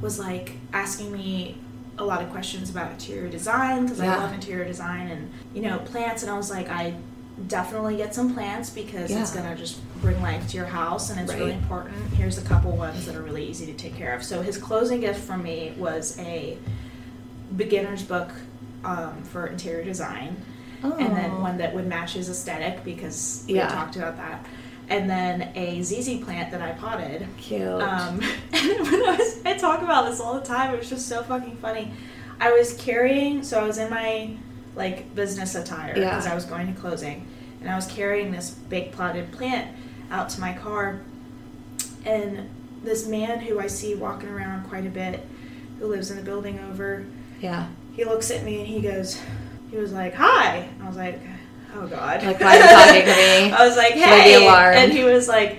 was 0.01 0.17
like 0.19 0.53
asking 0.73 1.11
me 1.11 1.57
a 1.97 2.03
lot 2.03 2.21
of 2.21 2.29
questions 2.31 2.69
about 2.69 2.91
interior 2.91 3.29
design 3.29 3.83
because 3.83 3.99
Yeah. 3.99 4.15
I 4.15 4.17
love 4.23 4.33
interior 4.33 4.65
design 4.65 5.07
and 5.07 5.31
you 5.53 5.61
know 5.61 5.79
plants 5.79 6.23
and 6.23 6.31
I 6.31 6.35
was 6.37 6.49
like 6.49 6.69
I 6.69 6.93
definitely 7.47 7.97
get 7.97 8.13
some 8.15 8.33
plants 8.33 8.69
because 8.69 9.11
it's 9.11 9.31
gonna 9.31 9.55
just 9.55 9.79
bring 10.01 10.21
life 10.21 10.47
to 10.49 10.57
your 10.57 10.65
house 10.65 11.09
and 11.09 11.19
it's 11.19 11.33
really 11.33 11.51
important. 11.53 11.95
Here's 12.13 12.37
a 12.37 12.41
couple 12.41 12.71
ones 12.71 13.05
that 13.05 13.15
are 13.15 13.21
really 13.21 13.45
easy 13.45 13.65
to 13.65 13.73
take 13.73 13.95
care 13.95 14.13
of. 14.13 14.23
So 14.23 14.41
his 14.41 14.57
closing 14.57 15.01
gift 15.01 15.19
from 15.21 15.43
me 15.43 15.73
was 15.77 16.17
a 16.19 16.57
beginner's 17.55 18.03
book 18.03 18.29
um, 18.83 19.21
for 19.23 19.47
interior 19.47 19.83
design 19.83 20.35
and 20.83 21.15
then 21.15 21.31
Oh. 21.31 21.41
one 21.41 21.57
that 21.57 21.73
would 21.73 21.87
match 21.87 22.13
his 22.13 22.29
aesthetic 22.29 22.83
because 22.83 23.43
we 23.47 23.55
Yeah. 23.55 23.67
talked 23.69 23.95
about 23.95 24.17
that. 24.17 24.45
And 24.87 25.09
then 25.09 25.51
a 25.55 25.81
ZZ 25.81 26.23
plant 26.23 26.51
that 26.51 26.61
I 26.61 26.73
potted. 26.73 27.27
cute. 27.37 27.61
Um, 27.63 28.21
and 28.53 28.79
when 28.81 29.03
I 29.03 29.15
was, 29.17 29.43
I 29.45 29.57
talk 29.57 29.81
about 29.81 30.09
this 30.09 30.19
all 30.19 30.35
the 30.39 30.45
time. 30.45 30.73
It 30.73 30.77
was 30.79 30.89
just 30.89 31.07
so 31.09 31.23
fucking 31.23 31.57
funny. 31.57 31.91
I 32.39 32.51
was 32.51 32.73
carrying, 32.75 33.43
so 33.43 33.59
I 33.59 33.63
was 33.63 33.77
in 33.77 33.89
my 33.89 34.35
like 34.75 35.15
business 35.15 35.55
attire 35.55 35.93
Yeah. 35.97 36.09
because 36.09 36.27
I 36.27 36.35
was 36.35 36.45
going 36.45 36.73
to 36.73 36.79
closing, 36.79 37.25
and 37.61 37.69
I 37.69 37.75
was 37.75 37.87
carrying 37.87 38.31
this 38.31 38.51
big 38.51 38.91
potted 38.91 39.31
plant 39.31 39.75
out 40.11 40.29
to 40.31 40.41
my 40.41 40.53
car, 40.53 41.01
and 42.05 42.49
this 42.83 43.07
man 43.07 43.39
who 43.39 43.59
I 43.59 43.67
see 43.67 43.95
walking 43.95 44.29
around 44.29 44.67
quite 44.69 44.85
a 44.85 44.89
bit, 44.89 45.25
who 45.79 45.87
lives 45.87 46.11
in 46.11 46.17
the 46.17 46.23
building 46.23 46.59
over, 46.59 47.05
yeah, 47.41 47.67
he 47.93 48.03
looks 48.03 48.29
at 48.31 48.43
me 48.43 48.59
and 48.59 48.67
he 48.67 48.81
goes, 48.81 49.19
he 49.71 49.77
was 49.77 49.91
like, 49.93 50.13
"Hi." 50.13 50.69
I 50.81 50.87
was 50.87 50.97
like, 50.97 51.19
"Oh 51.75 51.87
God." 51.87 52.23
Like, 52.23 52.39
why 52.39 52.57
are 52.57 52.61
you 52.61 52.69
talking 52.69 53.01
to 53.01 53.07
me? 53.07 53.51
I 53.57 53.65
was 53.67 53.75
like, 53.77 53.93
Should 53.93 54.03
I 54.03 54.23
be 54.23 54.31
"Hey," 54.31 54.83
and 54.83 54.91
he 54.91 55.03
was 55.03 55.27
like, 55.27 55.57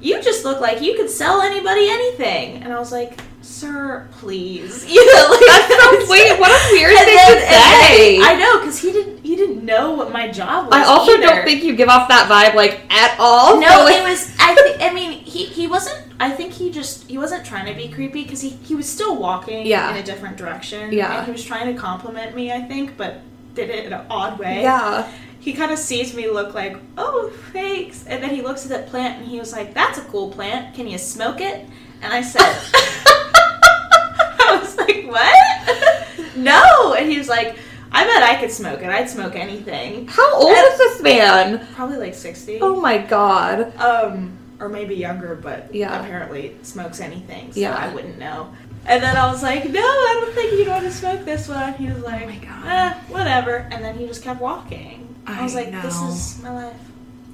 "You 0.00 0.22
just 0.22 0.44
look 0.44 0.60
like 0.60 0.80
you 0.82 0.94
could 0.94 1.10
sell 1.10 1.40
anybody 1.42 1.88
anything." 1.88 2.62
And 2.62 2.72
I 2.72 2.78
was 2.78 2.90
like, 2.92 3.20
"Sir, 3.42 4.08
please." 4.12 4.84
You 4.92 5.04
know, 5.14 5.28
like, 5.30 5.40
That 5.40 5.90
sounds 5.98 6.08
weird. 6.10 6.38
What 6.40 6.50
a 6.50 6.72
weird 6.72 6.96
thing 6.98 7.16
then- 7.16 7.28
to 7.28 7.32
and 7.32 7.42
then- 7.42 7.88
say. 7.88 8.20
I 8.20 8.34
know 8.38 8.58
because 8.60 8.78
he 8.78 8.92
didn't. 8.92 9.22
He 9.24 9.36
didn't 9.36 9.64
know 9.64 9.92
what 9.92 10.12
my 10.12 10.28
job 10.30 10.66
was. 10.66 10.74
I 10.74 10.84
also 10.84 11.12
either. 11.12 11.22
don't 11.22 11.44
think 11.44 11.62
you 11.64 11.74
give 11.74 11.88
off 11.88 12.08
that 12.08 12.28
vibe 12.28 12.54
like 12.54 12.82
at 12.92 13.16
all. 13.18 13.58
No, 13.60 13.68
so, 13.68 13.84
like- 13.84 13.96
it 13.96 14.02
was. 14.02 14.34
I 14.38 14.54
think. 14.54 14.82
I 14.82 14.92
mean, 14.92 15.12
he 15.12 15.44
he 15.46 15.66
wasn't. 15.66 15.98
I 16.20 16.30
think 16.30 16.52
he 16.52 16.70
just 16.70 17.08
he 17.08 17.18
wasn't 17.18 17.44
trying 17.44 17.66
to 17.66 17.74
be 17.74 17.88
creepy 17.88 18.22
because 18.24 18.40
he 18.40 18.50
he 18.50 18.74
was 18.74 18.88
still 18.88 19.16
walking 19.16 19.66
Yeah. 19.66 19.90
in 19.90 19.96
a 19.96 20.02
different 20.04 20.36
direction. 20.36 20.92
Yeah. 20.92 21.16
and 21.18 21.26
he 21.26 21.32
was 21.32 21.42
trying 21.44 21.72
to 21.74 21.80
compliment 21.80 22.34
me. 22.36 22.52
I 22.52 22.60
think, 22.62 22.96
but 22.96 23.20
did 23.54 23.70
it 23.70 23.86
in 23.86 23.92
an 23.92 24.06
odd 24.10 24.38
way. 24.38 24.62
Yeah. 24.62 25.10
He 25.42 25.52
kind 25.54 25.72
of 25.72 25.78
sees 25.78 26.14
me 26.14 26.30
look 26.30 26.54
like, 26.54 26.76
oh, 26.96 27.32
thanks, 27.52 28.06
and 28.06 28.22
then 28.22 28.30
he 28.30 28.42
looks 28.42 28.62
at 28.64 28.70
that 28.70 28.86
plant 28.86 29.18
and 29.18 29.26
he 29.28 29.40
was 29.40 29.50
like, 29.52 29.74
"That's 29.74 29.98
a 29.98 30.02
cool 30.02 30.30
plant. 30.30 30.72
Can 30.72 30.86
you 30.86 30.98
smoke 30.98 31.40
it?" 31.40 31.66
And 32.00 32.12
I 32.12 32.22
said, 32.22 32.40
I 32.44 34.58
was 34.62 34.76
like, 34.76 35.04
"What? 35.06 36.32
no!" 36.36 36.94
And 36.94 37.10
he 37.10 37.18
was 37.18 37.28
like, 37.28 37.56
"I 37.90 38.04
bet 38.04 38.22
I 38.22 38.36
could 38.40 38.52
smoke 38.52 38.82
it. 38.82 38.88
I'd 38.88 39.10
smoke 39.10 39.34
anything." 39.34 40.06
How 40.08 40.34
old 40.36 40.56
is 40.56 40.78
this 40.78 41.02
man? 41.02 41.66
Probably 41.74 41.96
like 41.98 42.14
sixty. 42.14 42.60
Oh 42.60 42.80
my 42.80 42.98
god. 42.98 43.76
Um, 43.78 44.38
or 44.60 44.68
maybe 44.68 44.94
younger, 44.94 45.34
but 45.34 45.74
Yeah. 45.74 46.00
apparently 46.00 46.56
smokes 46.62 47.00
anything, 47.00 47.52
so 47.52 47.58
Yeah. 47.58 47.74
I 47.76 47.92
wouldn't 47.92 48.16
know. 48.18 48.52
And 48.86 49.02
then 49.02 49.16
I 49.16 49.26
was 49.30 49.42
like, 49.42 49.68
no, 49.68 49.80
I 49.80 50.18
don't 50.20 50.34
think 50.34 50.52
you'd 50.52 50.68
want 50.68 50.84
to 50.84 50.90
smoke 50.92 51.24
this 51.24 51.48
one. 51.48 51.74
He 51.74 51.88
was 51.88 51.98
like, 52.02 52.22
Oh 52.22 52.26
my 52.26 52.36
God. 52.36 52.66
eh, 52.66 52.94
whatever. 53.08 53.66
And 53.72 53.84
then 53.84 53.96
he 53.98 54.06
just 54.06 54.22
kept 54.22 54.40
walking. 54.40 55.11
I, 55.26 55.42
was 55.42 55.54
I 55.54 55.62
like, 55.62 55.82
this 55.82 56.02
is 56.02 56.42
my 56.42 56.50
life. 56.50 56.76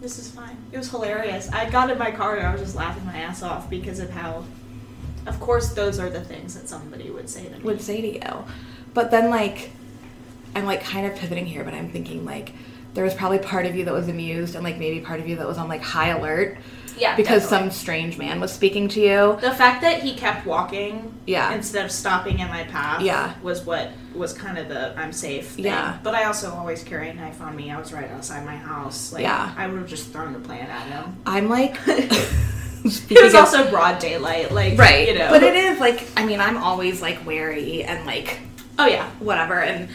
This 0.01 0.18
is 0.18 0.30
fine. 0.30 0.57
It 0.70 0.78
was 0.78 0.91
hilarious. 0.91 1.51
I 1.51 1.68
got 1.70 1.91
in 1.91 1.99
my 1.99 2.11
car 2.11 2.36
and 2.36 2.47
I 2.47 2.53
was 2.53 2.61
just 2.61 2.76
laughing 2.76 3.05
my 3.05 3.18
ass 3.18 3.43
off 3.43 3.68
because 3.68 3.99
of 3.99 4.11
how, 4.11 4.45
of 5.26 5.41
course, 5.41 5.72
those 5.72 5.99
are 5.99 6.09
the 6.09 6.20
things 6.20 6.55
that 6.55 6.68
somebody 6.68 7.11
would 7.11 7.28
say 7.28 7.49
to 7.49 7.57
me. 7.57 7.64
Would 7.64 7.80
say 7.80 8.01
to 8.01 8.14
you. 8.14 8.45
But 8.95 9.11
then 9.11 9.30
like 9.30 9.70
I'm 10.55 10.66
like 10.66 10.82
kind 10.82 11.07
of 11.07 11.16
pivoting 11.16 11.47
here, 11.47 11.64
but 11.64 11.74
I'm 11.74 11.91
thinking 11.91 12.24
like 12.24 12.53
there 12.95 13.05
was 13.05 13.14
probably 13.14 13.39
part 13.39 13.66
of 13.66 13.76
you 13.76 13.84
that 13.84 13.95
was 13.95 14.09
amused 14.09 14.55
and 14.55 14.64
like 14.64 14.78
maybe 14.78 15.01
part 15.01 15.20
of 15.20 15.28
you 15.28 15.36
that 15.36 15.47
was 15.47 15.59
on 15.59 15.68
like 15.68 15.82
high 15.82 16.09
alert 16.09 16.59
yeah, 16.99 17.16
because 17.16 17.42
definitely. 17.42 17.70
some 17.70 17.78
strange 17.78 18.18
man 18.18 18.40
was 18.40 18.53
speaking 18.53 18.88
to 18.88 19.01
you. 19.01 19.38
The 19.40 19.53
fact 19.53 19.80
that 19.82 20.03
he 20.03 20.14
kept 20.14 20.46
walking 20.46 21.14
Yeah. 21.26 21.53
instead 21.55 21.84
of 21.84 21.90
stopping 21.92 22.38
in 22.40 22.49
my 22.49 22.64
path 22.64 23.01
Yeah. 23.03 23.34
was 23.42 23.62
what 23.64 23.90
was 24.14 24.32
kind 24.32 24.59
of 24.59 24.68
the 24.68 24.99
I'm 24.99 25.12
safe 25.12 25.49
thing. 25.51 25.64
Yeah. 25.66 25.99
But 26.03 26.14
I 26.14 26.24
also 26.24 26.53
always 26.53 26.82
carry 26.82 27.09
a 27.11 27.14
knife 27.14 27.40
on 27.40 27.55
me. 27.57 27.70
I 27.70 27.78
was 27.78 27.92
right 27.92 28.11
outside 28.11 28.44
my 28.44 28.57
house. 28.57 29.12
Like 29.12 29.22
Yeah. 29.22 29.53
I 29.57 29.66
would 29.66 29.78
have 29.78 29.88
just 29.88 30.11
thrown 30.12 30.32
the 30.32 30.40
plant 30.40 30.68
at 30.70 30.86
him. 30.88 31.16
I'm 31.26 31.49
like 31.49 31.76
It 32.84 33.22
was 33.22 33.34
also 33.34 33.68
broad 33.70 33.99
daylight, 33.99 34.53
like 34.53 34.78
right 34.78 35.09
you 35.09 35.18
know. 35.18 35.28
but 35.30 35.42
it 35.42 35.55
is 35.55 35.78
like 35.80 36.07
i 36.16 36.24
mean 36.24 36.40
i'm 36.40 36.57
always 36.57 37.03
like 37.03 37.26
wary 37.26 37.82
and 37.84 38.07
like 38.07 38.38
Oh 38.78 38.86
yeah. 38.86 39.11
whatever 39.18 39.61
and 39.61 39.88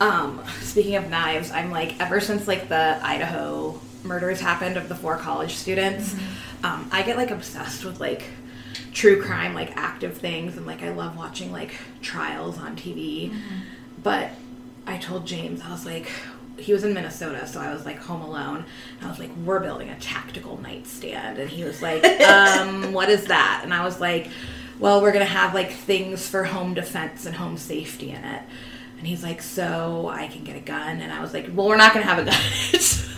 um 0.00 0.42
speaking 0.62 0.96
of 0.96 1.08
knives 1.10 1.50
i'm 1.52 1.70
like 1.70 2.00
ever 2.00 2.20
since 2.20 2.48
like 2.48 2.68
the 2.68 2.98
idaho 3.02 3.78
murders 4.04 4.40
happened 4.40 4.76
of 4.76 4.88
the 4.88 4.94
four 4.94 5.16
college 5.16 5.54
students. 5.54 6.14
Um 6.62 6.88
i 6.92 7.02
get 7.02 7.16
like 7.16 7.30
obsessed 7.30 7.84
with 7.84 8.00
like 8.00 8.24
true 8.92 9.20
crime 9.20 9.54
like 9.54 9.76
active 9.76 10.16
things 10.16 10.56
and 10.56 10.66
like 10.66 10.82
i 10.82 10.90
love 10.90 11.16
watching 11.16 11.50
like 11.50 11.74
trials 12.00 12.58
on 12.58 12.76
tv 12.76 13.36
but 14.02 14.30
i 14.86 14.96
told 14.96 15.26
james 15.26 15.60
i 15.62 15.70
was 15.70 15.84
like 15.84 16.08
he 16.58 16.72
was 16.72 16.84
in 16.84 16.94
minnesota 16.94 17.44
so 17.46 17.60
i 17.60 17.72
was 17.74 17.84
like 17.84 17.98
home 17.98 18.22
alone. 18.22 18.64
And 18.98 19.06
i 19.06 19.08
was 19.08 19.18
like 19.18 19.30
we're 19.44 19.58
building 19.60 19.90
a 19.90 19.98
tactical 19.98 20.60
nightstand. 20.60 21.38
And 21.38 21.50
he 21.50 21.64
was 21.64 21.82
like 21.82 22.04
um 22.20 22.92
what 22.92 23.08
is 23.10 23.26
that? 23.26 23.60
And 23.64 23.74
i 23.74 23.84
was 23.84 24.00
like 24.00 24.28
well 24.78 25.02
we're 25.02 25.12
gonna 25.12 25.24
have 25.24 25.54
like 25.54 25.72
things 25.72 26.28
for 26.28 26.44
home 26.44 26.74
defense 26.74 27.26
and 27.26 27.34
home 27.34 27.56
safety 27.56 28.10
in 28.10 28.24
it. 28.24 28.42
And 28.98 29.06
he's 29.06 29.22
like 29.24 29.42
so 29.42 30.08
i 30.08 30.28
can 30.28 30.44
get 30.44 30.56
a 30.56 30.60
gun? 30.60 31.00
And 31.00 31.12
i 31.12 31.20
was 31.20 31.34
like 31.34 31.48
well 31.52 31.66
we're 31.68 31.76
not 31.76 31.92
gonna 31.92 32.06
have 32.06 32.18
a 32.18 32.24
gun 32.24 32.40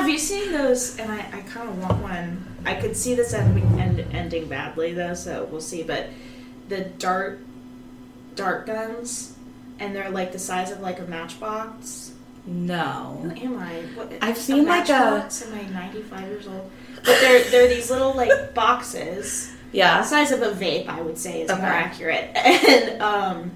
Have 0.00 0.08
you 0.08 0.18
seen 0.18 0.50
those? 0.52 0.98
And 0.98 1.12
I, 1.12 1.18
I 1.18 1.40
kind 1.42 1.68
of 1.68 1.78
want 1.78 2.02
one. 2.02 2.46
I 2.64 2.74
could 2.74 2.96
see 2.96 3.14
this 3.14 3.34
ending, 3.34 3.78
end, 3.78 4.00
ending 4.14 4.48
badly 4.48 4.94
though, 4.94 5.12
so 5.12 5.44
we'll 5.50 5.60
see. 5.60 5.82
But 5.82 6.08
the 6.70 6.84
dart 6.84 7.40
dart 8.34 8.66
guns, 8.66 9.36
and 9.78 9.94
they're 9.94 10.08
like 10.08 10.32
the 10.32 10.38
size 10.38 10.70
of 10.70 10.80
like 10.80 11.00
a 11.00 11.04
matchbox. 11.04 12.12
no 12.46 13.20
Who 13.22 13.30
am 13.30 13.58
I? 13.58 13.82
What, 13.94 14.10
I've 14.22 14.38
seen, 14.38 14.64
like, 14.64 14.88
a-. 14.88 14.92
Am 14.94 15.54
I 15.54 15.62
ninety 15.70 16.00
five 16.00 16.26
years 16.28 16.46
old? 16.48 16.70
But 16.96 17.20
they're 17.20 17.44
they're 17.50 17.68
these 17.68 17.90
little 17.90 18.14
like 18.14 18.54
boxes, 18.54 19.52
the 19.72 19.78
yeah 19.78 20.00
size 20.02 20.32
of 20.32 20.40
a 20.40 20.52
vape. 20.52 20.88
I 20.88 21.02
would 21.02 21.18
say 21.18 21.42
is 21.42 21.50
Okay. 21.50 21.60
more 21.60 21.70
accurate, 21.70 22.30
and 22.36 23.02
um, 23.02 23.50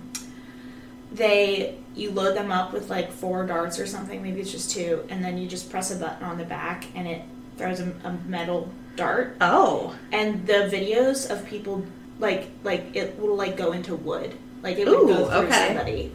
they 1.11 1.79
you 1.95 2.11
load 2.11 2.37
them 2.37 2.51
up 2.51 2.73
with 2.73 2.91
like 2.91 3.13
four 3.13 3.47
darts 3.47 3.79
or 3.79 3.87
something. 3.87 4.23
Maybe 4.23 4.41
it's 4.41 4.51
just 4.53 4.71
two, 4.71 5.05
and 5.09 5.25
then 5.25 5.39
you 5.39 5.47
just 5.49 5.71
press 5.71 5.91
a 5.91 5.97
button 5.97 6.25
on 6.25 6.39
the 6.39 6.45
back, 6.45 6.87
and 6.95 7.07
it 7.07 7.23
throws 7.57 7.81
a, 7.81 7.93
a 8.05 8.13
metal 8.27 8.69
dart. 8.97 9.37
oh 9.41 9.95
And 10.13 10.47
the 10.47 10.69
videos 10.73 11.31
of 11.31 11.47
people 11.47 11.85
like 12.19 12.49
like 12.63 12.95
it 12.95 13.19
will 13.19 13.37
like 13.37 13.57
go 13.57 13.73
into 13.73 13.95
wood, 13.95 14.35
like 14.63 14.79
it 14.79 14.87
would 14.89 14.95
Ooh, 14.95 15.07
go 15.09 15.27
through 15.29 15.47
okay. 15.49 15.67
somebody. 15.69 16.13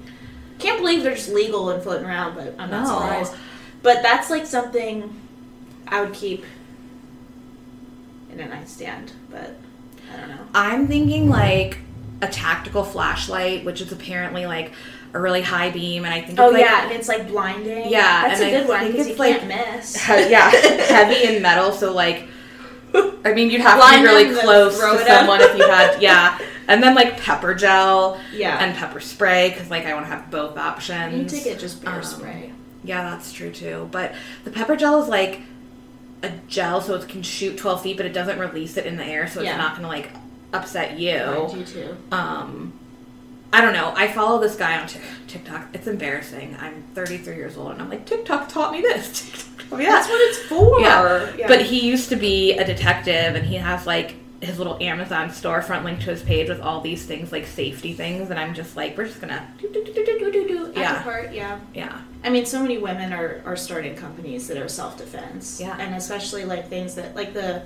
Can't 0.59 0.79
believe 0.79 1.03
they're 1.03 1.15
just 1.15 1.29
legal 1.29 1.69
and 1.69 1.81
floating 1.81 2.05
around, 2.05 2.35
but 2.35 2.55
I'm 2.59 2.69
not 2.69 2.83
No. 2.83 2.99
surprised. 2.99 3.33
But 3.81 4.01
that's 4.03 4.29
like 4.29 4.45
something 4.45 5.13
I 5.87 6.01
would 6.01 6.13
keep 6.13 6.43
in 8.31 8.39
a 8.39 8.47
nightstand, 8.47 9.13
but 9.31 9.55
I 10.13 10.17
don't 10.17 10.29
know. 10.29 10.37
I'm 10.53 10.87
thinking 10.87 11.29
like 11.29 11.79
a 12.21 12.27
tactical 12.27 12.83
flashlight, 12.83 13.63
which 13.63 13.79
is 13.81 13.91
apparently 13.91 14.45
like 14.45 14.73
a 15.13 15.19
really 15.19 15.41
high 15.41 15.69
beam, 15.71 16.05
and 16.05 16.13
I 16.13 16.21
think 16.21 16.39
Oh 16.39 16.45
it's 16.49 16.53
like 16.53 16.61
yeah, 16.65 16.83
and 16.83 16.91
it's 16.91 17.07
like 17.07 17.27
blinding. 17.27 17.89
Yeah, 17.89 18.27
that's 18.27 18.41
a 18.41 18.47
I 18.47 18.49
good 18.51 18.67
one 18.67 18.87
because 18.91 19.05
you 19.07 19.11
it's, 19.13 19.19
like, 19.19 19.39
can't 19.39 19.47
miss. 19.75 19.95
he- 20.05 20.13
yeah 20.31 20.49
heavy 20.51 21.25
and 21.33 21.41
metal. 21.41 21.71
So 21.71 21.93
like, 21.93 22.25
I 22.93 23.33
mean, 23.33 23.49
you'd 23.49 23.61
have 23.61 23.79
to 23.81 23.97
be 23.99 24.03
really 24.03 24.39
close 24.39 24.77
to 24.79 25.05
someone 25.05 25.41
if 25.41 25.57
you 25.57 25.67
had 25.67 26.01
yeah, 26.01 26.39
and 26.67 26.81
then 26.83 26.95
like 26.95 27.19
pepper 27.19 27.53
gel 27.55 28.19
yeah, 28.33 28.63
and 28.63 28.75
pepper 28.75 28.99
spray 28.99 29.49
because 29.49 29.69
like 29.69 29.85
I 29.85 29.93
want 29.93 30.05
to 30.05 30.11
have 30.11 30.29
both 30.31 30.55
you 30.55 30.61
options. 30.61 31.31
need 31.33 31.39
to 31.39 31.43
get 31.49 31.59
just 31.59 31.83
bear 31.83 31.95
Um, 31.95 32.03
spray. 32.03 32.53
Yeah, 32.83 33.09
that's 33.09 33.33
true 33.33 33.51
too. 33.51 33.89
But 33.91 34.15
the 34.45 34.51
pepper 34.51 34.75
gel 34.75 35.01
is 35.03 35.09
like 35.09 35.41
a 36.23 36.31
gel, 36.47 36.81
so 36.81 36.95
it 36.95 37.07
can 37.07 37.21
shoot 37.23 37.57
12 37.57 37.81
feet, 37.81 37.97
but 37.97 38.05
it 38.05 38.13
doesn't 38.13 38.39
release 38.39 38.77
it 38.77 38.85
in 38.85 38.97
the 38.97 39.05
air, 39.05 39.27
so 39.27 39.39
it's 39.41 39.47
Yeah. 39.47 39.57
not 39.57 39.71
going 39.71 39.83
to 39.83 39.87
like 39.87 40.11
upset 40.53 40.97
you. 40.99 41.49
you 41.55 41.63
too. 41.65 41.97
Um, 42.11 42.73
I 43.51 43.61
don't 43.61 43.73
know. 43.73 43.93
I 43.95 44.07
follow 44.07 44.39
this 44.39 44.55
guy 44.55 44.79
on 44.79 44.87
Tik- 44.87 45.01
TikTok. 45.27 45.69
It's 45.73 45.87
embarrassing. 45.87 46.55
I'm 46.59 46.83
33 46.93 47.35
years 47.35 47.57
old, 47.57 47.71
and 47.71 47.81
I'm 47.81 47.89
like, 47.89 48.05
TikTok 48.05 48.47
taught 48.49 48.71
me 48.71 48.81
this. 48.81 49.29
TikTok 49.31 49.69
taught 49.69 49.79
me. 49.79 49.85
That's 49.85 50.07
what 50.07 50.21
it's 50.29 50.39
for. 50.39 50.79
Yeah. 50.79 51.47
But 51.47 51.63
he 51.63 51.87
used 51.87 52.09
to 52.09 52.15
be 52.15 52.53
a 52.53 52.65
detective, 52.65 53.35
and 53.35 53.45
he 53.45 53.55
has 53.55 53.87
like 53.87 54.15
his 54.41 54.57
little 54.57 54.81
Amazon 54.81 55.29
storefront 55.29 55.83
linked 55.83 56.03
to 56.03 56.11
his 56.11 56.23
page 56.23 56.47
with 56.47 56.61
all 56.61 56.79
these 56.81 57.05
things, 57.05 57.31
like 57.31 57.45
safety 57.45 57.93
things. 57.93 58.29
And 58.29 58.39
I'm 58.39 58.53
just 58.53 58.75
like, 58.75 58.97
we're 58.97 59.05
just 59.07 59.19
gonna, 59.19 59.45
do, 59.59 59.69
do, 59.71 59.83
do, 59.83 59.93
do, 59.93 60.05
do, 60.05 60.31
do, 60.31 60.47
do. 60.47 60.71
yeah. 60.75 60.81
yeah, 60.81 61.03
Part, 61.03 61.33
yeah. 61.33 61.59
yeah, 61.73 62.01
I 62.23 62.29
mean, 62.29 62.45
so 62.45 62.61
many 62.61 62.77
women 62.77 63.11
are, 63.13 63.41
are 63.45 63.55
starting 63.55 63.95
companies 63.95 64.47
that 64.47 64.57
are 64.57 64.69
self 64.69 64.97
defense. 64.97 65.59
Yeah. 65.59 65.75
And 65.77 65.95
especially 65.95 66.45
like 66.45 66.67
things 66.69 66.95
that, 66.95 67.15
like 67.15 67.33
the 67.33 67.63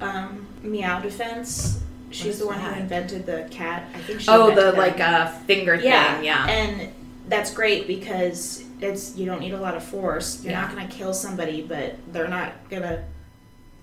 um, 0.00 0.46
Meow 0.62 1.00
Defense. 1.00 1.82
She's 2.10 2.38
the 2.38 2.46
one 2.46 2.58
that? 2.58 2.74
who 2.74 2.80
invented 2.80 3.26
the 3.26 3.48
cat. 3.50 3.88
I 3.94 3.98
think 3.98 4.20
she 4.20 4.28
Oh, 4.30 4.50
the 4.54 4.62
that. 4.72 4.76
like 4.78 5.00
uh, 5.00 5.28
finger 5.40 5.74
yeah. 5.74 6.16
thing. 6.16 6.24
Yeah, 6.24 6.46
And 6.46 6.92
that's 7.28 7.52
great 7.52 7.86
because 7.86 8.62
it's 8.80 9.16
you 9.16 9.26
don't 9.26 9.40
need 9.40 9.52
a 9.54 9.60
lot 9.60 9.74
of 9.74 9.82
force. 9.84 10.42
You're 10.44 10.52
not 10.52 10.72
going 10.74 10.86
to 10.86 10.94
kill 10.94 11.12
somebody, 11.14 11.62
but 11.62 11.96
they're 12.12 12.28
not 12.28 12.52
going 12.70 12.82
to, 12.82 13.04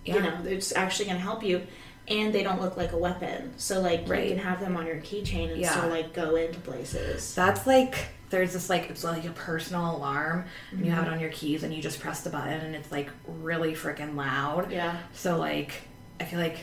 yeah. 0.05 0.15
you 0.15 0.21
know, 0.21 0.38
it's 0.45 0.74
actually 0.76 1.05
going 1.05 1.17
to 1.17 1.24
help 1.24 1.43
you. 1.43 1.61
And 2.07 2.34
they 2.34 2.43
don't 2.43 2.61
look 2.61 2.76
like 2.76 2.91
a 2.91 2.97
weapon. 2.97 3.53
So, 3.57 3.80
like, 3.80 4.03
Right. 4.07 4.24
you 4.26 4.30
can 4.36 4.39
have 4.43 4.59
them 4.59 4.76
on 4.76 4.86
your 4.86 4.97
keychain 4.97 5.51
and 5.51 5.61
Yeah. 5.61 5.71
still, 5.71 5.89
like, 5.89 6.13
go 6.13 6.36
into 6.36 6.59
places. 6.59 7.34
That's 7.34 7.65
like 7.65 8.07
there's 8.30 8.53
this 8.53 8.67
like 8.69 8.89
it's 8.89 9.03
like 9.03 9.26
a 9.26 9.30
personal 9.30 9.95
alarm, 9.95 10.43
and 10.71 10.84
you 10.86 10.91
have 10.91 11.05
it 11.07 11.13
on 11.13 11.19
your 11.19 11.30
keys, 11.30 11.61
and 11.63 11.71
you 11.74 11.82
just 11.84 11.99
press 11.99 12.21
the 12.21 12.30
button, 12.32 12.61
and 12.61 12.76
it's 12.76 12.91
like 12.91 13.09
really 13.28 13.74
freaking 13.74 14.15
loud. 14.15 14.71
Yeah. 14.71 14.97
So 15.13 15.38
like, 15.38 15.84
I 16.19 16.26
feel 16.26 16.39
like 16.39 16.57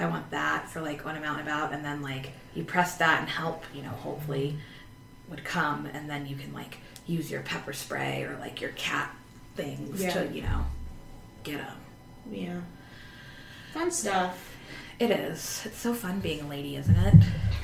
I 0.00 0.08
want 0.08 0.30
that 0.30 0.68
for 0.68 0.80
like 0.80 1.04
when 1.04 1.16
I'm 1.16 1.24
out 1.24 1.38
and 1.38 1.46
about, 1.48 1.72
and 1.72 1.84
then 1.84 2.02
like 2.02 2.30
you 2.54 2.64
press 2.64 2.96
that 2.98 3.20
and 3.20 3.28
help, 3.28 3.64
you 3.74 3.82
know, 3.82 3.88
hopefully 3.90 4.56
would 5.28 5.44
come, 5.44 5.86
and 5.86 6.08
then 6.10 6.26
you 6.26 6.36
can 6.36 6.52
like 6.52 6.78
use 7.06 7.30
your 7.30 7.42
pepper 7.42 7.72
spray 7.72 8.24
or 8.24 8.36
like 8.38 8.60
your 8.60 8.70
cat 8.70 9.14
things 9.56 10.00
Yeah. 10.02 10.10
to 10.12 10.26
you 10.28 10.42
know 10.42 10.64
get 11.44 11.58
them. 11.58 11.76
Yeah. 12.30 12.60
Fun 13.72 13.90
stuff. 13.90 14.46
It 14.98 15.10
is. 15.10 15.62
It's 15.64 15.78
so 15.78 15.94
fun 15.94 16.20
being 16.20 16.40
a 16.42 16.48
lady, 16.48 16.76
isn't 16.76 16.96
it? 16.96 17.14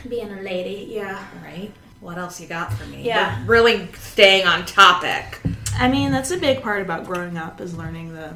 Being 0.08 0.32
a 0.32 0.40
lady, 0.40 0.86
yeah. 0.90 1.24
Right. 1.44 1.72
What 2.00 2.16
else 2.18 2.40
you 2.40 2.46
got 2.46 2.72
for 2.72 2.86
me? 2.86 3.02
Yeah. 3.02 3.40
We're 3.44 3.52
really 3.54 3.88
staying 3.94 4.46
on 4.46 4.64
topic. 4.64 5.40
I 5.78 5.88
mean, 5.88 6.12
that's 6.12 6.30
a 6.30 6.38
big 6.38 6.62
part 6.62 6.80
about 6.80 7.04
growing 7.04 7.36
up 7.36 7.60
is 7.60 7.76
learning 7.76 8.14
the 8.14 8.34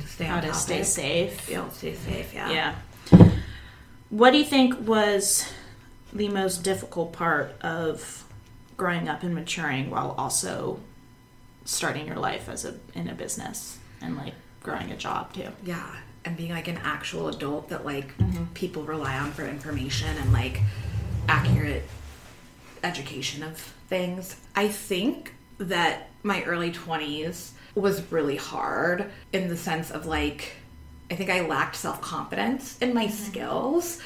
To 0.00 0.06
stay 0.06 0.24
how 0.24 0.36
on 0.36 0.42
to 0.42 0.48
topic. 0.48 0.60
stay 0.62 0.82
safe. 0.84 1.50
Yeah, 1.50 1.68
stay 1.70 1.94
safe. 1.94 2.32
Yeah. 2.32 2.50
Yeah. 2.50 2.74
What 4.16 4.30
do 4.30 4.38
you 4.38 4.44
think 4.46 4.88
was 4.88 5.46
the 6.10 6.28
most 6.30 6.62
difficult 6.62 7.12
part 7.12 7.54
of 7.60 8.24
growing 8.78 9.08
up 9.08 9.22
and 9.22 9.34
maturing 9.34 9.90
while 9.90 10.14
also 10.16 10.80
starting 11.66 12.06
your 12.06 12.16
life 12.16 12.48
as 12.48 12.64
a 12.64 12.76
in 12.94 13.08
a 13.10 13.14
business 13.14 13.78
and 14.00 14.16
like 14.16 14.32
growing 14.62 14.90
a 14.90 14.96
job 14.96 15.34
too? 15.34 15.48
Yeah, 15.62 15.86
and 16.24 16.34
being 16.34 16.52
like 16.52 16.66
an 16.66 16.78
actual 16.82 17.28
adult 17.28 17.68
that 17.68 17.84
like 17.84 18.16
Mm-hmm. 18.16 18.44
people 18.54 18.84
rely 18.84 19.18
on 19.18 19.32
for 19.32 19.46
information 19.46 20.08
and 20.16 20.32
like 20.32 20.62
accurate 21.28 21.84
education 22.82 23.42
of 23.42 23.58
things. 23.88 24.36
I 24.54 24.68
think 24.68 25.34
that 25.58 26.08
my 26.22 26.42
early 26.44 26.70
20s 26.72 27.50
was 27.74 28.00
really 28.10 28.36
hard 28.36 29.10
in 29.34 29.48
the 29.48 29.56
sense 29.58 29.90
of 29.90 30.06
like 30.06 30.52
I 31.10 31.14
think 31.14 31.30
I 31.30 31.40
lacked 31.46 31.76
self-confidence 31.76 32.78
in 32.80 32.92
my 32.94 33.06
skills. 33.08 34.00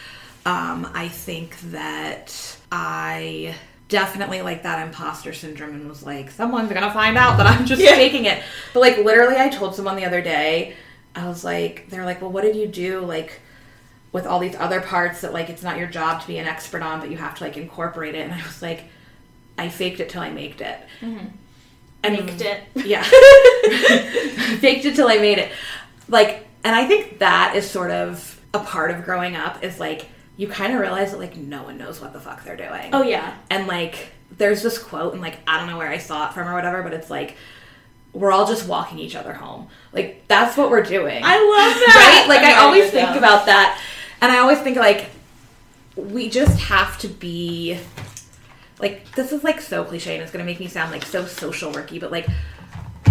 Um, 0.46 0.90
I 0.94 1.09
think 1.09 1.59
that 1.70 2.57
I 2.70 3.55
definitely 3.88 4.42
like 4.42 4.62
that 4.62 4.86
imposter 4.86 5.32
syndrome 5.32 5.74
and 5.74 5.88
was 5.88 6.05
like, 6.05 6.30
someone's 6.30 6.72
gonna 6.72 6.92
find 6.92 7.16
out 7.18 7.36
that 7.38 7.46
I'm 7.46 7.66
just 7.66 7.82
faking 7.82 8.24
it. 8.26 8.42
But 8.72 8.80
like 8.80 8.98
literally 8.98 9.36
I 9.36 9.48
told 9.48 9.74
someone 9.74 9.96
the 9.96 10.05
other 10.05 10.22
day, 10.22 10.74
I 11.14 11.26
was 11.26 11.42
like, 11.44 11.88
they're 11.90 12.05
like, 12.05 12.20
well, 12.22 12.30
what 12.30 12.42
did 12.42 12.55
you 12.57 12.66
do 12.66 13.01
like 13.01 13.40
with 14.12 14.26
all 14.26 14.38
these 14.38 14.55
other 14.57 14.80
parts 14.80 15.20
that 15.22 15.32
like 15.32 15.48
it's 15.51 15.62
not 15.62 15.78
your 15.78 15.88
job 15.88 16.20
to 16.22 16.26
be 16.26 16.38
an 16.38 16.46
expert 16.46 16.82
on, 16.82 17.01
but 17.01 17.11
you 17.11 17.16
have 17.16 17.34
to 17.36 17.44
like 17.44 17.57
incorporate 17.57 18.14
it? 18.14 18.20
And 18.20 18.32
I 18.32 18.42
was 18.46 18.62
like, 18.62 18.84
I 19.59 19.68
faked 19.68 20.01
it 20.01 20.09
till 20.09 20.22
I 20.22 20.30
made 20.30 20.61
it. 20.61 20.78
And 21.03 22.16
Faked 22.16 22.40
it. 22.40 22.62
yeah. 22.76 23.03
Faked 24.61 24.84
it 24.86 24.94
till 24.96 25.09
I 25.09 25.18
made 25.18 25.38
it. 25.38 25.53
Like, 26.09 26.46
and 26.64 26.74
I 26.74 26.86
think 26.86 27.18
that 27.18 27.54
is 27.56 27.70
sort 27.70 27.90
of 27.90 28.40
a 28.52 28.58
part 28.61 28.90
of 28.90 29.04
growing 29.04 29.36
up 29.36 29.62
is 29.62 29.78
like, 29.80 30.06
you 30.36 30.48
kind 30.48 30.72
of 30.72 30.80
realize 30.80 31.12
that 31.12 31.18
like 31.18 31.36
no 31.36 31.62
one 31.62 31.78
knows 31.78 32.00
what 32.00 32.12
the 32.12 32.20
fuck 32.20 32.44
they're 32.44 32.56
doing. 32.56 32.90
Oh 32.92 33.02
yeah. 33.02 33.36
And 33.50 33.66
like, 33.66 34.08
there's 34.36 34.62
this 34.62 34.78
quote, 34.78 35.12
and 35.12 35.20
like, 35.22 35.38
I 35.46 35.58
don't 35.58 35.68
know 35.68 35.76
where 35.78 35.88
I 35.88 35.98
saw 35.98 36.28
it 36.28 36.34
from 36.34 36.48
or 36.48 36.54
whatever, 36.54 36.82
but 36.82 36.92
it's 36.92 37.11
like, 37.11 37.36
we're 38.12 38.32
all 38.32 38.46
just 38.46 38.66
walking 38.66 38.98
each 38.98 39.14
other 39.14 39.32
home. 39.32 39.68
Like, 39.92 40.26
that's 40.28 40.56
what 40.56 40.70
we're 40.70 40.82
doing. 40.82 41.22
I 41.22 41.36
love 41.36 41.74
that. 41.86 42.24
right? 42.26 42.28
Like, 42.28 42.42
I'm 42.44 42.54
I 42.56 42.58
always 42.62 42.90
think 42.90 43.16
about 43.16 43.46
that. 43.46 43.80
And 44.20 44.32
I 44.32 44.38
always 44.38 44.58
think, 44.61 44.76
like, 44.76 45.11
we 45.96 46.28
just 46.28 46.58
have 46.61 46.98
to 47.00 47.08
be. 47.08 47.78
Like, 48.78 49.12
this 49.12 49.30
is 49.32 49.44
like 49.44 49.61
so 49.61 49.84
cliche 49.84 50.14
and 50.14 50.22
it's 50.22 50.32
gonna 50.32 50.44
make 50.44 50.58
me 50.58 50.66
sound 50.66 50.90
like 50.90 51.04
so 51.04 51.26
social 51.26 51.70
worky, 51.70 52.00
but 52.00 52.11
like, 52.11 52.26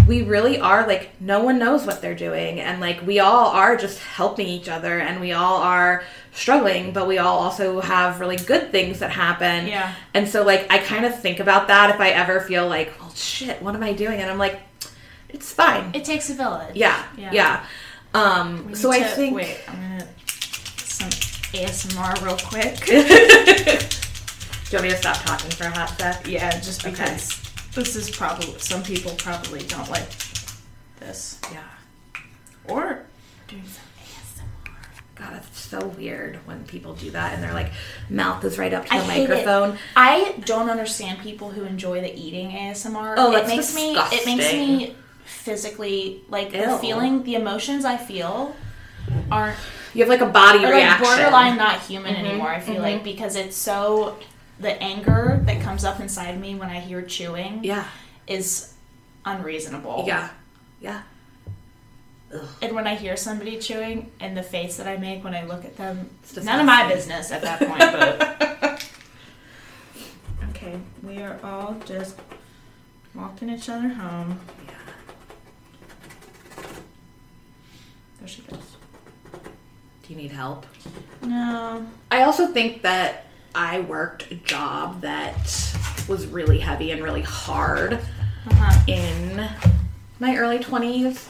we 0.10 0.24
really 0.24 0.60
are 0.60 0.86
like 0.88 1.10
no 1.22 1.44
one 1.44 1.58
knows 1.60 1.86
what 1.86 2.02
they're 2.02 2.16
doing 2.30 2.60
and 2.60 2.82
like 2.82 3.00
we 3.06 3.20
all 3.20 3.48
are 3.48 3.76
just 3.78 4.00
helping 4.00 4.48
each 4.48 4.68
other 4.68 5.00
and 5.00 5.22
we 5.22 5.32
all 5.32 5.58
are 5.58 6.04
struggling 6.34 6.92
but 6.92 7.08
we 7.08 7.18
all 7.20 7.38
also 7.40 7.80
have 7.80 8.20
really 8.20 8.36
good 8.38 8.72
things 8.72 9.00
that 9.00 9.12
happen 9.12 9.68
Yeah. 9.68 9.94
and 10.14 10.28
so 10.28 10.44
like 10.44 10.66
i 10.72 10.78
kind 10.80 11.06
of 11.06 11.20
think 11.20 11.40
about 11.40 11.68
that 11.68 11.94
if 11.94 12.00
i 12.02 12.10
ever 12.10 12.40
feel 12.42 12.68
like 12.68 12.92
well 13.00 13.14
shit 13.16 13.62
what 13.62 13.76
am 13.76 13.84
i 13.84 13.94
doing 13.94 14.20
and 14.20 14.30
i'm 14.32 14.38
like 14.38 14.60
it's 15.30 15.52
fine 15.54 15.92
It 15.94 16.04
takes 16.06 16.30
a 16.30 16.34
village. 16.34 16.76
yeah 16.76 17.04
Yeah. 17.18 17.32
yeah, 17.32 17.66
um 18.16 18.74
so 18.76 18.90
need 18.92 19.04
i 19.04 19.08
think 19.08 19.36
Wait, 19.36 19.58
I'm 19.68 19.76
gonna 19.82 20.08
some 20.78 21.10
ASMR 21.54 22.14
real 22.26 22.38
quick. 22.52 22.76
do 22.86 22.92
you 24.72 24.78
want 24.78 24.84
me 24.84 24.90
to 24.90 24.98
stop 24.98 25.18
talking 25.26 25.50
for 25.52 25.66
a 25.66 25.70
hot 25.72 25.90
sec 26.00 26.28
yeah, 26.28 26.52
just 26.60 26.86
Okay. 26.86 27.18
This 27.76 27.96
is 27.96 28.10
probably 28.10 28.58
some 28.60 28.84
people 28.84 29.12
probably 29.18 29.62
don't 29.64 29.90
like 29.90 30.10
this 31.00 31.40
yeah 31.52 31.64
or 32.68 33.06
doing 33.48 33.64
some 33.66 33.84
ASMR. 34.04 35.16
god 35.16 35.42
it's 35.48 35.60
so 35.60 35.88
weird 35.88 36.38
when 36.46 36.64
people 36.66 36.94
do 36.94 37.12
that 37.12 37.34
and 37.34 37.44
their 37.44 37.54
like 37.54 37.72
mouth 38.10 38.44
is 38.44 38.58
right 38.58 38.74
up 38.74 38.86
to 38.86 38.94
I 38.94 38.98
the 39.00 39.04
hate 39.06 39.24
it. 39.24 39.30
microphone 39.30 39.78
I 39.96 40.36
don't 40.46 40.70
understand 40.70 41.20
people 41.20 41.52
who 41.52 41.64
enjoy 41.64 42.02
the 42.02 42.14
eating 42.16 42.50
ASMR. 42.52 43.16
Oh, 43.18 43.36
it 43.36 43.48
makes 43.48 43.74
me 43.76 43.96
it 43.98 44.26
makes 44.26 44.52
me 44.54 44.96
physically 45.26 46.24
like 46.28 46.52
the 46.52 46.78
feeling 46.82 47.24
the 47.24 47.36
emotions 47.36 47.86
I 47.86 47.98
feel 47.98 48.56
aren't 49.32 49.58
you 49.94 50.02
have 50.04 50.10
like 50.10 50.22
a 50.22 50.26
body 50.32 50.60
are 50.60 50.64
like 50.66 50.74
reaction 50.76 51.06
borderline 51.06 51.58
not 51.58 51.80
human 51.82 52.14
Mhm, 52.16 52.20
anymore. 52.20 52.50
I 52.50 52.60
feel 52.60 52.76
mhm. 52.76 52.82
like 52.82 53.04
because 53.04 53.36
it's 53.36 53.56
so 53.56 54.18
the 54.60 54.82
anger 54.82 55.42
that 55.46 55.62
comes 55.62 55.84
up 55.86 56.00
inside 56.00 56.40
me 56.40 56.56
when 56.56 56.70
I 56.70 56.80
hear 56.80 57.02
chewing 57.02 57.64
yeah 57.64 57.86
is 58.28 58.74
unreasonable. 59.26 60.04
yeah 60.08 60.30
yeah 60.82 61.02
And 62.62 62.76
when 62.76 62.86
I 62.88 62.96
hear 62.96 63.18
somebody 63.18 63.58
chewing 63.60 64.12
and 64.20 64.36
the 64.38 64.44
face 64.44 64.78
that 64.78 64.88
I 64.88 64.98
make 64.98 65.24
when 65.24 65.34
I 65.34 65.44
look 65.46 65.66
at 65.66 65.76
them, 65.78 66.10
It's 66.24 66.38
it's 66.38 66.46
none 66.46 66.60
of 66.60 66.66
my 66.66 66.88
business 66.88 67.32
at 67.32 67.42
that 67.42 67.60
point. 67.60 67.80
But 67.80 68.86
okay, 70.50 70.78
we 71.04 71.18
are 71.22 71.40
all 71.44 71.76
just 71.86 72.20
walking 73.16 73.50
each 73.50 73.68
other 73.70 73.88
home. 73.90 74.40
Yeah. 74.68 74.74
There 78.20 78.28
she 78.28 78.42
goes. 78.44 78.60
do 80.04 80.14
you 80.14 80.16
need 80.16 80.32
help 80.32 80.66
No. 81.24 81.86
I 82.12 82.24
also 82.24 82.48
think 82.48 82.82
that 82.84 83.26
I 83.56 83.82
worked 83.82 84.32
a 84.32 84.36
job 84.36 85.02
that 85.02 85.36
was 86.08 86.26
really 86.28 86.60
heavy 86.60 86.92
and 86.92 87.04
really 87.04 87.22
hard 87.22 87.94
Uh-huh. 88.48 88.84
in 88.88 89.50
my 90.20 90.36
early 90.38 90.60
20s. 90.60 91.28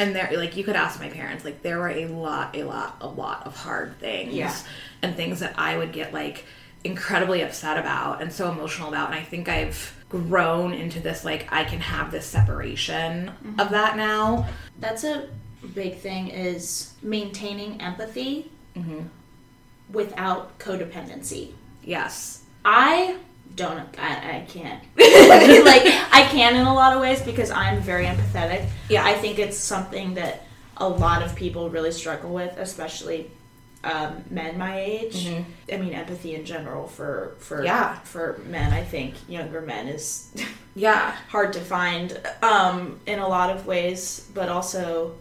And 0.00 0.14
there, 0.14 0.30
like, 0.36 0.56
you 0.56 0.64
could 0.64 0.76
ask 0.76 1.00
my 1.00 1.08
parents, 1.08 1.44
like, 1.44 1.62
there 1.62 1.78
were 1.78 1.90
a 1.90 2.06
lot, 2.06 2.56
a 2.56 2.64
lot, 2.64 2.96
a 3.00 3.06
lot 3.08 3.46
of 3.46 3.56
hard 3.56 3.98
things. 4.00 4.34
Yeah. 4.34 4.54
And 5.02 5.14
things 5.16 5.40
that 5.40 5.54
I 5.58 5.76
would 5.76 5.92
get, 5.92 6.12
like, 6.12 6.44
incredibly 6.84 7.42
upset 7.42 7.76
about 7.78 8.20
and 8.22 8.32
so 8.32 8.50
emotional 8.50 8.88
about. 8.88 9.10
And 9.10 9.18
I 9.18 9.22
think 9.22 9.48
I've 9.48 9.94
grown 10.08 10.72
into 10.74 11.00
this, 11.00 11.24
like, 11.24 11.48
I 11.52 11.64
can 11.64 11.80
have 11.80 12.10
this 12.10 12.26
separation 12.26 13.30
of 13.58 13.70
that 13.70 13.96
now. 13.96 14.46
That's 14.78 15.04
a 15.04 15.28
big 15.74 15.98
thing 15.98 16.28
is 16.28 16.92
maintaining 17.02 17.80
empathy 17.80 18.50
Mm-hmm. 18.76 19.00
Without 19.92 20.58
codependency. 20.58 21.52
Yes. 21.82 22.42
I 22.64 23.16
don't 23.56 23.88
I, 23.98 24.36
I 24.36 24.46
can't 24.48 24.80
like 24.96 25.82
I 26.12 26.28
can 26.30 26.54
in 26.54 26.66
a 26.66 26.74
lot 26.74 26.92
of 26.94 27.00
ways 27.00 27.20
because 27.22 27.50
I'm 27.50 27.80
very 27.80 28.04
empathetic. 28.04 28.68
Yeah. 28.88 29.04
I 29.04 29.14
think 29.14 29.38
it's 29.38 29.56
something 29.56 30.14
that 30.14 30.44
a 30.76 30.88
lot 30.88 31.22
of 31.22 31.34
people 31.34 31.70
really 31.70 31.90
struggle 31.90 32.32
with, 32.32 32.56
especially 32.58 33.30
um, 33.84 34.22
men 34.30 34.58
my 34.58 34.78
age. 34.80 35.26
Mhm. 35.26 35.44
I 35.72 35.76
mean, 35.76 35.92
empathy 35.92 36.34
in 36.34 36.44
general 36.44 36.86
for 36.88 37.34
for 37.38 37.64
Yeah. 37.64 37.98
for 38.00 38.40
men. 38.46 38.72
I 38.72 38.82
think 38.84 39.14
younger 39.28 39.60
men 39.60 39.88
is 39.88 40.30
Yeah. 40.74 41.12
hard 41.28 41.52
to 41.54 41.60
find 41.60 42.20
um, 42.42 43.00
in 43.06 43.18
a 43.18 43.26
lot 43.28 43.50
of 43.50 43.66
ways, 43.66 44.28
but 44.34 44.48
also, 44.48 45.14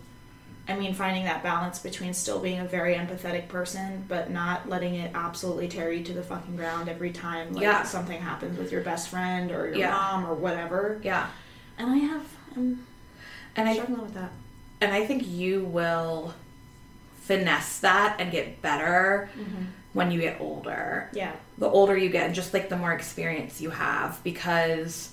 I 0.69 0.75
mean, 0.75 0.93
finding 0.93 1.23
that 1.25 1.43
balance 1.43 1.79
between 1.79 2.13
still 2.13 2.39
being 2.39 2.59
a 2.59 2.65
very 2.65 2.95
empathetic 2.95 3.47
person, 3.47 4.03
but 4.07 4.29
not 4.29 4.67
letting 4.67 4.95
it 4.95 5.11
absolutely 5.15 5.69
tear 5.69 5.91
you 5.91 6.03
to 6.03 6.13
the 6.13 6.23
fucking 6.23 6.55
ground 6.57 6.89
every 6.89 7.11
time 7.11 7.53
like 7.53 7.63
Yeah. 7.63 7.83
something 7.83 8.19
happens 8.21 8.57
with 8.57 8.71
your 8.71 8.81
best 8.81 9.07
friend 9.09 9.51
or 9.51 9.67
your 9.67 9.75
Yeah. 9.77 9.91
mom 9.91 10.25
or 10.25 10.33
whatever. 10.33 10.99
Yeah. 11.03 11.27
And 11.77 11.89
I 11.91 11.97
have, 11.97 12.25
I'm 12.55 12.85
And 13.55 13.69
I 13.69 13.75
struggling 13.75 14.01
with 14.01 14.13
that. 14.15 14.31
and 14.81 14.91
I 14.93 15.05
think 15.05 15.25
you 15.27 15.63
will 15.63 16.33
finesse 17.21 17.79
that 17.79 18.17
and 18.19 18.31
get 18.31 18.61
better 18.61 19.29
mm-hmm. 19.39 19.65
when 19.93 20.11
you 20.11 20.19
get 20.19 20.39
older. 20.41 21.09
Yeah. 21.13 21.31
The 21.57 21.67
older 21.67 21.97
you 21.97 22.09
get, 22.09 22.25
and 22.25 22.35
just 22.35 22.53
like 22.53 22.69
the 22.69 22.77
more 22.77 22.91
experience 22.93 23.61
you 23.61 23.69
have, 23.69 24.21
because 24.23 25.11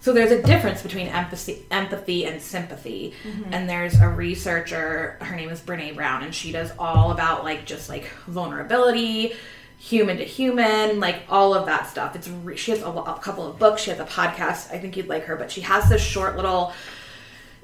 so 0.00 0.14
there's 0.14 0.30
a 0.30 0.42
difference 0.42 0.82
between 0.82 1.08
empathy, 1.08 1.66
empathy 1.70 2.24
and 2.24 2.40
sympathy. 2.40 3.12
Mm-hmm. 3.22 3.52
And 3.52 3.68
there's 3.68 4.00
a 4.00 4.08
researcher, 4.08 5.18
her 5.20 5.36
name 5.36 5.50
is 5.50 5.60
Brene 5.60 5.94
Brown, 5.94 6.22
and 6.22 6.34
she 6.34 6.52
does 6.52 6.72
all 6.78 7.12
about 7.12 7.44
like 7.44 7.66
just 7.66 7.90
like 7.90 8.08
vulnerability, 8.26 9.34
human 9.78 10.16
to 10.16 10.24
human, 10.24 11.00
like 11.00 11.22
all 11.28 11.52
of 11.54 11.66
that 11.66 11.86
stuff. 11.86 12.16
It's 12.16 12.28
re- 12.28 12.56
she 12.56 12.70
has 12.70 12.80
a, 12.80 12.88
a 12.88 13.18
couple 13.18 13.46
of 13.46 13.58
books, 13.58 13.82
she 13.82 13.90
has 13.90 14.00
a 14.00 14.06
podcast. 14.06 14.72
I 14.72 14.78
think 14.78 14.96
you'd 14.96 15.08
like 15.08 15.24
her, 15.24 15.36
but 15.36 15.50
she 15.50 15.60
has 15.60 15.90
this 15.90 16.02
short 16.02 16.34
little 16.34 16.72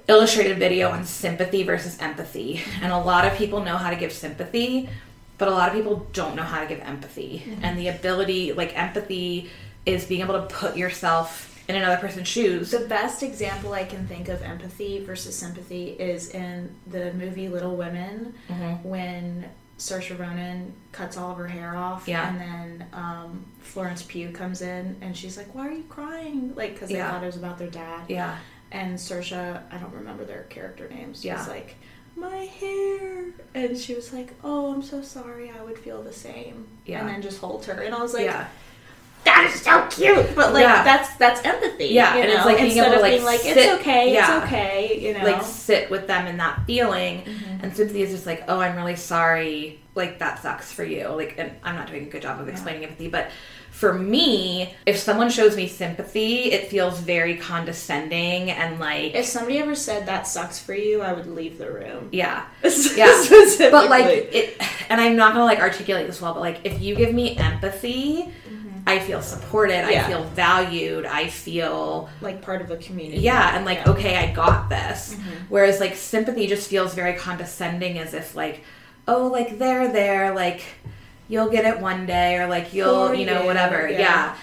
illustrated 0.06 0.58
video 0.58 0.90
on 0.90 1.04
sympathy 1.04 1.62
versus 1.62 1.98
empathy. 2.00 2.60
And 2.82 2.92
a 2.92 2.98
lot 2.98 3.26
of 3.26 3.32
people 3.38 3.62
know 3.64 3.78
how 3.78 3.88
to 3.88 3.96
give 3.96 4.12
sympathy, 4.12 4.90
but 5.38 5.48
a 5.48 5.50
lot 5.50 5.70
of 5.70 5.74
people 5.74 6.06
don't 6.12 6.36
know 6.36 6.42
how 6.42 6.60
to 6.60 6.66
give 6.66 6.80
empathy. 6.80 7.44
Mm-hmm. 7.46 7.64
And 7.64 7.78
the 7.78 7.88
ability, 7.88 8.52
like 8.52 8.78
empathy, 8.78 9.50
is 9.86 10.04
being 10.04 10.20
able 10.20 10.34
to 10.34 10.46
put 10.54 10.76
yourself 10.76 11.55
in 11.68 11.76
another 11.76 11.96
person's 11.96 12.28
shoes. 12.28 12.70
The 12.70 12.80
best 12.86 13.22
example 13.22 13.72
I 13.72 13.84
can 13.84 14.06
think 14.06 14.28
of 14.28 14.42
empathy 14.42 15.04
versus 15.04 15.36
sympathy 15.36 15.88
is 15.90 16.30
in 16.30 16.74
the 16.86 17.12
movie 17.14 17.48
Little 17.48 17.76
Women 17.76 18.34
Mm-hmm. 18.48 18.88
when 18.88 19.48
Saoirse 19.78 20.18
Ronan 20.18 20.72
cuts 20.92 21.16
all 21.18 21.32
of 21.32 21.36
her 21.38 21.46
hair 21.48 21.76
off, 21.76 22.08
Yeah. 22.08 22.28
and 22.30 22.40
then 22.40 22.86
um, 22.94 23.44
Florence 23.60 24.02
Pugh 24.02 24.30
comes 24.30 24.62
in 24.62 24.96
and 25.02 25.14
she's 25.16 25.36
like, 25.36 25.54
"Why 25.54 25.68
are 25.68 25.72
you 25.72 25.84
crying?" 25.88 26.54
Like 26.54 26.74
because 26.74 26.88
they 26.88 26.96
Yeah. 26.96 27.10
thought 27.10 27.22
it 27.22 27.26
was 27.26 27.36
about 27.36 27.58
their 27.58 27.68
dad. 27.68 28.04
Yeah. 28.08 28.38
And 28.72 28.96
Saoirse, 28.98 29.32
I 29.70 29.76
don't 29.76 29.92
remember 29.92 30.24
their 30.24 30.44
character 30.44 30.88
names. 30.88 31.24
Yeah. 31.24 31.36
was 31.38 31.48
like, 31.48 31.74
"My 32.16 32.36
hair," 32.46 33.24
and 33.54 33.76
she 33.76 33.94
was 33.94 34.14
like, 34.14 34.32
"Oh, 34.42 34.72
I'm 34.72 34.82
so 34.82 35.02
sorry. 35.02 35.50
I 35.50 35.62
would 35.62 35.78
feel 35.78 36.02
the 36.02 36.12
same." 36.12 36.66
Yeah. 36.86 37.00
And 37.00 37.08
then 37.10 37.20
just 37.20 37.38
holds 37.40 37.66
her, 37.66 37.74
and 37.82 37.94
I 37.94 38.00
was 38.00 38.14
like, 38.14 38.24
yeah. 38.24 38.48
That 39.26 39.50
is 39.52 39.60
so 39.60 39.86
cute. 39.90 40.34
But 40.34 40.52
like 40.54 40.62
Yeah. 40.62 40.82
that's 40.82 41.14
that's 41.16 41.44
empathy. 41.44 41.88
Yeah, 41.88 42.14
you 42.16 42.22
and 42.22 42.30
know? 42.30 42.36
it's 42.38 42.44
like 42.46 42.56
being 42.56 42.68
instead 42.68 42.86
able 42.86 42.96
to, 42.96 43.00
like, 43.02 43.12
being 43.12 43.24
like 43.24 43.40
sit- 43.40 43.56
it's 43.58 43.80
okay, 43.80 44.12
yeah. 44.14 44.36
it's 44.38 44.46
okay, 44.46 44.98
you 44.98 45.12
know. 45.14 45.24
Like 45.24 45.42
sit 45.42 45.90
with 45.90 46.06
them 46.06 46.26
in 46.26 46.38
that 46.38 46.62
feeling. 46.66 47.22
Mhm. 47.22 47.62
And 47.62 47.76
sympathy 47.76 48.02
is 48.02 48.10
just 48.10 48.26
like, 48.26 48.44
oh, 48.48 48.60
I'm 48.60 48.74
really 48.76 48.96
sorry. 48.96 49.80
Like 49.94 50.18
that 50.20 50.42
sucks 50.42 50.72
for 50.72 50.84
you. 50.84 51.08
Like, 51.08 51.34
and 51.38 51.52
I'm 51.62 51.74
not 51.74 51.88
doing 51.88 52.02
a 52.06 52.10
good 52.10 52.22
job 52.22 52.40
of 52.40 52.48
explaining 52.48 52.84
empathy, 52.84 53.08
but 53.08 53.30
for 53.70 53.92
me, 53.92 54.74
if 54.86 54.98
someone 54.98 55.28
shows 55.28 55.54
me 55.54 55.68
sympathy, 55.68 56.50
it 56.52 56.68
feels 56.68 56.98
very 56.98 57.36
condescending 57.36 58.50
and 58.50 58.80
like, 58.80 59.14
if 59.14 59.26
somebody 59.26 59.58
ever 59.58 59.74
said 59.74 60.06
that 60.06 60.26
sucks 60.26 60.58
for 60.58 60.74
you, 60.74 61.02
I 61.02 61.12
would 61.12 61.26
leave 61.26 61.58
the 61.58 61.70
room. 61.70 62.08
yeah. 62.12 62.44
yeah, 62.96 63.24
But 63.70 63.90
like 63.90 64.06
it, 64.06 64.56
and 64.88 64.98
I'm 65.00 65.16
not 65.16 65.32
gonna 65.34 65.44
like 65.44 65.58
articulate 65.60 66.06
this 66.06 66.20
well, 66.22 66.32
but 66.34 66.40
like 66.40 66.60
if 66.64 66.80
you 66.80 66.94
give 66.94 67.12
me 67.14 67.36
empathy, 67.36 68.32
I 68.86 68.98
feel 69.00 69.20
supported. 69.20 69.74
Mm-hmm. 69.82 69.90
Yeah. 69.92 70.04
I 70.04 70.08
feel 70.08 70.24
valued. 70.24 71.06
I 71.06 71.26
feel 71.28 72.08
like 72.20 72.40
part 72.42 72.60
of 72.62 72.70
a 72.70 72.76
community. 72.76 73.20
yeah, 73.22 73.56
and 73.56 73.64
like 73.64 73.78
Yeah. 73.78 73.90
okay, 73.92 74.16
I 74.16 74.32
got 74.32 74.68
this. 74.68 75.14
Mhm. 75.14 75.20
Whereas 75.48 75.80
like 75.80 75.96
sympathy 75.96 76.46
just 76.46 76.68
feels 76.70 76.94
very 76.94 77.14
condescending, 77.14 77.98
as 77.98 78.14
if 78.14 78.34
like, 78.36 78.62
oh, 79.08 79.26
like 79.26 79.58
they're 79.58 79.90
there, 79.92 80.34
like 80.34 80.62
you'll 81.28 81.50
get 81.50 81.64
it 81.64 81.80
one 81.80 82.06
day, 82.06 82.36
or 82.36 82.46
like 82.46 82.72
you'll, 82.72 83.12
you 83.14 83.26
know, 83.26 83.44
whatever. 83.44 83.88
yeah. 83.88 83.98
Yeah. 83.98 84.34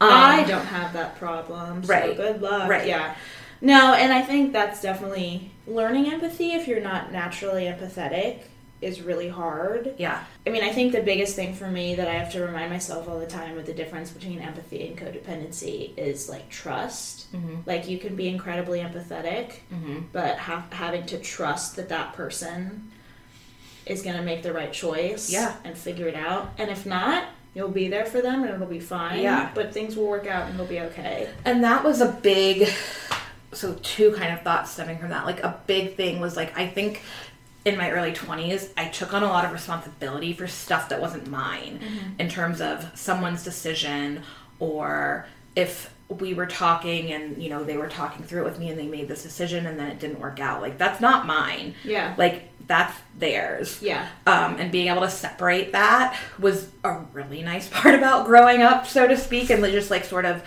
Um, 0.00 0.08
I 0.10 0.44
don't 0.44 0.66
have 0.66 0.94
that 0.94 1.16
problem. 1.18 1.84
So 1.84 1.92
Right. 1.92 2.16
good 2.16 2.40
luck. 2.42 2.68
Right. 2.68 2.86
Yeah. 2.88 3.14
No, 3.60 3.94
and 3.94 4.12
I 4.12 4.22
think 4.22 4.52
that's 4.52 4.80
definitely 4.82 5.52
learning 5.66 6.12
empathy 6.12 6.52
if 6.54 6.66
you're 6.66 6.80
not 6.80 7.12
naturally 7.12 7.64
empathetic 7.66 8.38
is 8.82 9.00
really 9.00 9.28
hard. 9.28 9.94
Yeah. 9.98 10.22
I 10.46 10.50
mean, 10.50 10.64
I 10.64 10.72
think 10.72 10.92
the 10.92 11.02
biggest 11.02 11.36
thing 11.36 11.54
for 11.54 11.68
me 11.68 11.94
that 11.94 12.08
I 12.08 12.14
have 12.14 12.32
to 12.32 12.40
remind 12.44 12.70
myself 12.70 13.08
all 13.08 13.18
the 13.20 13.26
time 13.26 13.54
with 13.54 13.66
the 13.66 13.72
difference 13.74 14.10
between 14.10 14.40
empathy 14.40 14.86
and 14.86 14.96
codependency 14.98 15.96
is 15.96 16.28
like 16.28 16.48
trust. 16.48 17.32
Mm-hmm. 17.32 17.56
Like 17.64 17.88
you 17.88 17.98
can 17.98 18.16
be 18.16 18.28
incredibly 18.28 18.80
empathetic, 18.80 19.52
Mm-hmm. 19.72 20.00
but 20.12 20.38
ha- 20.38 20.66
having 20.70 21.06
to 21.06 21.18
trust 21.18 21.76
that 21.76 21.88
that 21.90 22.12
person 22.14 22.90
is 23.86 24.02
going 24.02 24.16
to 24.16 24.22
make 24.22 24.42
the 24.42 24.52
right 24.52 24.72
choice 24.72 25.30
Yeah. 25.32 25.54
and 25.64 25.76
figure 25.78 26.08
it 26.08 26.14
out. 26.14 26.52
And 26.58 26.70
if 26.70 26.84
not, 26.86 27.24
you'll 27.54 27.68
be 27.68 27.88
there 27.88 28.06
for 28.06 28.20
them 28.20 28.42
and 28.44 28.52
it'll 28.54 28.66
be 28.66 28.80
fine. 28.80 29.20
Yeah. 29.20 29.50
But 29.54 29.72
things 29.72 29.96
will 29.96 30.06
work 30.06 30.26
out 30.26 30.46
and 30.46 30.54
it'll 30.54 30.66
be 30.66 30.80
okay. 30.80 31.28
And 31.44 31.62
that 31.64 31.84
was 31.84 32.00
a 32.00 32.08
big, 32.10 32.68
so 33.52 33.74
two 33.82 34.12
kind 34.12 34.32
of 34.32 34.42
thoughts 34.42 34.70
stemming 34.70 34.98
from 34.98 35.10
that. 35.10 35.26
Like 35.26 35.42
a 35.42 35.60
big 35.66 35.96
thing 35.96 36.20
was 36.20 36.36
like, 36.36 36.56
I 36.58 36.66
think 36.66 37.02
in 37.64 37.76
my 37.76 37.90
early 37.90 38.12
20s, 38.12 38.70
I 38.76 38.88
took 38.88 39.14
on 39.14 39.22
a 39.22 39.26
lot 39.28 39.44
of 39.44 39.52
responsibility 39.52 40.32
for 40.32 40.46
stuff 40.46 40.88
that 40.88 41.00
wasn't 41.00 41.28
mine 41.28 41.80
in 42.18 42.28
terms 42.28 42.60
of 42.60 42.90
someone's 42.94 43.44
decision 43.44 44.22
or 44.58 45.26
if 45.54 45.92
we 46.08 46.34
were 46.34 46.46
talking 46.46 47.12
and, 47.12 47.42
you 47.42 47.48
know, 47.48 47.62
they 47.64 47.76
were 47.76 47.88
talking 47.88 48.24
through 48.24 48.42
it 48.42 48.44
with 48.44 48.58
me 48.58 48.68
and 48.68 48.78
they 48.78 48.86
made 48.86 49.08
this 49.08 49.22
decision 49.22 49.66
and 49.66 49.78
then 49.78 49.88
it 49.88 49.98
didn't 49.98 50.20
work 50.20 50.40
out. 50.40 50.60
Like, 50.60 50.76
that's 50.76 51.00
not 51.00 51.26
mine. 51.26 51.74
Yeah. 51.84 52.14
Like, 52.18 52.48
that's 52.66 52.96
theirs 53.18 53.80
Yeah. 53.82 54.06
um, 54.26 54.56
and 54.56 54.70
being 54.70 54.88
able 54.88 55.00
to 55.02 55.10
separate 55.10 55.72
that 55.72 56.16
was 56.38 56.68
a 56.84 56.98
really 57.12 57.42
nice 57.42 57.68
part 57.72 57.94
about 57.94 58.26
growing 58.26 58.62
up, 58.62 58.86
so 58.86 59.06
to 59.08 59.16
speak, 59.16 59.50
and 59.50 59.64
just 59.64 59.90
like 59.90 60.04
sort 60.04 60.24
of 60.24 60.42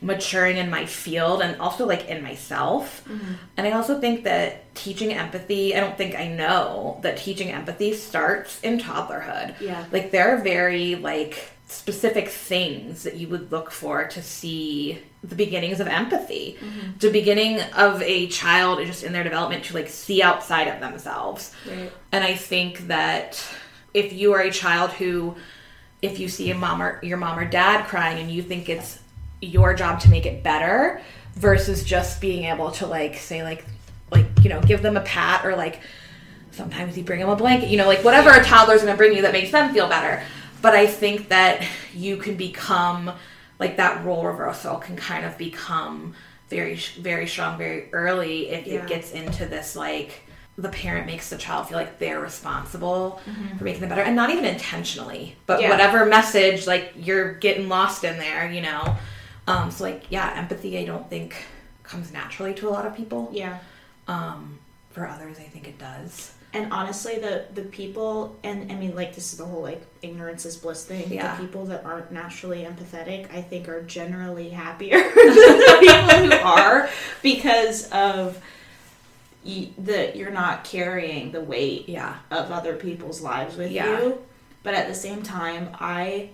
maturing 0.00 0.56
in 0.56 0.70
my 0.70 0.84
field 0.84 1.40
and 1.40 1.60
also 1.60 1.86
like 1.86 2.08
in 2.08 2.22
myself. 2.22 3.04
Mm-hmm. 3.08 3.32
And 3.56 3.66
I 3.66 3.72
also 3.72 4.00
think 4.00 4.24
that 4.24 4.74
teaching 4.74 5.12
empathy, 5.12 5.74
I 5.74 5.80
don't 5.80 5.96
think 5.96 6.14
I 6.14 6.28
know 6.28 6.98
that 7.02 7.16
teaching 7.16 7.50
empathy 7.50 7.94
starts 7.94 8.60
in 8.60 8.78
toddlerhood. 8.78 9.60
Yeah. 9.60 9.84
Like 9.92 10.10
there 10.10 10.34
are 10.34 10.42
very 10.42 10.96
like 10.96 11.50
specific 11.66 12.28
things 12.28 13.02
that 13.04 13.16
you 13.16 13.28
would 13.28 13.50
look 13.50 13.70
for 13.70 14.06
to 14.06 14.22
see 14.22 15.00
the 15.22 15.34
beginnings 15.34 15.80
of 15.80 15.86
empathy. 15.86 16.58
Mm-hmm. 16.60 16.98
The 16.98 17.10
beginning 17.10 17.60
of 17.72 18.02
a 18.02 18.26
child 18.26 18.84
just 18.86 19.04
in 19.04 19.12
their 19.12 19.24
development 19.24 19.64
to 19.64 19.74
like 19.74 19.88
see 19.88 20.22
outside 20.22 20.68
of 20.68 20.80
themselves. 20.80 21.52
Right. 21.68 21.90
And 22.12 22.22
I 22.22 22.34
think 22.34 22.88
that 22.88 23.42
if 23.94 24.12
you 24.12 24.34
are 24.34 24.40
a 24.40 24.50
child 24.50 24.90
who, 24.90 25.36
if 26.02 26.18
you 26.18 26.28
see 26.28 26.50
a 26.50 26.54
mom 26.54 26.82
or 26.82 27.00
your 27.02 27.16
mom 27.16 27.38
or 27.38 27.48
dad 27.48 27.86
crying 27.86 28.20
and 28.20 28.30
you 28.30 28.42
think 28.42 28.68
it's 28.68 28.98
your 29.44 29.74
job 29.74 30.00
to 30.00 30.10
make 30.10 30.26
it 30.26 30.42
better 30.42 31.00
versus 31.34 31.84
just 31.84 32.20
being 32.20 32.44
able 32.44 32.70
to 32.70 32.86
like 32.86 33.16
say 33.16 33.42
like 33.42 33.64
like 34.10 34.26
you 34.42 34.50
know 34.50 34.60
give 34.62 34.82
them 34.82 34.96
a 34.96 35.00
pat 35.02 35.44
or 35.44 35.56
like 35.56 35.80
sometimes 36.52 36.96
you 36.96 37.02
bring 37.02 37.20
them 37.20 37.28
a 37.28 37.36
blanket 37.36 37.68
you 37.68 37.76
know 37.76 37.86
like 37.86 38.04
whatever 38.04 38.30
a 38.30 38.44
toddler's 38.44 38.82
going 38.82 38.92
to 38.92 38.96
bring 38.96 39.14
you 39.14 39.22
that 39.22 39.32
makes 39.32 39.50
them 39.50 39.72
feel 39.74 39.88
better 39.88 40.22
but 40.62 40.74
i 40.74 40.86
think 40.86 41.28
that 41.28 41.66
you 41.92 42.16
can 42.16 42.36
become 42.36 43.10
like 43.58 43.76
that 43.76 44.04
role 44.04 44.24
reversal 44.24 44.76
can 44.76 44.96
kind 44.96 45.24
of 45.24 45.36
become 45.36 46.14
very 46.48 46.76
very 46.98 47.26
strong 47.26 47.58
very 47.58 47.92
early 47.92 48.48
if 48.50 48.66
Yeah. 48.66 48.82
it 48.82 48.86
gets 48.88 49.12
into 49.12 49.46
this 49.46 49.74
like 49.74 50.22
the 50.56 50.68
parent 50.68 51.06
makes 51.06 51.30
the 51.30 51.36
child 51.36 51.68
feel 51.68 51.76
like 51.78 51.98
they're 51.98 52.20
responsible 52.20 53.20
mm-hmm. 53.28 53.56
for 53.56 53.64
making 53.64 53.80
them 53.80 53.88
better 53.88 54.02
and 54.02 54.14
not 54.14 54.30
even 54.30 54.44
intentionally 54.44 55.34
but 55.46 55.60
Yeah. 55.60 55.70
whatever 55.70 56.06
message 56.06 56.68
like 56.68 56.92
you're 56.96 57.34
getting 57.34 57.68
lost 57.68 58.04
in 58.04 58.18
there 58.18 58.48
you 58.50 58.60
know 58.60 58.96
um 59.46 59.70
so 59.70 59.84
like 59.84 60.04
yeah 60.10 60.32
empathy 60.36 60.78
i 60.78 60.84
don't 60.84 61.08
think 61.10 61.34
comes 61.82 62.12
naturally 62.12 62.54
to 62.54 62.68
a 62.68 62.70
lot 62.70 62.86
of 62.86 62.94
people 62.96 63.30
Yeah. 63.32 63.58
um 64.08 64.58
for 64.90 65.06
others 65.06 65.38
i 65.38 65.42
think 65.42 65.66
it 65.68 65.78
does 65.78 66.32
And 66.54 66.72
honestly, 66.72 67.18
the 67.18 67.46
the 67.52 67.62
people, 67.62 68.36
and 68.44 68.70
I 68.70 68.76
mean, 68.76 68.94
like 68.94 69.12
this 69.16 69.32
is 69.32 69.38
the 69.38 69.44
whole 69.44 69.62
like 69.62 69.82
ignorance 70.02 70.46
is 70.46 70.56
bliss 70.56 70.84
thing. 70.84 71.12
Yeah. 71.12 71.34
The 71.34 71.42
people 71.42 71.64
that 71.66 71.84
aren't 71.84 72.12
naturally 72.12 72.62
empathetic, 72.62 73.22
I 73.34 73.42
think, 73.42 73.68
are 73.68 73.82
generally 73.82 74.50
happier 74.50 74.98
than 75.02 75.34
the 75.34 75.76
people 75.80 76.38
who 76.38 76.44
are 76.44 76.88
because 77.22 77.90
of 77.90 78.38
the 79.78 80.12
you're 80.14 80.30
not 80.30 80.62
carrying 80.64 81.32
the 81.32 81.40
weight 81.40 81.88
yeah 81.88 82.16
of 82.30 82.50
other 82.52 82.76
people's 82.76 83.20
lives 83.20 83.56
with 83.56 83.72
Yeah. 83.72 83.90
you. 84.00 84.22
But 84.62 84.74
at 84.74 84.86
the 84.86 84.94
same 84.94 85.22
time, 85.24 85.70
I 85.74 86.30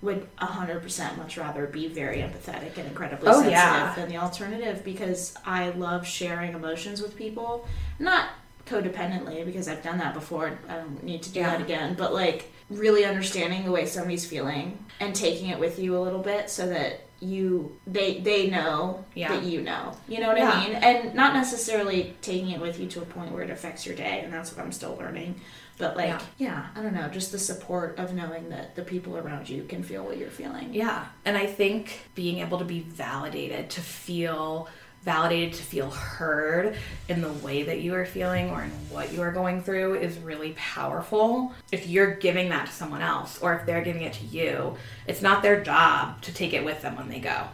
would 0.00 0.28
100% 0.38 1.16
much 1.18 1.36
rather 1.36 1.66
be 1.66 1.88
very 1.88 2.18
empathetic 2.18 2.76
and 2.76 2.86
incredibly 2.86 3.28
Oh, 3.28 3.32
sensitive 3.32 3.52
yeah. 3.52 3.94
than 3.96 4.08
the 4.08 4.16
alternative 4.16 4.84
because 4.84 5.34
I 5.44 5.70
love 5.70 6.06
sharing 6.06 6.52
emotions 6.54 7.02
with 7.02 7.16
people. 7.16 7.66
Not 7.98 8.28
codependently 8.66 9.44
because 9.44 9.66
I've 9.66 9.82
done 9.82 9.98
that 9.98 10.14
before. 10.14 10.58
I 10.68 10.76
don't 10.76 11.02
need 11.02 11.22
to 11.24 11.32
do 11.32 11.40
Yeah. 11.40 11.50
that 11.50 11.60
again. 11.62 11.94
But 11.98 12.12
like 12.14 12.52
really 12.70 13.04
understanding 13.04 13.64
the 13.64 13.70
way 13.72 13.86
somebody's 13.86 14.26
feeling 14.26 14.78
and 15.00 15.14
taking 15.14 15.48
it 15.48 15.58
with 15.58 15.78
you 15.78 15.96
a 15.96 16.00
little 16.00 16.20
bit 16.20 16.50
so 16.50 16.68
that 16.68 17.00
you 17.20 17.76
they 17.86 18.20
they 18.20 18.48
know 18.48 19.04
Yeah. 19.14 19.32
that 19.32 19.42
you 19.42 19.62
know. 19.62 19.96
You 20.06 20.20
know 20.20 20.28
what 20.28 20.36
Yeah. 20.38 20.50
I 20.50 20.64
mean? 20.68 20.74
And 20.76 21.14
not 21.14 21.34
necessarily 21.34 22.14
taking 22.22 22.50
it 22.50 22.60
with 22.60 22.78
you 22.78 22.86
to 22.88 23.00
a 23.02 23.04
point 23.06 23.32
where 23.32 23.42
it 23.42 23.50
affects 23.50 23.84
your 23.86 23.96
day 23.96 24.20
and 24.22 24.32
that's 24.32 24.54
what 24.54 24.64
I'm 24.64 24.70
still 24.70 24.96
learning. 24.96 25.40
But 25.78 25.96
like 25.96 26.08
Yeah. 26.08 26.20
yeah, 26.38 26.66
I 26.74 26.82
don't 26.82 26.94
know, 26.94 27.08
just 27.08 27.32
the 27.32 27.38
support 27.38 27.98
of 27.98 28.12
knowing 28.14 28.48
that 28.50 28.74
the 28.74 28.82
people 28.82 29.16
around 29.16 29.48
you 29.48 29.64
can 29.64 29.82
feel 29.82 30.04
what 30.04 30.18
you're 30.18 30.30
feeling. 30.30 30.74
Yeah. 30.74 31.06
And 31.24 31.36
I 31.36 31.46
think 31.46 32.00
being 32.14 32.38
able 32.38 32.58
to 32.58 32.64
be 32.64 32.80
validated, 32.80 33.70
to 33.70 33.80
feel 33.80 34.68
validated, 35.04 35.54
to 35.54 35.62
feel 35.62 35.90
heard 35.90 36.76
in 37.08 37.20
the 37.22 37.32
way 37.32 37.62
that 37.62 37.80
you 37.80 37.94
are 37.94 38.04
feeling 38.04 38.50
or 38.50 38.64
in 38.64 38.70
what 38.90 39.12
you 39.12 39.22
are 39.22 39.30
going 39.30 39.62
through 39.62 39.94
is 39.94 40.18
really 40.18 40.52
powerful. 40.58 41.54
If 41.70 41.86
you're 41.86 42.16
giving 42.16 42.48
that 42.48 42.66
to 42.66 42.72
someone 42.72 43.00
else 43.00 43.38
or 43.40 43.54
if 43.54 43.64
they're 43.64 43.84
giving 43.84 44.02
it 44.02 44.14
to 44.14 44.24
you, 44.26 44.76
it's 45.06 45.22
not 45.22 45.42
their 45.42 45.62
job 45.62 46.20
to 46.22 46.34
take 46.34 46.52
it 46.52 46.64
with 46.64 46.82
them 46.82 46.96
when 46.96 47.08
they 47.08 47.20
go. 47.20 47.44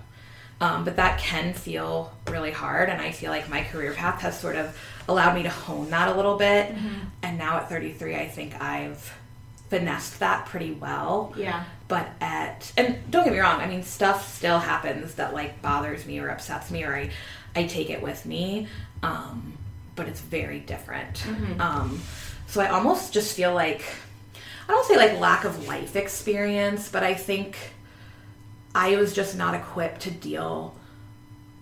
Um, 0.61 0.85
but 0.85 0.97
that 0.97 1.19
can 1.19 1.53
feel 1.53 2.13
really 2.31 2.53
hard. 2.53 2.89
And 2.89 3.01
I 3.01 3.11
feel 3.11 3.31
like 3.31 3.49
my 3.51 3.63
career 3.65 3.93
path 3.93 4.23
has 4.23 4.39
sort 4.41 4.57
of 4.57 4.79
allowed 5.09 5.35
me 5.35 5.43
to 5.45 5.51
hone 5.51 5.91
that 5.91 6.09
a 6.09 6.15
little 6.15 6.37
bit. 6.37 6.75
And 7.23 7.39
now 7.39 7.57
at 7.59 7.69
33, 7.69 8.17
I 8.17 8.29
think 8.29 8.61
I've 8.61 9.13
finessed 9.71 10.21
that 10.21 10.47
pretty 10.47 10.73
well. 10.73 11.33
Yeah. 11.37 11.65
but 11.89 12.09
at 12.21 12.73
and 12.77 12.99
don't 13.11 13.25
get 13.25 13.33
me 13.33 13.39
wrong 13.41 13.61
i 13.61 13.67
mean 13.67 13.83
stuff 13.83 14.33
still 14.37 14.59
happens 14.59 15.15
that 15.17 15.35
like 15.35 15.61
bothers 15.63 16.07
me 16.07 16.19
or 16.19 16.31
upsets 16.31 16.71
me 16.71 16.85
or 16.85 16.95
i, 16.95 17.11
I 17.57 17.65
take 17.67 17.91
it 17.91 18.01
with 18.03 18.25
me. 18.27 18.69
Um, 19.03 19.55
but 19.97 20.07
it's 20.09 20.21
very 20.21 20.61
different. 20.61 21.25
Um, 21.59 22.01
so 22.47 22.61
i 22.61 22.69
almost 22.69 23.13
just 23.13 23.35
feel 23.35 23.53
like 23.55 23.85
i 24.69 24.73
don't 24.73 24.87
say 24.87 24.97
like 24.97 25.19
lack 25.19 25.45
of 25.45 25.67
life 25.67 25.97
experience 25.97 26.89
but 26.89 27.03
i 27.03 27.15
think 27.15 27.57
i 28.75 28.97
was 28.97 29.13
just 29.13 29.37
not 29.37 29.55
equipped 29.55 30.03
to 30.03 30.11
deal 30.11 30.77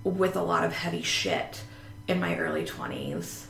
with 0.05 0.37
a 0.37 0.43
lot 0.43 0.65
of 0.65 0.73
heavy 0.73 1.03
shit 1.03 1.63
in 2.09 2.21
my 2.21 2.37
early 2.37 2.65
20s 2.65 3.45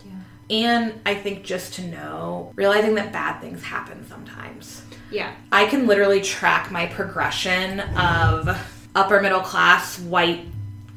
and 0.50 1.00
i 1.07 1.14
think 1.14 1.44
just 1.44 1.74
to 1.74 1.82
know 1.82 2.53
realizing 2.57 2.94
that 2.94 3.12
bad 3.12 3.40
things 3.40 3.62
happen 3.62 4.07
sometimes 4.09 4.82
Yeah. 5.11 5.30
I 5.50 5.66
can 5.66 5.86
literally 5.86 6.20
track 6.22 6.70
my 6.70 6.86
progression 6.86 7.80
of 7.80 8.48
upper 8.94 9.20
middle 9.20 9.40
class 9.40 9.98
white 10.00 10.46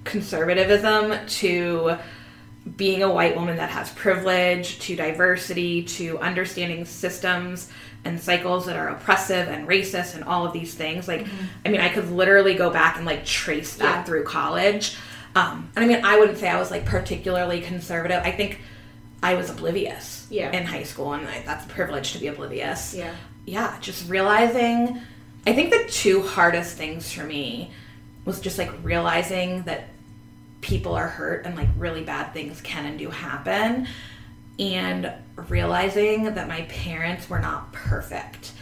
conservatism 0.05 1.25
to 1.27 1.97
being 2.77 3.03
a 3.03 3.11
white 3.11 3.35
woman 3.35 3.57
that 3.57 3.69
has 3.69 3.91
privilege, 3.91 4.79
to 4.79 4.95
diversity, 4.95 5.83
to 5.83 6.17
understanding 6.19 6.83
systems 6.85 7.69
and 8.05 8.19
cycles 8.19 8.65
that 8.65 8.75
are 8.75 8.87
oppressive 8.89 9.47
and 9.49 9.67
racist 9.67 10.15
and 10.15 10.23
all 10.23 10.45
of 10.47 10.53
these 10.53 10.73
things. 10.73 11.07
Like, 11.07 11.21
mm-hmm. 11.25 11.45
I 11.65 11.69
mean, 11.69 11.81
I 11.81 11.89
could 11.89 12.09
literally 12.11 12.55
go 12.55 12.69
back 12.71 12.97
and 12.97 13.05
like 13.05 13.23
trace 13.25 13.75
that 13.75 13.83
Yeah. 13.97 14.03
through 14.03 14.23
college. 14.23 14.97
Um, 15.35 15.69
and 15.75 15.83
I 15.83 15.87
mean, 15.87 16.03
I 16.05 16.17
wouldn't 16.17 16.37
say 16.37 16.47
I 16.47 16.59
was 16.59 16.71
like 16.71 16.85
particularly 16.85 17.61
conservative. 17.61 18.21
I 18.23 18.31
think 18.31 18.61
I 19.21 19.33
was 19.35 19.49
oblivious 19.49 20.27
Yeah. 20.29 20.51
in 20.51 20.65
high 20.65 20.83
school, 20.83 21.13
and 21.13 21.27
I, 21.27 21.41
that's 21.45 21.65
a 21.65 21.69
privilege 21.69 22.13
to 22.13 22.19
be 22.19 22.27
oblivious 22.27 22.93
Yeah. 22.93 23.13
yeah, 23.45 23.77
just 23.81 24.09
realizing. 24.09 25.01
I 25.47 25.53
think 25.53 25.71
the 25.71 25.83
two 25.91 26.21
hardest 26.21 26.75
things 26.77 27.11
for 27.11 27.23
me 27.23 27.71
was 28.23 28.39
just 28.39 28.57
like 28.57 28.71
realizing 28.81 29.63
that 29.63 29.89
people 30.61 30.93
are 30.95 31.07
hurt 31.07 31.45
and 31.45 31.55
like 31.55 31.69
really 31.77 32.03
bad 32.03 32.33
things 32.33 32.61
can 32.61 32.85
and 32.85 32.97
do 32.97 33.09
happen, 33.09 33.87
and 34.57 35.11
realizing 35.49 36.33
that 36.35 36.47
my 36.47 36.61
parents 36.63 37.29
were 37.29 37.39
not 37.39 37.73
perfect. 37.73 38.53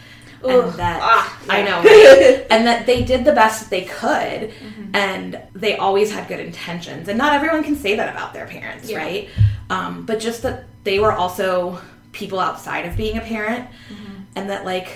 Ugh, 0.44 0.64
and 0.64 0.72
that 0.74 1.00
ah, 1.02 1.40
I 1.48 1.62
know, 1.62 1.78
right? 1.82 2.46
and 2.50 2.66
that 2.66 2.86
they 2.86 3.02
did 3.04 3.24
the 3.24 3.32
best 3.32 3.60
that 3.62 3.70
they 3.70 3.82
could, 3.84 4.50
Mm-hmm. 4.50 4.94
and 4.94 5.40
they 5.54 5.76
always 5.76 6.12
had 6.12 6.28
good 6.28 6.40
intentions. 6.40 7.08
And 7.08 7.18
not 7.18 7.32
everyone 7.32 7.62
can 7.64 7.76
say 7.76 7.96
that 7.96 8.14
about 8.14 8.32
their 8.32 8.46
parents, 8.46 8.88
Yeah. 8.90 8.98
right? 8.98 9.28
Um, 9.70 10.04
but 10.06 10.20
just 10.20 10.42
that 10.42 10.64
they 10.84 10.98
were 10.98 11.12
also 11.12 11.78
people 12.12 12.38
outside 12.40 12.86
of 12.86 12.96
being 12.96 13.16
a 13.18 13.20
parent, 13.22 13.68
Mm-hmm. 13.90 14.12
and 14.36 14.50
that 14.50 14.64
like 14.64 14.88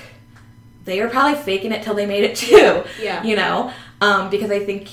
they 0.84 1.00
were 1.02 1.08
probably 1.08 1.40
faking 1.42 1.72
it 1.72 1.82
till 1.82 1.94
they 1.94 2.06
made 2.06 2.24
it 2.24 2.36
too. 2.46 2.84
Yeah. 3.02 3.22
you 3.22 3.36
know, 3.36 3.72
um, 4.00 4.30
because 4.30 4.50
I 4.50 4.60
think. 4.64 4.88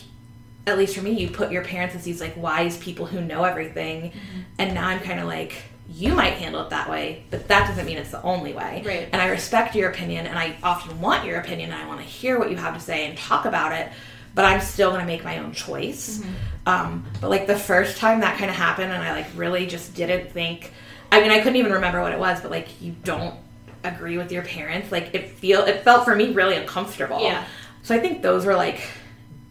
At 0.67 0.79
least 0.79 0.95
for 0.95 1.03
me, 1.03 1.11
you 1.11 1.29
put 1.29 1.51
your 1.51 1.63
parents 1.63 1.93
as 1.93 2.03
these 2.03 2.19
like 2.19 2.35
wise 2.35 2.75
people 2.79 3.05
who 3.05 3.21
know 3.21 3.43
everything, 3.43 4.09
Mm-hmm. 4.09 4.39
and 4.57 4.73
now 4.73 4.87
I'm 4.87 4.99
kind 4.99 5.19
of 5.19 5.27
like, 5.27 5.53
you 5.89 6.13
might 6.15 6.33
handle 6.33 6.61
it 6.61 6.71
that 6.71 6.89
way, 6.89 7.23
but 7.29 7.47
that 7.47 7.67
doesn't 7.67 7.85
mean 7.85 7.97
it's 7.97 8.11
the 8.11 8.21
only 8.23 8.53
way. 8.53 8.83
Right. 8.85 9.09
And 9.11 9.21
I 9.21 9.27
respect 9.27 9.75
your 9.75 9.89
opinion, 9.89 10.25
and 10.27 10.37
I 10.37 10.55
often 10.63 10.99
want 10.99 11.25
your 11.25 11.39
opinion, 11.39 11.71
and 11.71 11.81
I 11.81 11.87
want 11.87 11.99
to 11.99 12.05
hear 12.05 12.39
what 12.39 12.49
you 12.49 12.57
have 12.57 12.73
to 12.73 12.79
say 12.79 13.07
and 13.07 13.17
talk 13.17 13.45
about 13.45 13.71
it. 13.71 13.89
But 14.33 14.45
I'm 14.45 14.59
still 14.59 14.89
going 14.89 15.01
to 15.01 15.07
make 15.07 15.23
my 15.23 15.37
own 15.39 15.53
choice. 15.53 16.21
Um, 16.65 17.05
but 17.21 17.29
like 17.29 17.47
the 17.47 17.57
first 17.57 17.97
time 17.97 18.19
that 18.19 18.37
kind 18.37 18.49
of 18.49 18.55
happened, 18.55 18.91
and 18.91 19.01
I 19.01 19.11
like 19.13 19.27
really 19.35 19.65
just 19.67 19.93
didn't 19.95 20.31
think. 20.31 20.73
I 21.11 21.21
mean, 21.21 21.31
I 21.31 21.37
couldn't 21.37 21.55
even 21.57 21.71
remember 21.71 22.01
what 22.01 22.11
it 22.11 22.19
was, 22.19 22.41
but 22.41 22.51
like 22.51 22.81
you 22.81 22.95
don't 23.03 23.35
agree 23.85 24.17
with 24.17 24.31
your 24.31 24.43
parents. 24.43 24.91
Like 24.91 25.13
it 25.13 25.29
feel 25.29 25.63
it 25.63 25.83
felt 25.83 26.03
for 26.03 26.15
me 26.15 26.31
really 26.31 26.55
uncomfortable. 26.55 27.21
Yeah. 27.21 27.45
So 27.83 27.95
I 27.95 27.99
think 27.99 28.23
those 28.23 28.45
were 28.45 28.55
like 28.55 28.81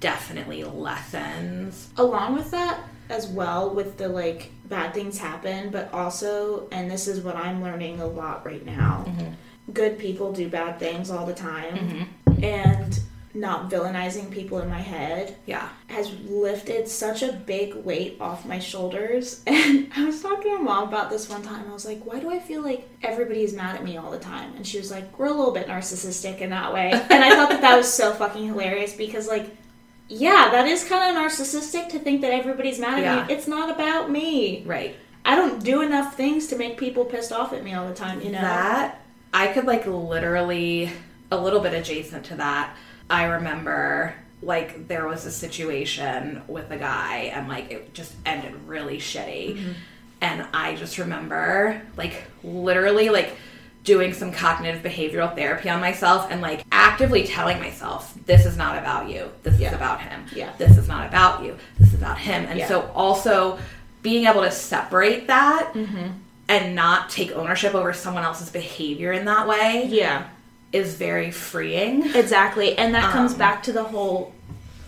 definitely 0.01 0.65
lessons. 0.65 1.89
along 1.97 2.35
with 2.35 2.51
that 2.51 2.79
as 3.09 3.27
well 3.27 3.71
with 3.71 3.97
the 3.97 4.09
like 4.09 4.51
bad 4.69 4.95
things 4.95 5.19
happen 5.19 5.71
but 5.71 5.93
also 5.93 6.69
and 6.73 6.91
this 6.91 7.07
is 7.07 7.21
what 7.21 7.37
i'm 7.37 7.63
learning 7.63 8.01
a 8.01 8.07
lot 8.07 8.45
right 8.47 8.65
now 8.65 9.05
mm-hmm. 9.07 9.33
good 9.73 9.99
people 9.99 10.33
do 10.33 10.49
bad 10.49 10.79
things 10.79 11.11
all 11.11 11.27
the 11.27 11.35
time 11.35 11.75
mm-hmm. 11.77 12.45
and 12.45 13.01
not 13.35 13.69
villainizing 13.69 14.31
people 14.31 14.61
in 14.61 14.71
my 14.71 14.81
head 14.81 15.37
Yeah. 15.45 15.69
has 15.89 16.13
lifted 16.21 16.87
such 16.87 17.23
a 17.23 17.33
big 17.33 17.75
weight 17.75 18.17
off 18.21 18.47
my 18.47 18.61
shoulders. 18.61 19.43
And 19.65 19.91
I 19.97 20.05
was 20.05 20.23
talking 20.23 20.53
to 20.53 20.59
my 20.59 20.65
mom 20.65 20.89
about 20.89 21.11
this 21.11 21.29
one 21.29 21.43
time. 21.43 21.67
I 21.69 21.73
was 21.73 21.85
like, 21.85 22.05
why 22.05 22.21
do 22.21 22.31
I 22.31 22.39
feel 22.39 22.63
like 22.63 22.89
everybody's 23.03 23.53
mad 23.53 23.77
at 23.77 23.85
me 23.85 23.97
all 23.97 24.11
the 24.11 24.19
time? 24.19 24.55
And 24.57 24.67
she 24.67 24.79
was 24.79 24.91
like, 24.91 25.19
we're 25.19 25.27
a 25.27 25.33
little 25.33 25.53
bit 25.53 25.67
narcissistic 25.67 26.39
in 26.39 26.51
that 26.51 26.73
way. 26.73 26.93
And 27.11 27.25
I 27.25 27.31
thought 27.31 27.49
that 27.49 27.61
that 27.63 27.77
was 27.77 27.93
so 27.93 28.13
fucking 28.13 28.47
hilarious 28.47 28.95
because, 28.95 29.27
like, 29.27 29.51
yeah, 30.09 30.51
that 30.53 30.67
is 30.67 30.85
kind 30.85 31.17
of 31.17 31.23
narcissistic 31.23 31.89
to 31.91 31.99
think 31.99 32.21
that 32.21 32.33
everybody's 32.33 32.79
mad 32.79 32.99
at 32.99 33.03
Yeah. 33.03 33.27
me. 33.27 33.35
It's 33.35 33.47
not 33.49 33.71
about 33.71 34.11
me. 34.11 34.63
Right. 34.67 34.97
I 35.25 35.37
don't 35.37 35.63
do 35.65 35.81
enough 35.81 36.17
things 36.17 36.47
to 36.49 36.57
make 36.57 36.77
people 36.77 37.05
pissed 37.05 37.33
off 37.33 37.53
at 37.53 37.65
me 37.65 37.73
all 37.75 37.89
the 37.89 37.95
time, 37.95 38.21
you 38.21 38.31
know? 38.31 38.41
That 38.41 39.01
I 39.33 39.47
could 39.49 39.65
like 39.65 39.87
literally 39.87 40.91
a 41.31 41.37
little 41.39 41.61
bit 41.61 41.73
adjacent 41.73 42.27
to 42.27 42.37
that. 42.37 42.77
I 43.09 43.25
remember 43.25 44.15
like 44.43 44.89
there 44.89 45.07
was 45.07 45.25
a 45.25 45.31
situation 45.31 46.43
with 46.47 46.71
a 46.71 46.77
guy 46.77 47.31
and 47.35 47.49
like 47.49 47.71
it 47.71 47.95
just 47.95 48.13
ended 48.27 48.55
really 48.67 48.99
shitty. 48.99 49.57
Mm-hmm. 49.57 49.73
And 50.21 50.47
I 50.53 50.77
just 50.77 50.99
remember 50.99 51.81
like 51.97 52.25
literally 52.43 53.09
like 53.09 53.37
doing 53.85 54.13
some 54.15 54.33
cognitive 54.33 54.83
behavioral 54.83 55.35
therapy 55.35 55.69
on 55.69 55.79
myself 55.81 56.27
and 56.31 56.41
like 56.41 56.65
actively 56.73 57.25
telling 57.25 57.59
myself 57.61 58.15
this 58.27 58.47
is 58.47 58.57
not 58.57 58.79
about 58.79 59.09
you. 59.11 59.31
This 59.43 59.59
Yeah. 59.61 59.69
is 59.69 59.75
about 59.75 60.01
him. 60.01 60.25
Yeah. 60.35 60.51
This 60.59 60.77
is 60.79 60.89
not 60.89 61.07
about 61.07 61.45
you. 61.45 61.57
This 61.79 61.89
is 61.89 61.95
about 61.95 62.19
him. 62.19 62.47
And 62.47 62.59
Yeah. 62.59 62.67
so 62.69 62.91
also 62.95 63.59
being 64.03 64.27
able 64.27 64.43
to 64.43 64.51
separate 64.51 65.27
that 65.29 65.73
Mm-hmm. 65.75 66.09
and 66.49 66.75
not 66.75 67.11
take 67.11 67.33
ownership 67.33 67.75
over 67.75 67.93
someone 67.93 68.25
else's 68.25 68.49
behavior 68.51 69.13
in 69.13 69.27
that 69.27 69.47
way 69.47 69.87
Yeah. 69.89 70.25
is 70.73 70.95
very 70.95 71.31
freeing. 71.31 72.15
Exactly. 72.15 72.77
And 72.79 72.95
that 72.95 73.13
comes 73.13 73.33
Um, 73.33 73.39
back 73.39 73.63
to 73.65 73.73
the 73.73 73.85
whole 73.85 74.33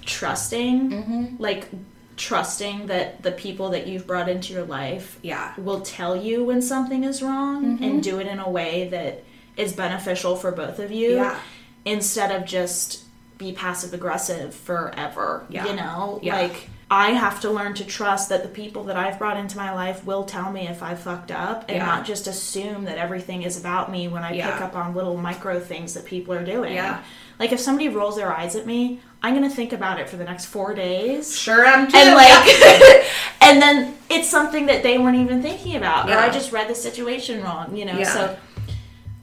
trusting, 0.06 1.36
like 1.38 1.68
trusting 2.16 2.86
that 2.86 3.22
the 3.22 3.32
people 3.32 3.70
that 3.70 3.86
you've 3.86 4.06
brought 4.06 4.28
into 4.28 4.52
your 4.52 4.64
life 4.64 5.18
Yeah. 5.22 5.52
will 5.58 5.80
tell 5.80 6.16
you 6.16 6.44
when 6.44 6.62
something 6.62 7.04
is 7.04 7.22
wrong 7.22 7.64
mm-hmm. 7.64 7.84
and 7.84 8.02
do 8.02 8.18
it 8.18 8.26
in 8.26 8.38
a 8.38 8.48
way 8.48 8.88
that 8.88 9.24
is 9.56 9.72
beneficial 9.72 10.36
for 10.36 10.50
both 10.50 10.78
of 10.78 10.90
you 10.90 11.16
Yeah. 11.16 11.38
instead 11.84 12.30
of 12.30 12.46
just 12.46 13.04
be 13.38 13.52
passive 13.52 13.92
aggressive 13.92 14.54
forever. 14.54 15.44
Yeah. 15.50 15.66
You 15.66 15.76
know? 15.76 16.20
Yeah. 16.22 16.36
Like 16.40 16.70
I 16.90 17.10
have 17.10 17.40
to 17.40 17.50
learn 17.50 17.74
to 17.74 17.84
trust 17.84 18.28
that 18.28 18.42
the 18.42 18.48
people 18.48 18.84
that 18.84 18.96
I've 18.96 19.18
brought 19.18 19.36
into 19.36 19.56
my 19.56 19.74
life 19.74 20.04
will 20.06 20.24
tell 20.24 20.52
me 20.52 20.68
if 20.68 20.82
I 20.82 20.94
fucked 20.94 21.30
up 21.32 21.64
and 21.68 21.78
Yeah. 21.78 21.86
not 21.86 22.06
just 22.06 22.26
assume 22.28 22.84
that 22.84 22.96
everything 22.96 23.42
is 23.42 23.58
about 23.58 23.90
me 23.90 24.08
when 24.08 24.22
I 24.22 24.32
pick 24.32 24.60
up 24.60 24.76
on 24.76 24.94
little 24.94 25.16
micro 25.16 25.58
things 25.60 25.94
that 25.94 26.04
people 26.04 26.32
are 26.32 26.44
doing. 26.44 26.74
Yeah. 26.74 27.00
Like 27.38 27.52
if 27.52 27.60
somebody 27.60 27.88
rolls 27.88 28.16
their 28.16 28.32
eyes 28.32 28.56
at 28.56 28.66
me, 28.66 29.00
I'm 29.22 29.34
gonna 29.34 29.50
think 29.50 29.72
about 29.72 29.98
it 30.00 30.08
for 30.08 30.16
the 30.16 30.24
next 30.24 30.46
four 30.46 30.74
days. 30.74 31.36
Sure 31.38 31.66
I'm 31.66 31.86
too. 31.90 31.96
And 31.96 32.14
like 32.14 32.28
yeah. 32.60 33.04
and 33.42 33.60
then 33.62 33.94
it's 34.08 34.28
something 34.28 34.66
that 34.66 34.82
they 34.82 34.98
weren't 34.98 35.16
even 35.16 35.42
thinking 35.42 35.76
about. 35.76 36.08
Or 36.08 36.14
I 36.14 36.30
just 36.30 36.52
read 36.52 36.68
the 36.68 36.74
situation 36.74 37.42
wrong, 37.42 37.76
you 37.76 37.84
know. 37.84 37.98
Yeah. 37.98 38.04
So 38.12 38.36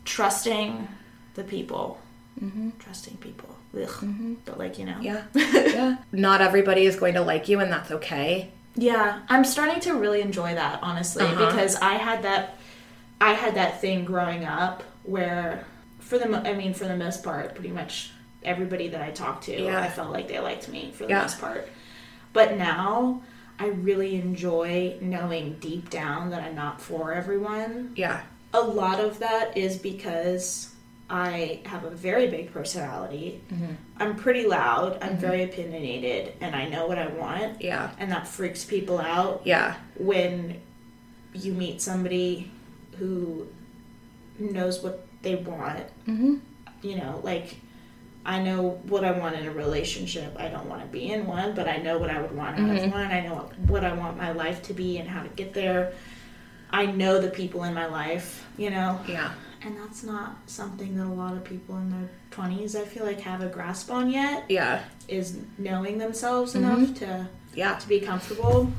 trusting 0.06 0.88
the 1.36 1.44
people. 1.44 2.00
Mm-hmm. 2.44 2.72
Trusting 2.80 3.18
people. 3.18 3.56
ugh. 3.82 4.38
but 4.46 4.58
like 4.58 4.78
you 4.78 4.86
know, 4.86 4.98
Yeah. 5.02 5.24
yeah. 5.34 5.98
Not 6.12 6.42
everybody 6.42 6.86
is 6.86 6.96
going 6.96 7.14
to 7.16 7.22
like 7.22 7.48
you, 7.50 7.60
and 7.60 7.72
that's 7.72 7.92
okay. 7.92 8.52
Yeah, 8.76 9.20
I'm 9.30 9.44
starting 9.44 9.80
to 9.82 9.94
really 9.94 10.22
enjoy 10.22 10.56
that 10.56 10.80
honestly 10.82 11.24
Uh-huh. 11.26 11.46
because 11.46 11.76
I 11.78 11.94
had 11.94 12.24
that 12.24 12.58
I 13.22 13.34
had 13.34 13.56
that 13.56 13.80
thing 13.82 14.04
growing 14.04 14.44
up 14.46 14.84
where 15.04 15.66
for 16.14 16.20
the 16.28 16.48
I 16.48 16.54
mean 16.54 16.74
for 16.74 16.86
the 16.86 16.96
most 16.96 17.24
part 17.24 17.56
pretty 17.56 17.72
much 17.72 18.12
everybody 18.44 18.90
that 18.90 19.02
I 19.02 19.10
talked 19.12 19.46
to 19.46 19.60
Yeah. 19.60 19.82
I 19.82 19.90
felt 19.90 20.12
like 20.12 20.28
they 20.28 20.40
liked 20.40 20.68
me 20.70 20.92
for 20.94 21.04
the 21.06 21.10
Yeah. 21.12 21.22
most 21.24 21.40
part. 21.42 21.68
But 22.34 22.58
now 22.58 23.22
I 23.60 23.68
really 23.68 24.16
enjoy 24.16 24.98
knowing 25.02 25.58
deep 25.60 25.90
down 25.90 26.30
that 26.32 26.44
I'm 26.44 26.56
not 26.56 26.82
for 26.82 27.14
everyone. 27.14 27.94
Yeah. 27.96 28.22
A 28.54 28.62
lot 28.62 29.00
of 29.00 29.20
that 29.20 29.58
is 29.58 29.78
because 29.78 30.70
I 31.10 31.62
have 31.66 31.84
a 31.84 31.90
very 31.90 32.28
big 32.28 32.52
personality. 32.54 33.42
Mm-hmm. 33.52 33.74
I'm 33.98 34.16
pretty 34.16 34.46
loud, 34.46 34.98
I'm 35.02 35.18
very 35.18 35.44
opinionated, 35.44 36.34
and 36.42 36.56
I 36.56 36.68
know 36.70 36.86
what 36.88 36.98
I 36.98 37.08
want 37.08 37.62
Yeah. 37.62 37.92
and 38.00 38.12
that 38.12 38.28
freaks 38.28 38.64
people 38.66 39.00
out 39.00 39.42
Yeah. 39.46 39.76
when 39.98 40.60
you 41.34 41.54
meet 41.54 41.82
somebody 41.82 42.52
who 43.00 43.48
knows 44.40 44.82
what 44.84 45.06
they 45.24 45.36
want. 45.36 45.86
Mm-hmm. 46.08 46.36
You 46.84 46.98
know, 46.98 47.20
like 47.24 47.56
I 48.26 48.42
know 48.42 48.80
what 48.88 49.04
I 49.04 49.12
want 49.12 49.36
in 49.36 49.46
a 49.48 49.52
relationship. 49.52 50.36
I 50.38 50.48
don't 50.50 50.68
want 50.70 50.82
to 50.82 50.88
be 50.88 51.12
in 51.12 51.26
one, 51.26 51.56
but 51.56 51.68
I 51.68 51.78
know 51.78 51.98
what 51.98 52.10
I 52.10 52.22
would 52.22 52.36
want 52.36 52.60
out 52.60 52.78
of 52.78 52.92
one. 52.92 53.12
I 53.12 53.22
know 53.22 53.50
what 53.68 53.84
I 53.84 53.94
want 53.94 54.18
my 54.18 54.32
life 54.32 54.62
to 54.64 54.74
be 54.74 54.98
and 55.00 55.10
how 55.10 55.24
to 55.24 55.30
get 55.30 55.54
there. 55.54 55.94
I 56.72 56.86
know 56.86 57.20
the 57.20 57.30
people 57.30 57.64
in 57.66 57.74
my 57.74 57.86
life, 57.88 58.46
you 58.58 58.70
know, 58.70 59.00
Yeah. 59.08 59.32
and 59.62 59.78
that's 59.78 60.04
not 60.04 60.38
something 60.48 60.96
that 60.98 61.06
a 61.06 61.08
lot 61.14 61.34
of 61.34 61.44
people 61.44 61.78
in 61.78 61.90
their 61.92 62.10
20s 62.32 62.76
I 62.76 62.84
feel 62.86 63.06
like 63.06 63.20
have 63.22 63.42
a 63.42 63.48
grasp 63.48 63.92
on 63.92 64.10
yet 64.10 64.46
Yeah. 64.50 64.82
is 65.08 65.38
knowing 65.58 65.98
themselves 66.00 66.56
enough 66.56 66.96
to 66.96 67.28
Yeah. 67.54 67.76
to 67.76 67.88
be 67.88 68.00
comfortable 68.00 68.72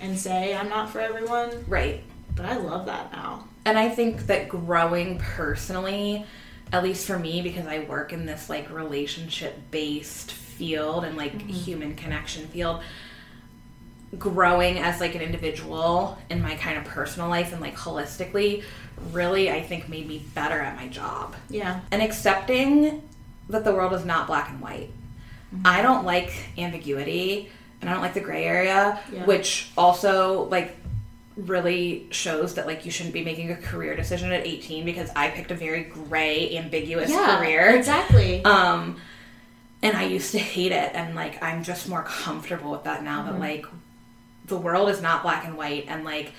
and 0.00 0.16
say 0.18 0.54
I'm 0.54 0.68
not 0.68 0.90
for 0.90 1.00
everyone. 1.00 1.64
Right. 1.66 2.04
But 2.34 2.46
I 2.46 2.56
love 2.56 2.86
that 2.86 3.12
now. 3.12 3.48
And 3.64 3.78
I 3.78 3.88
think 3.88 4.26
that 4.26 4.48
growing 4.48 5.18
personally, 5.18 6.26
at 6.72 6.82
least 6.82 7.06
for 7.06 7.18
me, 7.18 7.42
because 7.42 7.66
I 7.66 7.80
work 7.80 8.12
in 8.12 8.26
this 8.26 8.48
like 8.48 8.70
relationship 8.70 9.70
based 9.70 10.32
field 10.32 11.04
and 11.04 11.16
like 11.16 11.32
mm-hmm. 11.36 11.48
human 11.48 11.94
connection 11.94 12.46
field, 12.48 12.82
growing 14.18 14.78
as 14.78 15.00
like 15.00 15.14
an 15.14 15.20
individual 15.20 16.18
in 16.28 16.42
my 16.42 16.54
kind 16.56 16.76
of 16.76 16.84
personal 16.84 17.28
life 17.28 17.52
and 17.52 17.60
like 17.60 17.76
holistically 17.76 18.62
really 19.10 19.50
I 19.50 19.62
think 19.62 19.88
made 19.88 20.06
me 20.06 20.22
better 20.34 20.60
at 20.60 20.76
my 20.76 20.88
job. 20.88 21.34
Yeah. 21.48 21.80
And 21.90 22.02
accepting 22.02 23.08
that 23.48 23.64
the 23.64 23.72
world 23.74 23.92
is 23.94 24.04
not 24.04 24.26
black 24.26 24.50
and 24.50 24.60
white. 24.60 24.90
Mm-hmm. 25.54 25.66
I 25.66 25.82
don't 25.82 26.04
like 26.04 26.32
ambiguity 26.58 27.50
and 27.80 27.90
I 27.90 27.94
don't 27.94 28.02
like 28.02 28.14
the 28.14 28.20
gray 28.20 28.44
area, 28.44 29.00
Yeah. 29.12 29.24
which 29.24 29.70
also 29.76 30.44
like 30.44 30.76
really 31.36 32.06
shows 32.10 32.54
that 32.54 32.66
like 32.66 32.84
you 32.84 32.90
shouldn't 32.90 33.14
be 33.14 33.24
making 33.24 33.50
a 33.50 33.56
career 33.56 33.96
decision 33.96 34.32
at 34.32 34.46
18 34.46 34.84
because 34.84 35.10
I 35.16 35.30
picked 35.30 35.50
a 35.50 35.54
very 35.54 35.84
gray 35.84 36.56
ambiguous 36.56 37.10
career. 37.10 37.70
Exactly. 37.76 38.44
Um 38.44 38.96
and 39.82 39.96
I 39.96 40.04
used 40.04 40.32
to 40.32 40.38
hate 40.38 40.72
it 40.72 40.90
and 40.94 41.14
like 41.14 41.42
I'm 41.42 41.64
just 41.64 41.88
more 41.88 42.02
comfortable 42.02 42.70
with 42.70 42.84
that 42.84 43.02
now 43.02 43.22
that 43.24 43.38
like 43.38 43.66
the 44.46 44.56
world 44.56 44.88
is 44.90 45.00
not 45.00 45.22
black 45.22 45.44
and 45.44 45.56
white 45.56 45.86
and 45.88 46.04
like 46.04 46.32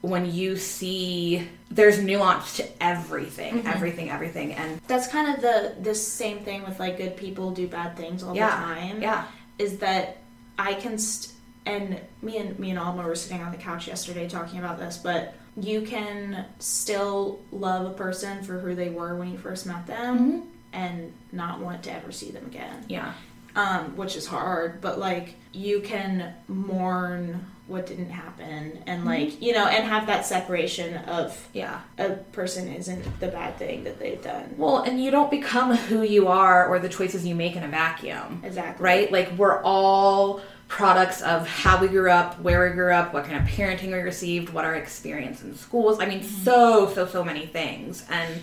when 0.00 0.30
you 0.30 0.56
see 0.56 1.48
there's 1.70 1.98
nuance 1.98 2.56
to 2.58 2.82
everything, 2.82 3.66
everything, 3.66 4.10
everything 4.10 4.52
and 4.52 4.80
That's 4.86 5.06
kind 5.08 5.34
of 5.34 5.40
the 5.40 5.76
the 5.80 5.94
same 5.94 6.40
thing 6.40 6.64
with 6.64 6.78
like 6.80 6.96
good 6.98 7.16
people 7.16 7.52
do 7.52 7.66
bad 7.68 7.96
things 7.96 8.22
all 8.22 8.34
Yeah. 8.34 8.50
the 8.50 8.64
time. 8.74 9.00
yeah. 9.02 9.24
Is 9.58 9.78
that 9.78 10.18
I 10.58 10.74
can 10.74 10.98
st- 10.98 11.33
and 11.66 12.00
me 12.22 12.38
and 12.38 12.58
me 12.58 12.70
and 12.70 12.78
Alma 12.78 13.02
were 13.02 13.14
sitting 13.14 13.42
on 13.42 13.52
the 13.52 13.58
couch 13.58 13.86
yesterday 13.88 14.28
talking 14.28 14.58
about 14.58 14.78
this, 14.78 14.96
but 14.96 15.34
you 15.56 15.82
can 15.82 16.44
still 16.58 17.40
love 17.52 17.86
a 17.86 17.94
person 17.94 18.42
for 18.42 18.58
who 18.58 18.74
they 18.74 18.88
were 18.90 19.14
when 19.16 19.30
you 19.30 19.38
first 19.38 19.66
met 19.66 19.86
them 19.86 20.18
Mm-hmm. 20.18 20.40
and 20.72 21.12
not 21.32 21.60
want 21.60 21.82
to 21.84 21.92
ever 21.92 22.10
see 22.12 22.30
them 22.30 22.44
again. 22.46 22.84
Yeah. 22.88 23.12
um, 23.56 23.96
which 23.96 24.16
is 24.16 24.26
hard, 24.26 24.80
but 24.80 24.98
like 24.98 25.36
you 25.52 25.80
can 25.80 26.34
mourn 26.48 27.46
what 27.66 27.86
didn't 27.86 28.10
happen 28.10 28.82
and 28.86 29.06
like 29.06 29.40
you 29.40 29.54
know 29.54 29.66
and 29.66 29.84
have 29.88 30.06
that 30.08 30.26
separation 30.26 30.96
of 31.04 31.48
Yeah. 31.54 31.80
a 31.96 32.10
person 32.10 32.68
isn't 32.70 33.20
the 33.20 33.28
bad 33.28 33.56
thing 33.56 33.84
that 33.84 33.98
they've 33.98 34.20
done. 34.22 34.54
Well, 34.58 34.78
and 34.82 35.02
you 35.02 35.10
don't 35.10 35.30
become 35.30 35.74
who 35.74 36.02
you 36.02 36.28
are 36.28 36.66
or 36.68 36.78
the 36.78 36.90
choices 36.90 37.24
you 37.24 37.34
make 37.34 37.56
in 37.56 37.62
a 37.62 37.68
vacuum. 37.68 38.42
Exactly. 38.44 38.84
Right? 38.84 39.10
Like 39.12 39.30
we're 39.38 39.62
all 39.62 40.40
products 40.68 41.22
of 41.22 41.46
how 41.46 41.80
we 41.80 41.88
grew 41.88 42.10
up, 42.10 42.40
where 42.40 42.68
we 42.68 42.74
grew 42.74 42.92
up, 42.92 43.12
what 43.14 43.24
kind 43.24 43.36
of 43.36 43.44
parenting 43.48 43.88
we 43.92 43.98
received, 43.98 44.50
what 44.50 44.64
our 44.64 44.74
experience 44.74 45.42
in 45.42 45.54
schools. 45.56 46.00
I 46.00 46.06
mean, 46.06 46.22
so 46.22 46.92
so 46.94 47.06
so 47.06 47.22
many 47.24 47.46
things. 47.46 48.04
And 48.10 48.42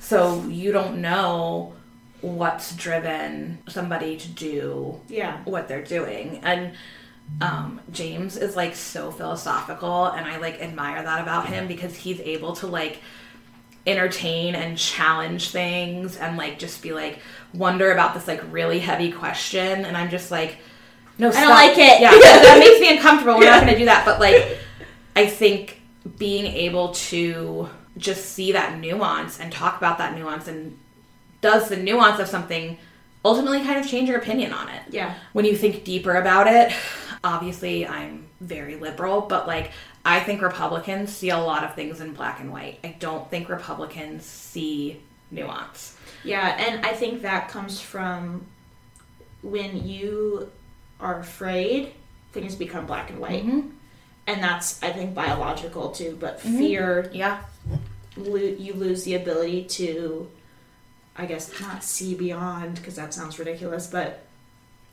so 0.00 0.44
you 0.48 0.72
don't 0.72 1.00
know 1.00 1.72
what's 2.20 2.74
driven 2.76 3.58
somebody 3.68 4.16
to 4.16 4.28
do 4.28 5.00
Yeah. 5.08 5.38
what 5.44 5.68
they're 5.68 5.84
doing 5.84 6.40
and 6.42 6.72
um, 7.40 7.80
james 7.92 8.36
is 8.36 8.56
like 8.56 8.74
so 8.74 9.10
philosophical 9.10 10.06
and 10.06 10.26
i 10.26 10.38
like 10.38 10.60
admire 10.62 11.02
that 11.02 11.20
about 11.20 11.46
him 11.46 11.66
because 11.68 11.94
he's 11.94 12.18
able 12.20 12.54
to 12.56 12.66
like 12.68 13.00
entertain 13.86 14.54
and 14.54 14.78
challenge 14.78 15.50
things 15.50 16.16
and 16.16 16.36
like 16.36 16.58
just 16.58 16.82
be 16.82 16.92
like 16.92 17.18
wonder 17.54 17.92
about 17.92 18.14
this 18.14 18.26
like 18.26 18.42
really 18.50 18.78
heavy 18.78 19.12
question 19.12 19.84
and 19.84 19.96
i'm 19.96 20.08
just 20.10 20.30
like 20.30 20.56
no 21.18 21.28
I 21.30 21.40
don't 21.40 21.48
like 21.50 21.78
it. 21.78 22.00
yeah 22.00 22.10
that 22.10 22.56
makes 22.58 22.80
me 22.80 22.96
uncomfortable 22.96 23.38
we're 23.38 23.50
not 23.50 23.60
going 23.62 23.72
to 23.72 23.78
do 23.78 23.84
that 23.86 24.04
but 24.04 24.20
like 24.20 24.58
i 25.14 25.26
think 25.26 25.80
being 26.18 26.46
able 26.46 26.92
to 26.92 27.68
just 27.98 28.26
see 28.32 28.52
that 28.52 28.78
nuance 28.78 29.40
and 29.40 29.50
talk 29.52 29.76
about 29.78 29.98
that 29.98 30.14
nuance 30.14 30.46
and 30.48 30.78
does 31.40 31.68
the 31.68 31.76
nuance 31.76 32.20
of 32.20 32.28
something 32.28 32.76
ultimately 33.24 33.60
kind 33.62 33.78
of 33.80 33.86
change 33.88 34.08
your 34.08 34.18
opinion 34.18 34.52
on 34.52 34.68
it 34.68 34.82
Yeah. 34.90 35.14
when 35.32 35.44
you 35.44 35.56
think 35.56 35.82
deeper 35.84 36.14
about 36.16 36.46
it, 36.46 36.72
obviously 37.24 37.86
I'm 37.86 38.26
very 38.40 38.76
liberal, 38.76 39.22
but 39.22 39.46
like 39.48 39.72
I 40.04 40.20
think 40.20 40.42
Republicans 40.42 41.12
see 41.12 41.30
a 41.30 41.38
lot 41.38 41.64
of 41.64 41.74
things 41.74 42.00
in 42.00 42.12
black 42.12 42.38
and 42.38 42.52
white. 42.52 42.78
I 42.84 42.94
don't 43.00 43.28
think 43.28 43.48
Republicans 43.48 44.24
see 44.24 45.00
nuance. 45.32 45.96
Yeah, 46.22 46.56
and 46.60 46.86
I 46.86 46.92
think 46.92 47.22
that 47.22 47.48
comes 47.48 47.80
from 47.80 48.46
when 49.42 49.84
you 49.86 50.50
are 51.00 51.20
afraid, 51.20 51.92
things 52.32 52.54
become 52.54 52.86
black 52.86 53.10
and 53.10 53.18
white. 53.18 53.44
Mm-hmm. 53.46 53.68
And 54.26 54.42
that's 54.42 54.82
I 54.82 54.90
think 54.92 55.14
biological 55.14 55.90
too, 55.90 56.16
but 56.18 56.40
mm-hmm. 56.40 56.58
fear 56.58 57.10
Yeah. 57.12 57.42
lo- 58.16 58.36
you 58.36 58.74
lose 58.74 59.04
the 59.04 59.14
ability 59.14 59.64
to 59.64 60.28
I 61.16 61.26
guess 61.26 61.60
not 61.60 61.82
see 61.82 62.14
beyond 62.14 62.76
because 62.76 62.96
that 62.96 63.14
sounds 63.14 63.38
ridiculous, 63.38 63.86
but 63.86 64.24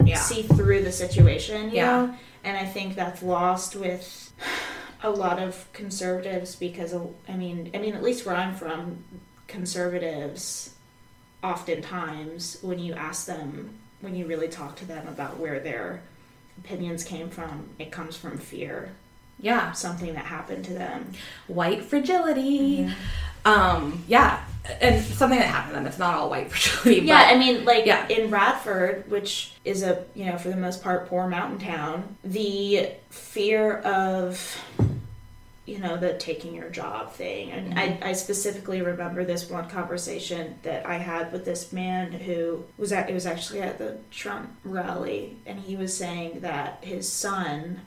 Yeah. 0.04 0.18
see 0.20 0.44
through 0.44 0.84
the 0.84 0.92
situation, 0.92 1.70
you 1.70 1.78
Yeah. 1.78 1.86
know? 1.86 2.16
And 2.44 2.58
I 2.58 2.66
think 2.66 2.96
that's 2.96 3.24
lost 3.24 3.76
with 3.76 4.32
a 5.02 5.10
lot 5.10 5.40
of 5.40 5.66
conservatives 5.74 6.56
because 6.56 6.94
I 7.28 7.36
mean, 7.36 7.72
I 7.74 7.78
mean 7.80 7.96
at 7.96 8.04
least 8.04 8.26
where 8.26 8.36
I'm 8.36 8.56
from, 8.56 9.04
conservatives 9.48 10.72
oftentimes 11.44 12.58
when 12.62 12.80
you 12.80 12.94
ask 12.94 13.26
them 13.26 13.80
when 14.04 14.16
you 14.16 14.26
really 14.28 14.50
talk 14.50 14.76
to 14.76 14.86
them 14.86 15.08
about 15.08 15.40
where 15.40 15.60
their 15.62 16.02
opinions 16.60 17.04
came 17.06 17.30
from, 17.30 17.70
it 17.80 17.90
comes 17.92 18.18
from 18.18 18.38
fear, 18.38 18.92
Yeah. 19.40 19.72
something 19.72 20.14
that 20.14 20.26
happened 20.26 20.66
to 20.66 20.74
them. 20.74 21.14
White 21.48 21.86
fragility. 21.86 22.90
Um, 23.46 24.04
yeah. 24.08 24.44
And 24.82 25.04
something 25.04 25.40
that 25.40 25.48
happened 25.48 25.72
to 25.72 25.76
them. 25.76 25.88
It's 25.88 25.98
not 26.00 26.16
all 26.16 26.30
white 26.30 26.52
fragility. 26.52 27.08
Yeah, 27.08 27.28
but 27.30 27.34
I 27.36 27.40
mean, 27.40 27.64
like 27.66 27.86
Yeah. 27.86 28.06
in 28.10 28.30
Radford, 28.30 29.10
which 29.10 29.54
is 29.66 29.84
a 29.84 30.04
you 30.16 30.26
know 30.26 30.38
for 30.38 30.50
the 30.50 30.58
most 30.58 30.84
part 30.84 31.08
poor 31.08 31.28
mountain 31.28 31.60
town, 31.60 32.18
the 32.26 32.90
fear 33.10 33.78
of 33.80 34.58
you 35.66 35.80
know 35.80 35.96
the 35.96 36.14
taking 36.16 36.54
your 36.54 36.70
job 36.70 37.14
thing, 37.14 37.52
and 37.52 37.74
mm-hmm. 37.74 38.04
I, 38.04 38.10
I 38.10 38.14
specifically 38.14 38.82
remember 38.82 39.24
this 39.24 39.50
one 39.50 39.70
conversation 39.70 40.60
that 40.64 40.86
I 40.86 40.98
had 40.98 41.32
with 41.32 41.46
this 41.46 41.72
man 41.72 42.12
who 42.12 42.66
was 42.78 42.92
at 42.92 43.10
it 43.10 43.14
was 43.14 43.26
actually 43.26 43.62
at 43.62 43.78
the 43.78 43.98
Trump 44.12 44.52
rally, 44.64 45.38
and 45.46 45.60
he 45.60 45.76
was 45.76 45.96
saying 45.96 46.42
that 46.42 46.80
his 46.82 47.10
son 47.10 47.82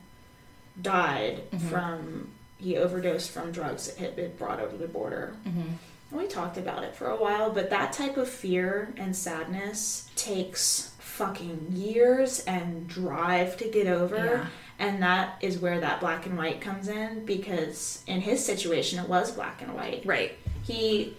died 0.80 1.42
mm-hmm. 1.50 1.68
from 1.68 2.28
he 2.58 2.76
overdosed 2.76 3.30
from 3.30 3.52
drugs 3.52 3.86
that 3.86 3.98
had 3.98 4.16
been 4.16 4.34
brought 4.36 4.60
over 4.60 4.76
the 4.76 4.88
border. 4.88 5.34
Mm-hmm. 5.46 5.72
And 6.10 6.20
we 6.20 6.26
talked 6.26 6.56
about 6.56 6.84
it 6.84 6.94
for 6.94 7.08
a 7.08 7.16
while, 7.16 7.50
but 7.50 7.70
that 7.70 7.92
type 7.92 8.16
of 8.16 8.28
fear 8.28 8.94
and 8.96 9.14
sadness 9.14 10.08
takes 10.14 10.94
fucking 10.98 11.68
years 11.72 12.40
and 12.44 12.86
drive 12.86 13.56
to 13.58 13.68
get 13.68 13.86
over. 13.86 14.16
Yeah. 14.16 14.46
And 14.78 15.02
that 15.02 15.36
is 15.40 15.58
where 15.58 15.80
that 15.80 16.00
black 16.00 16.26
and 16.26 16.36
white 16.36 16.60
comes 16.60 16.88
in 16.88 17.24
because 17.24 18.02
in 18.06 18.20
his 18.20 18.44
situation, 18.44 18.98
it 18.98 19.08
was 19.08 19.30
black 19.32 19.62
and 19.62 19.72
white. 19.74 20.02
right. 20.04 20.32
He 20.64 21.16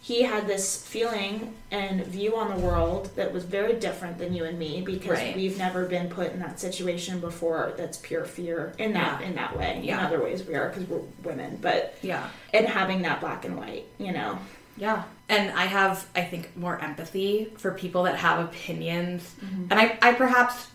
he 0.00 0.22
had 0.22 0.46
this 0.46 0.86
feeling 0.86 1.54
and 1.72 2.04
view 2.06 2.36
on 2.36 2.56
the 2.56 2.64
world 2.64 3.10
that 3.16 3.32
was 3.32 3.44
very 3.44 3.74
different 3.74 4.16
than 4.16 4.32
you 4.32 4.44
and 4.44 4.56
me 4.56 4.80
because 4.80 5.18
Right. 5.18 5.34
we've 5.34 5.58
never 5.58 5.86
been 5.86 6.08
put 6.08 6.32
in 6.32 6.38
that 6.38 6.60
situation 6.60 7.18
before 7.18 7.74
that's 7.76 7.98
pure 7.98 8.24
fear 8.24 8.72
in 8.78 8.92
that 8.92 9.20
Yeah. 9.20 9.26
in 9.26 9.34
that 9.34 9.58
way 9.58 9.80
Yeah. 9.82 9.98
in 9.98 10.06
other 10.06 10.22
ways 10.22 10.44
we 10.44 10.54
are 10.54 10.68
because 10.68 10.84
we're 10.84 11.00
women 11.24 11.58
but 11.60 11.96
Yeah. 12.00 12.28
and 12.54 12.66
having 12.66 13.02
that 13.02 13.20
black 13.20 13.44
and 13.44 13.56
white 13.58 13.86
you 13.98 14.12
know 14.12 14.38
Yeah. 14.76 15.02
And 15.28 15.50
I 15.58 15.64
have, 15.64 16.06
I 16.14 16.22
think, 16.22 16.56
more 16.56 16.78
empathy 16.80 17.52
for 17.58 17.72
people 17.72 18.04
that 18.04 18.14
have 18.14 18.38
opinions. 18.38 19.34
Mm-hmm. 19.44 19.72
And 19.72 19.74
I, 19.80 19.98
I 20.00 20.12
perhaps, 20.14 20.68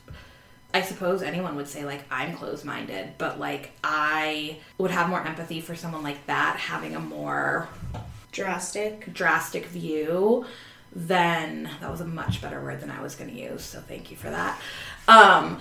I 0.73 0.81
suppose 0.81 1.21
anyone 1.21 1.55
would 1.55 1.67
say, 1.67 1.85
like, 1.85 2.03
I'm 2.09 2.35
closed 2.35 2.65
minded, 2.65 3.13
but, 3.17 3.39
like, 3.39 3.71
I 3.83 4.57
would 4.77 4.91
have 4.91 5.09
more 5.09 5.21
empathy 5.25 5.61
for 5.61 5.75
someone 5.75 6.01
like 6.03 6.25
that 6.25 6.57
having 6.57 6.95
a 6.95 6.99
more 6.99 7.69
drastic 8.31 9.13
drastic 9.13 9.67
view 9.67 10.45
than, 10.95 11.69
that 11.79 11.89
was 11.89 12.01
a 12.01 12.05
much 12.05 12.41
better 12.41 12.61
word 12.61 12.81
than 12.81 12.89
I 12.89 13.01
was 13.01 13.15
going 13.15 13.29
to 13.29 13.39
use. 13.39 13.63
So 13.63 13.79
thank 13.79 14.11
you 14.11 14.17
for 14.17 14.29
that. 14.29 14.59
Um, 15.07 15.59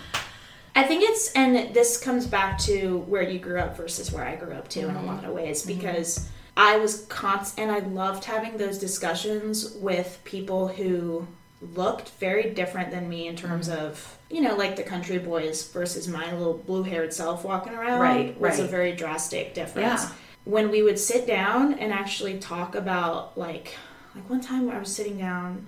I 0.75 0.85
think 0.85 1.05
it's, 1.05 1.33
and 1.33 1.75
this 1.75 1.99
comes 1.99 2.27
back 2.27 2.59
to 2.61 2.99
where 3.01 3.23
you 3.23 3.39
grew 3.39 3.61
up 3.61 3.77
versus 3.77 4.11
where 4.11 4.25
I 4.25 4.37
grew 4.37 4.55
up 4.55 4.69
too 4.69 4.89
in 4.89 4.91
a 4.91 4.99
mm-hmm. 4.99 5.07
lot 5.07 5.25
of 5.25 5.35
ways 5.35 5.65
mm-hmm. 5.65 5.79
because 5.79 6.31
I 6.57 6.79
was 6.79 7.05
constant, 7.07 7.69
and 7.69 7.77
I 7.77 7.87
loved 7.87 8.25
having 8.25 8.57
those 8.57 8.79
discussions 8.79 9.75
with 9.75 10.21
people 10.25 10.69
who 10.69 11.27
looked 11.75 12.11
very 12.13 12.51
different 12.51 12.91
than 12.91 13.09
me 13.09 13.27
in 13.29 13.37
terms 13.37 13.69
mm-hmm. 13.69 13.87
of, 13.87 14.19
you 14.33 14.41
know, 14.41 14.57
like 14.57 14.76
the 14.76 14.83
country 14.83 15.18
boys 15.18 15.68
versus 15.68 16.09
my 16.09 16.33
little 16.33 16.55
blue 16.55 16.83
haired 16.83 17.12
self 17.12 17.45
walking 17.45 17.74
around 17.74 18.01
Right, 18.01 18.41
was 18.41 18.59
a 18.59 18.66
very 18.66 18.93
drastic 18.93 19.55
difference. 19.55 20.05
Yeah. 20.05 20.11
When 20.45 20.70
we 20.70 20.83
would 20.83 20.99
sit 20.99 21.26
down 21.26 21.74
and 21.74 21.93
actually 21.93 22.39
talk 22.39 22.74
about, 22.74 23.39
like, 23.39 23.76
like 24.14 24.28
one 24.28 24.41
time 24.41 24.68
I 24.68 24.78
was 24.78 24.93
sitting 24.95 25.18
down 25.18 25.66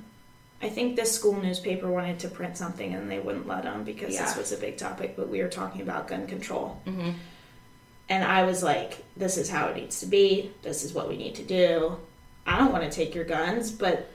I 0.65 0.71
think 0.71 0.97
this 0.97 1.13
school 1.13 1.41
newspaper 1.41 1.91
wanted 1.91 2.19
to 2.21 2.29
print 2.29 2.57
something 2.57 2.95
and 2.95 3.11
they 3.11 3.19
wouldn't 3.21 3.47
let 3.47 3.65
them 3.65 3.85
because 3.85 4.17
this 4.17 4.35
was 4.35 4.51
a 4.51 4.57
big 4.57 4.79
topic, 4.79 5.15
but 5.15 5.29
we 5.29 5.43
were 5.43 5.49
talking 5.49 5.83
about 5.83 6.09
gun 6.09 6.27
control. 6.27 6.81
mhm. 6.87 7.15
And 8.09 8.25
I 8.25 8.45
was 8.45 8.63
like, 8.63 9.03
this 9.17 9.37
is 9.37 9.49
how 9.51 9.69
it 9.69 9.77
needs 9.77 10.01
to 10.01 10.07
be. 10.07 10.53
This 10.63 10.85
is 10.85 10.93
what 10.93 11.09
we 11.09 11.17
need 11.17 11.35
to 11.37 11.43
do. 11.43 11.97
I 12.47 12.59
don't 12.59 12.73
want 12.73 12.85
to 12.85 12.91
take 12.91 13.15
your 13.15 13.25
guns, 13.25 13.71
but 13.71 14.11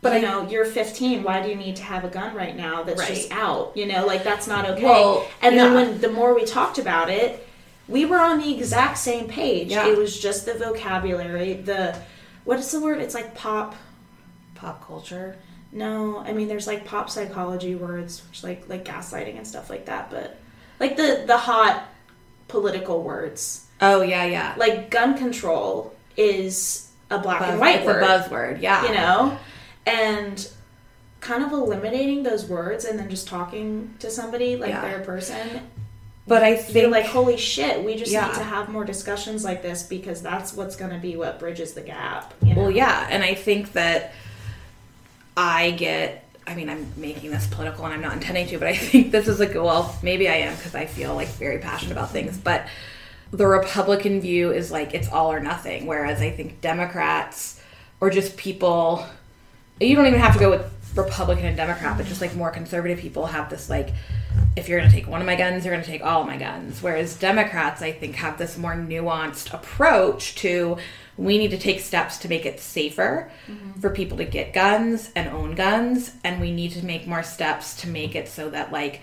But 0.00 0.12
you 0.12 0.18
I- 0.18 0.30
know, 0.30 0.48
you're 0.48 0.64
15. 0.64 1.22
Why 1.22 1.42
do 1.42 1.48
you 1.48 1.56
need 1.56 1.76
to 1.76 1.82
have 1.82 2.04
a 2.04 2.08
gun 2.08 2.34
right 2.34 2.56
now 2.56 2.82
that's 2.84 3.06
just 3.06 3.32
out? 3.32 3.72
You 3.76 3.86
know, 3.86 4.06
like 4.06 4.22
that's 4.24 4.46
not 4.46 4.68
okay. 4.70 4.84
Well, 4.84 5.26
and 5.42 5.56
then 5.58 5.74
when 5.74 6.00
the 6.00 6.10
more 6.10 6.34
we 6.34 6.44
talked 6.44 6.78
about 6.78 7.10
it, 7.10 7.46
we 7.88 8.04
were 8.04 8.18
on 8.18 8.38
the 8.38 8.54
exact 8.54 8.98
same 8.98 9.28
page. 9.28 9.68
Yeah. 9.70 9.88
It 9.88 9.96
was 9.96 10.18
just 10.20 10.46
the 10.46 10.54
vocabulary, 10.54 11.54
the 11.54 11.98
what 12.44 12.58
is 12.58 12.70
the 12.70 12.80
word? 12.80 13.00
It's 13.00 13.14
like 13.14 13.34
pop 13.34 13.74
Pop 14.54 14.84
culture. 14.86 15.36
no, 15.70 16.18
I 16.18 16.32
mean 16.32 16.48
there's 16.48 16.66
like 16.66 16.84
pop 16.84 17.08
psychology 17.10 17.74
words, 17.76 18.22
which 18.28 18.42
like 18.42 18.68
like 18.68 18.84
gaslighting 18.84 19.36
and 19.36 19.46
stuff 19.46 19.70
like 19.70 19.86
that, 19.86 20.10
but 20.10 20.36
like 20.80 20.96
the 20.96 21.24
the 21.26 21.36
hot 21.36 21.84
political 22.48 23.02
words. 23.02 23.66
Oh, 23.80 24.02
yeah, 24.02 24.24
yeah. 24.24 24.54
Like 24.56 24.90
gun 24.90 25.16
control 25.16 25.94
is 26.16 26.88
a 27.10 27.18
black 27.18 27.42
and 27.42 27.60
white 27.60 27.86
word, 27.86 28.02
buzzword, 28.02 28.60
yeah. 28.60 28.84
you 28.86 28.92
know? 28.92 29.38
And 29.88 30.48
kind 31.20 31.42
of 31.42 31.52
eliminating 31.52 32.22
those 32.22 32.46
words 32.46 32.84
and 32.84 32.98
then 32.98 33.10
just 33.10 33.26
talking 33.26 33.94
to 33.98 34.08
somebody 34.10 34.56
like 34.56 34.70
Yeah. 34.70 34.82
they're 34.82 35.00
a 35.00 35.04
person. 35.04 35.60
But 36.28 36.42
I 36.42 36.56
think, 36.56 36.92
like, 36.92 37.06
holy 37.06 37.38
shit, 37.38 37.82
we 37.82 37.96
just 37.96 38.12
Yeah. 38.12 38.26
need 38.26 38.34
to 38.34 38.42
have 38.44 38.68
more 38.68 38.84
discussions 38.84 39.44
like 39.44 39.62
this 39.62 39.82
because 39.82 40.20
that's 40.20 40.52
what's 40.52 40.76
going 40.76 40.90
to 40.90 40.98
be 40.98 41.16
what 41.16 41.38
bridges 41.38 41.72
the 41.72 41.80
gap. 41.80 42.34
You 42.42 42.54
know? 42.54 42.62
Well, 42.62 42.70
yeah, 42.70 43.06
and 43.10 43.22
I 43.24 43.34
think 43.34 43.72
that 43.72 44.12
I 45.36 45.70
get. 45.72 46.24
I 46.46 46.54
mean, 46.54 46.70
I'm 46.70 46.90
making 46.96 47.30
this 47.30 47.46
political, 47.46 47.84
and 47.84 47.92
I'm 47.92 48.00
not 48.00 48.14
intending 48.14 48.46
to, 48.48 48.58
but 48.58 48.68
I 48.68 48.76
think 48.76 49.10
this 49.12 49.26
is 49.28 49.38
like, 49.40 49.54
well, 49.54 49.94
maybe 50.02 50.28
I 50.28 50.34
am 50.36 50.54
because 50.56 50.74
I 50.74 50.86
feel 50.86 51.14
like 51.14 51.28
very 51.28 51.58
passionate 51.58 51.92
about 51.92 52.10
things. 52.10 52.38
But 52.38 52.66
the 53.32 53.46
Republican 53.46 54.20
view 54.20 54.50
is 54.52 54.70
like 54.70 54.94
it's 54.94 55.08
all 55.08 55.30
or 55.32 55.40
nothing, 55.40 55.86
whereas 55.86 56.20
I 56.20 56.30
think 56.30 56.60
Democrats 56.60 57.60
or 58.00 58.10
just 58.10 58.36
people, 58.36 59.04
you 59.80 59.96
don't 59.96 60.06
even 60.06 60.20
have 60.20 60.34
to 60.34 60.38
go 60.38 60.50
with 60.50 60.70
Republican 60.96 61.46
and 61.46 61.56
Democrat, 61.56 61.96
but 61.96 62.06
just 62.06 62.20
like 62.20 62.34
more 62.34 62.50
conservative 62.50 62.98
people 62.98 63.26
have 63.26 63.50
this 63.50 63.70
like, 63.70 63.90
if 64.56 64.68
you're 64.68 64.78
going 64.78 64.90
to 64.90 64.94
take 64.94 65.08
one 65.08 65.20
of 65.20 65.26
my 65.26 65.36
guns, 65.36 65.64
you're 65.64 65.72
going 65.72 65.84
to 65.84 65.90
take 65.90 66.02
all 66.02 66.22
of 66.22 66.26
my 66.26 66.36
guns. 66.36 66.82
Whereas 66.82 67.16
Democrats, 67.16 67.82
I 67.82 67.92
think, 67.92 68.16
have 68.16 68.38
this 68.38 68.58
more 68.58 68.74
nuanced 68.74 69.52
approach 69.52 70.34
to 70.36 70.78
we 71.16 71.36
need 71.36 71.50
to 71.50 71.58
take 71.58 71.80
steps 71.80 72.18
to 72.18 72.28
make 72.28 72.46
it 72.46 72.60
safer 72.60 73.30
mm-hmm. 73.48 73.80
for 73.80 73.90
people 73.90 74.16
to 74.18 74.24
get 74.24 74.52
guns 74.52 75.10
and 75.16 75.28
own 75.28 75.54
guns, 75.54 76.12
and 76.22 76.40
we 76.40 76.52
need 76.52 76.70
to 76.72 76.84
make 76.84 77.06
more 77.06 77.24
steps 77.24 77.74
to 77.82 77.88
make 77.88 78.14
it 78.14 78.28
so 78.28 78.48
that 78.50 78.72
like 78.72 79.00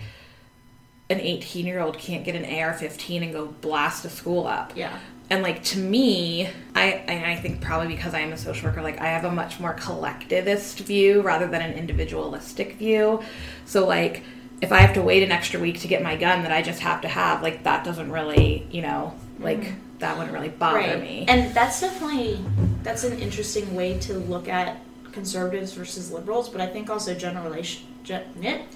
an 1.08 1.20
18 1.20 1.66
year 1.66 1.80
old 1.80 1.98
can't 1.98 2.24
get 2.24 2.34
an 2.34 2.44
AR 2.58 2.72
15 2.72 3.22
and 3.22 3.32
go 3.32 3.46
blast 3.46 4.04
a 4.04 4.10
school 4.10 4.46
up. 4.46 4.72
Yeah. 4.74 4.98
And 5.28 5.42
like 5.42 5.64
to 5.64 5.78
me, 5.78 6.48
I 6.74 6.84
and 7.08 7.26
I 7.26 7.36
think 7.36 7.60
probably 7.60 7.88
because 7.88 8.14
I 8.14 8.20
am 8.20 8.32
a 8.32 8.38
social 8.38 8.68
worker, 8.68 8.82
like 8.82 9.00
I 9.00 9.06
have 9.06 9.24
a 9.24 9.30
much 9.30 9.58
more 9.58 9.74
collectivist 9.74 10.80
view 10.80 11.20
rather 11.22 11.48
than 11.48 11.62
an 11.62 11.72
individualistic 11.72 12.76
view. 12.76 13.22
So 13.64 13.86
like 13.86 14.22
if 14.60 14.72
I 14.72 14.78
have 14.78 14.94
to 14.94 15.02
wait 15.02 15.22
an 15.22 15.32
extra 15.32 15.60
week 15.60 15.80
to 15.80 15.88
get 15.88 16.02
my 16.02 16.16
gun 16.16 16.42
that 16.42 16.52
I 16.52 16.62
just 16.62 16.80
have 16.80 17.00
to 17.02 17.08
have, 17.08 17.42
like 17.42 17.64
that 17.64 17.84
doesn't 17.84 18.10
really, 18.10 18.66
you 18.70 18.82
know, 18.82 19.14
like 19.40 19.60
mm-hmm. 19.60 19.98
that 19.98 20.16
wouldn't 20.16 20.32
really 20.32 20.48
bother 20.48 20.98
me. 20.98 21.24
And 21.28 21.52
that's 21.54 21.80
definitely 21.80 22.44
that's 22.82 23.04
an 23.04 23.18
interesting 23.18 23.74
way 23.74 23.98
to 24.00 24.14
look 24.14 24.48
at 24.48 24.78
conservatives 25.12 25.72
versus 25.72 26.12
liberals, 26.12 26.48
but 26.48 26.60
I 26.60 26.66
think 26.66 26.88
also 26.88 27.14
generation 27.14 27.86
gen, 28.04 28.22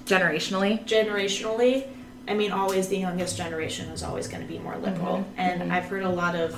Generationally, 0.05 0.83
generationally, 0.85 1.87
I 2.27 2.33
mean 2.33 2.51
always 2.51 2.87
the 2.87 2.97
youngest 2.97 3.37
generation 3.37 3.89
is 3.89 4.03
always 4.03 4.27
going 4.27 4.41
to 4.41 4.47
be 4.47 4.59
more 4.59 4.77
liberal. 4.77 5.17
Mhm, 5.17 5.25
And 5.37 5.73
I've 5.73 5.85
heard 5.85 6.03
a 6.03 6.09
lot 6.09 6.35
of 6.35 6.55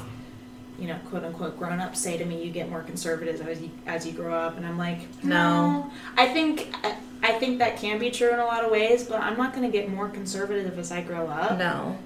you 0.79 0.87
know, 0.87 0.97
quote 1.09 1.23
unquote 1.23 1.57
grown 1.57 1.79
ups 1.79 1.99
say 1.99 2.17
to 2.17 2.25
me, 2.25 2.43
"You 2.43 2.51
get 2.51 2.67
more 2.69 2.81
conservative 2.81 3.47
as 3.47 3.61
you 3.61 3.69
as 3.85 4.05
you 4.07 4.11
grow 4.11 4.33
up," 4.33 4.57
and 4.57 4.65
I'm 4.65 4.77
like, 4.77 4.99
No. 5.23 5.69
no. 5.71 5.91
I 6.17 6.27
think 6.27 6.73
I, 6.83 6.95
I 7.21 7.31
think 7.33 7.59
that 7.59 7.77
can 7.77 7.99
be 7.99 8.09
true 8.09 8.33
in 8.33 8.39
a 8.39 8.45
lot 8.45 8.65
of 8.65 8.71
ways, 8.71 9.03
but 9.03 9.21
I'm 9.21 9.37
not 9.37 9.53
going 9.53 9.71
to 9.71 9.71
get 9.71 9.87
more 9.89 10.09
conservative 10.09 10.77
as 10.79 10.91
I 10.91 11.01
grow 11.01 11.27
up. 11.27 11.57
no. 11.59 11.97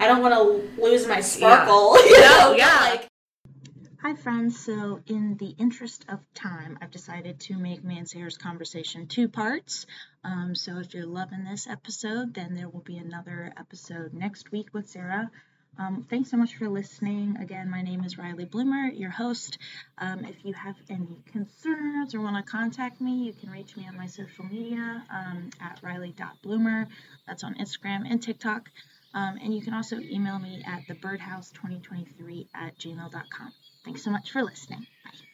I 0.00 0.08
don't 0.08 0.22
want 0.22 0.34
to 0.34 0.82
lose 0.82 1.06
my 1.06 1.20
sparkle. 1.20 1.96
you 2.04 2.20
No, 2.20 2.28
know, 2.50 2.54
yeah. 2.56 2.78
like- 2.80 3.06
Hi, 4.06 4.14
friends. 4.14 4.60
So, 4.60 5.00
in 5.06 5.38
the 5.38 5.54
interest 5.58 6.04
of 6.10 6.20
time, 6.34 6.76
I've 6.82 6.90
decided 6.90 7.40
to 7.40 7.56
make 7.56 7.82
me 7.82 8.04
conversation 8.38 9.06
two 9.06 9.28
parts. 9.30 9.86
Um, 10.22 10.54
so, 10.54 10.76
if 10.76 10.92
you're 10.92 11.06
loving 11.06 11.44
this 11.44 11.66
episode, 11.66 12.34
then 12.34 12.54
there 12.54 12.68
will 12.68 12.82
be 12.82 12.98
another 12.98 13.50
episode 13.56 14.12
next 14.12 14.52
week 14.52 14.74
with 14.74 14.90
Sarah. 14.90 15.30
Um, 15.78 16.06
thanks 16.10 16.30
so 16.30 16.36
much 16.36 16.54
for 16.54 16.68
listening. 16.68 17.38
Again, 17.40 17.70
my 17.70 17.80
name 17.80 18.04
is 18.04 18.18
Riley 18.18 18.44
Bloomer, 18.44 18.90
your 18.92 19.08
host. 19.08 19.56
Um, 19.96 20.26
if 20.26 20.36
you 20.44 20.52
have 20.52 20.76
any 20.90 21.22
concerns 21.32 22.14
or 22.14 22.20
want 22.20 22.36
to 22.36 22.42
contact 22.42 23.00
me, 23.00 23.24
you 23.24 23.32
can 23.32 23.50
reach 23.50 23.74
me 23.74 23.88
on 23.88 23.96
my 23.96 24.06
social 24.06 24.44
media 24.44 25.02
um, 25.10 25.48
at 25.62 25.80
riley.bloomer. 25.82 26.88
That's 27.26 27.42
on 27.42 27.54
Instagram 27.54 28.02
and 28.06 28.22
TikTok. 28.22 28.68
Um, 29.14 29.38
and 29.42 29.54
you 29.54 29.62
can 29.62 29.72
also 29.72 29.98
email 29.98 30.38
me 30.38 30.62
at 30.66 30.82
thebirdhouse2023 30.88 32.48
at 32.54 32.76
gmail.com. 32.78 33.52
Thanks 33.84 34.02
so 34.02 34.10
much 34.10 34.30
for 34.30 34.42
listening. 34.42 34.86
Bye. 35.04 35.33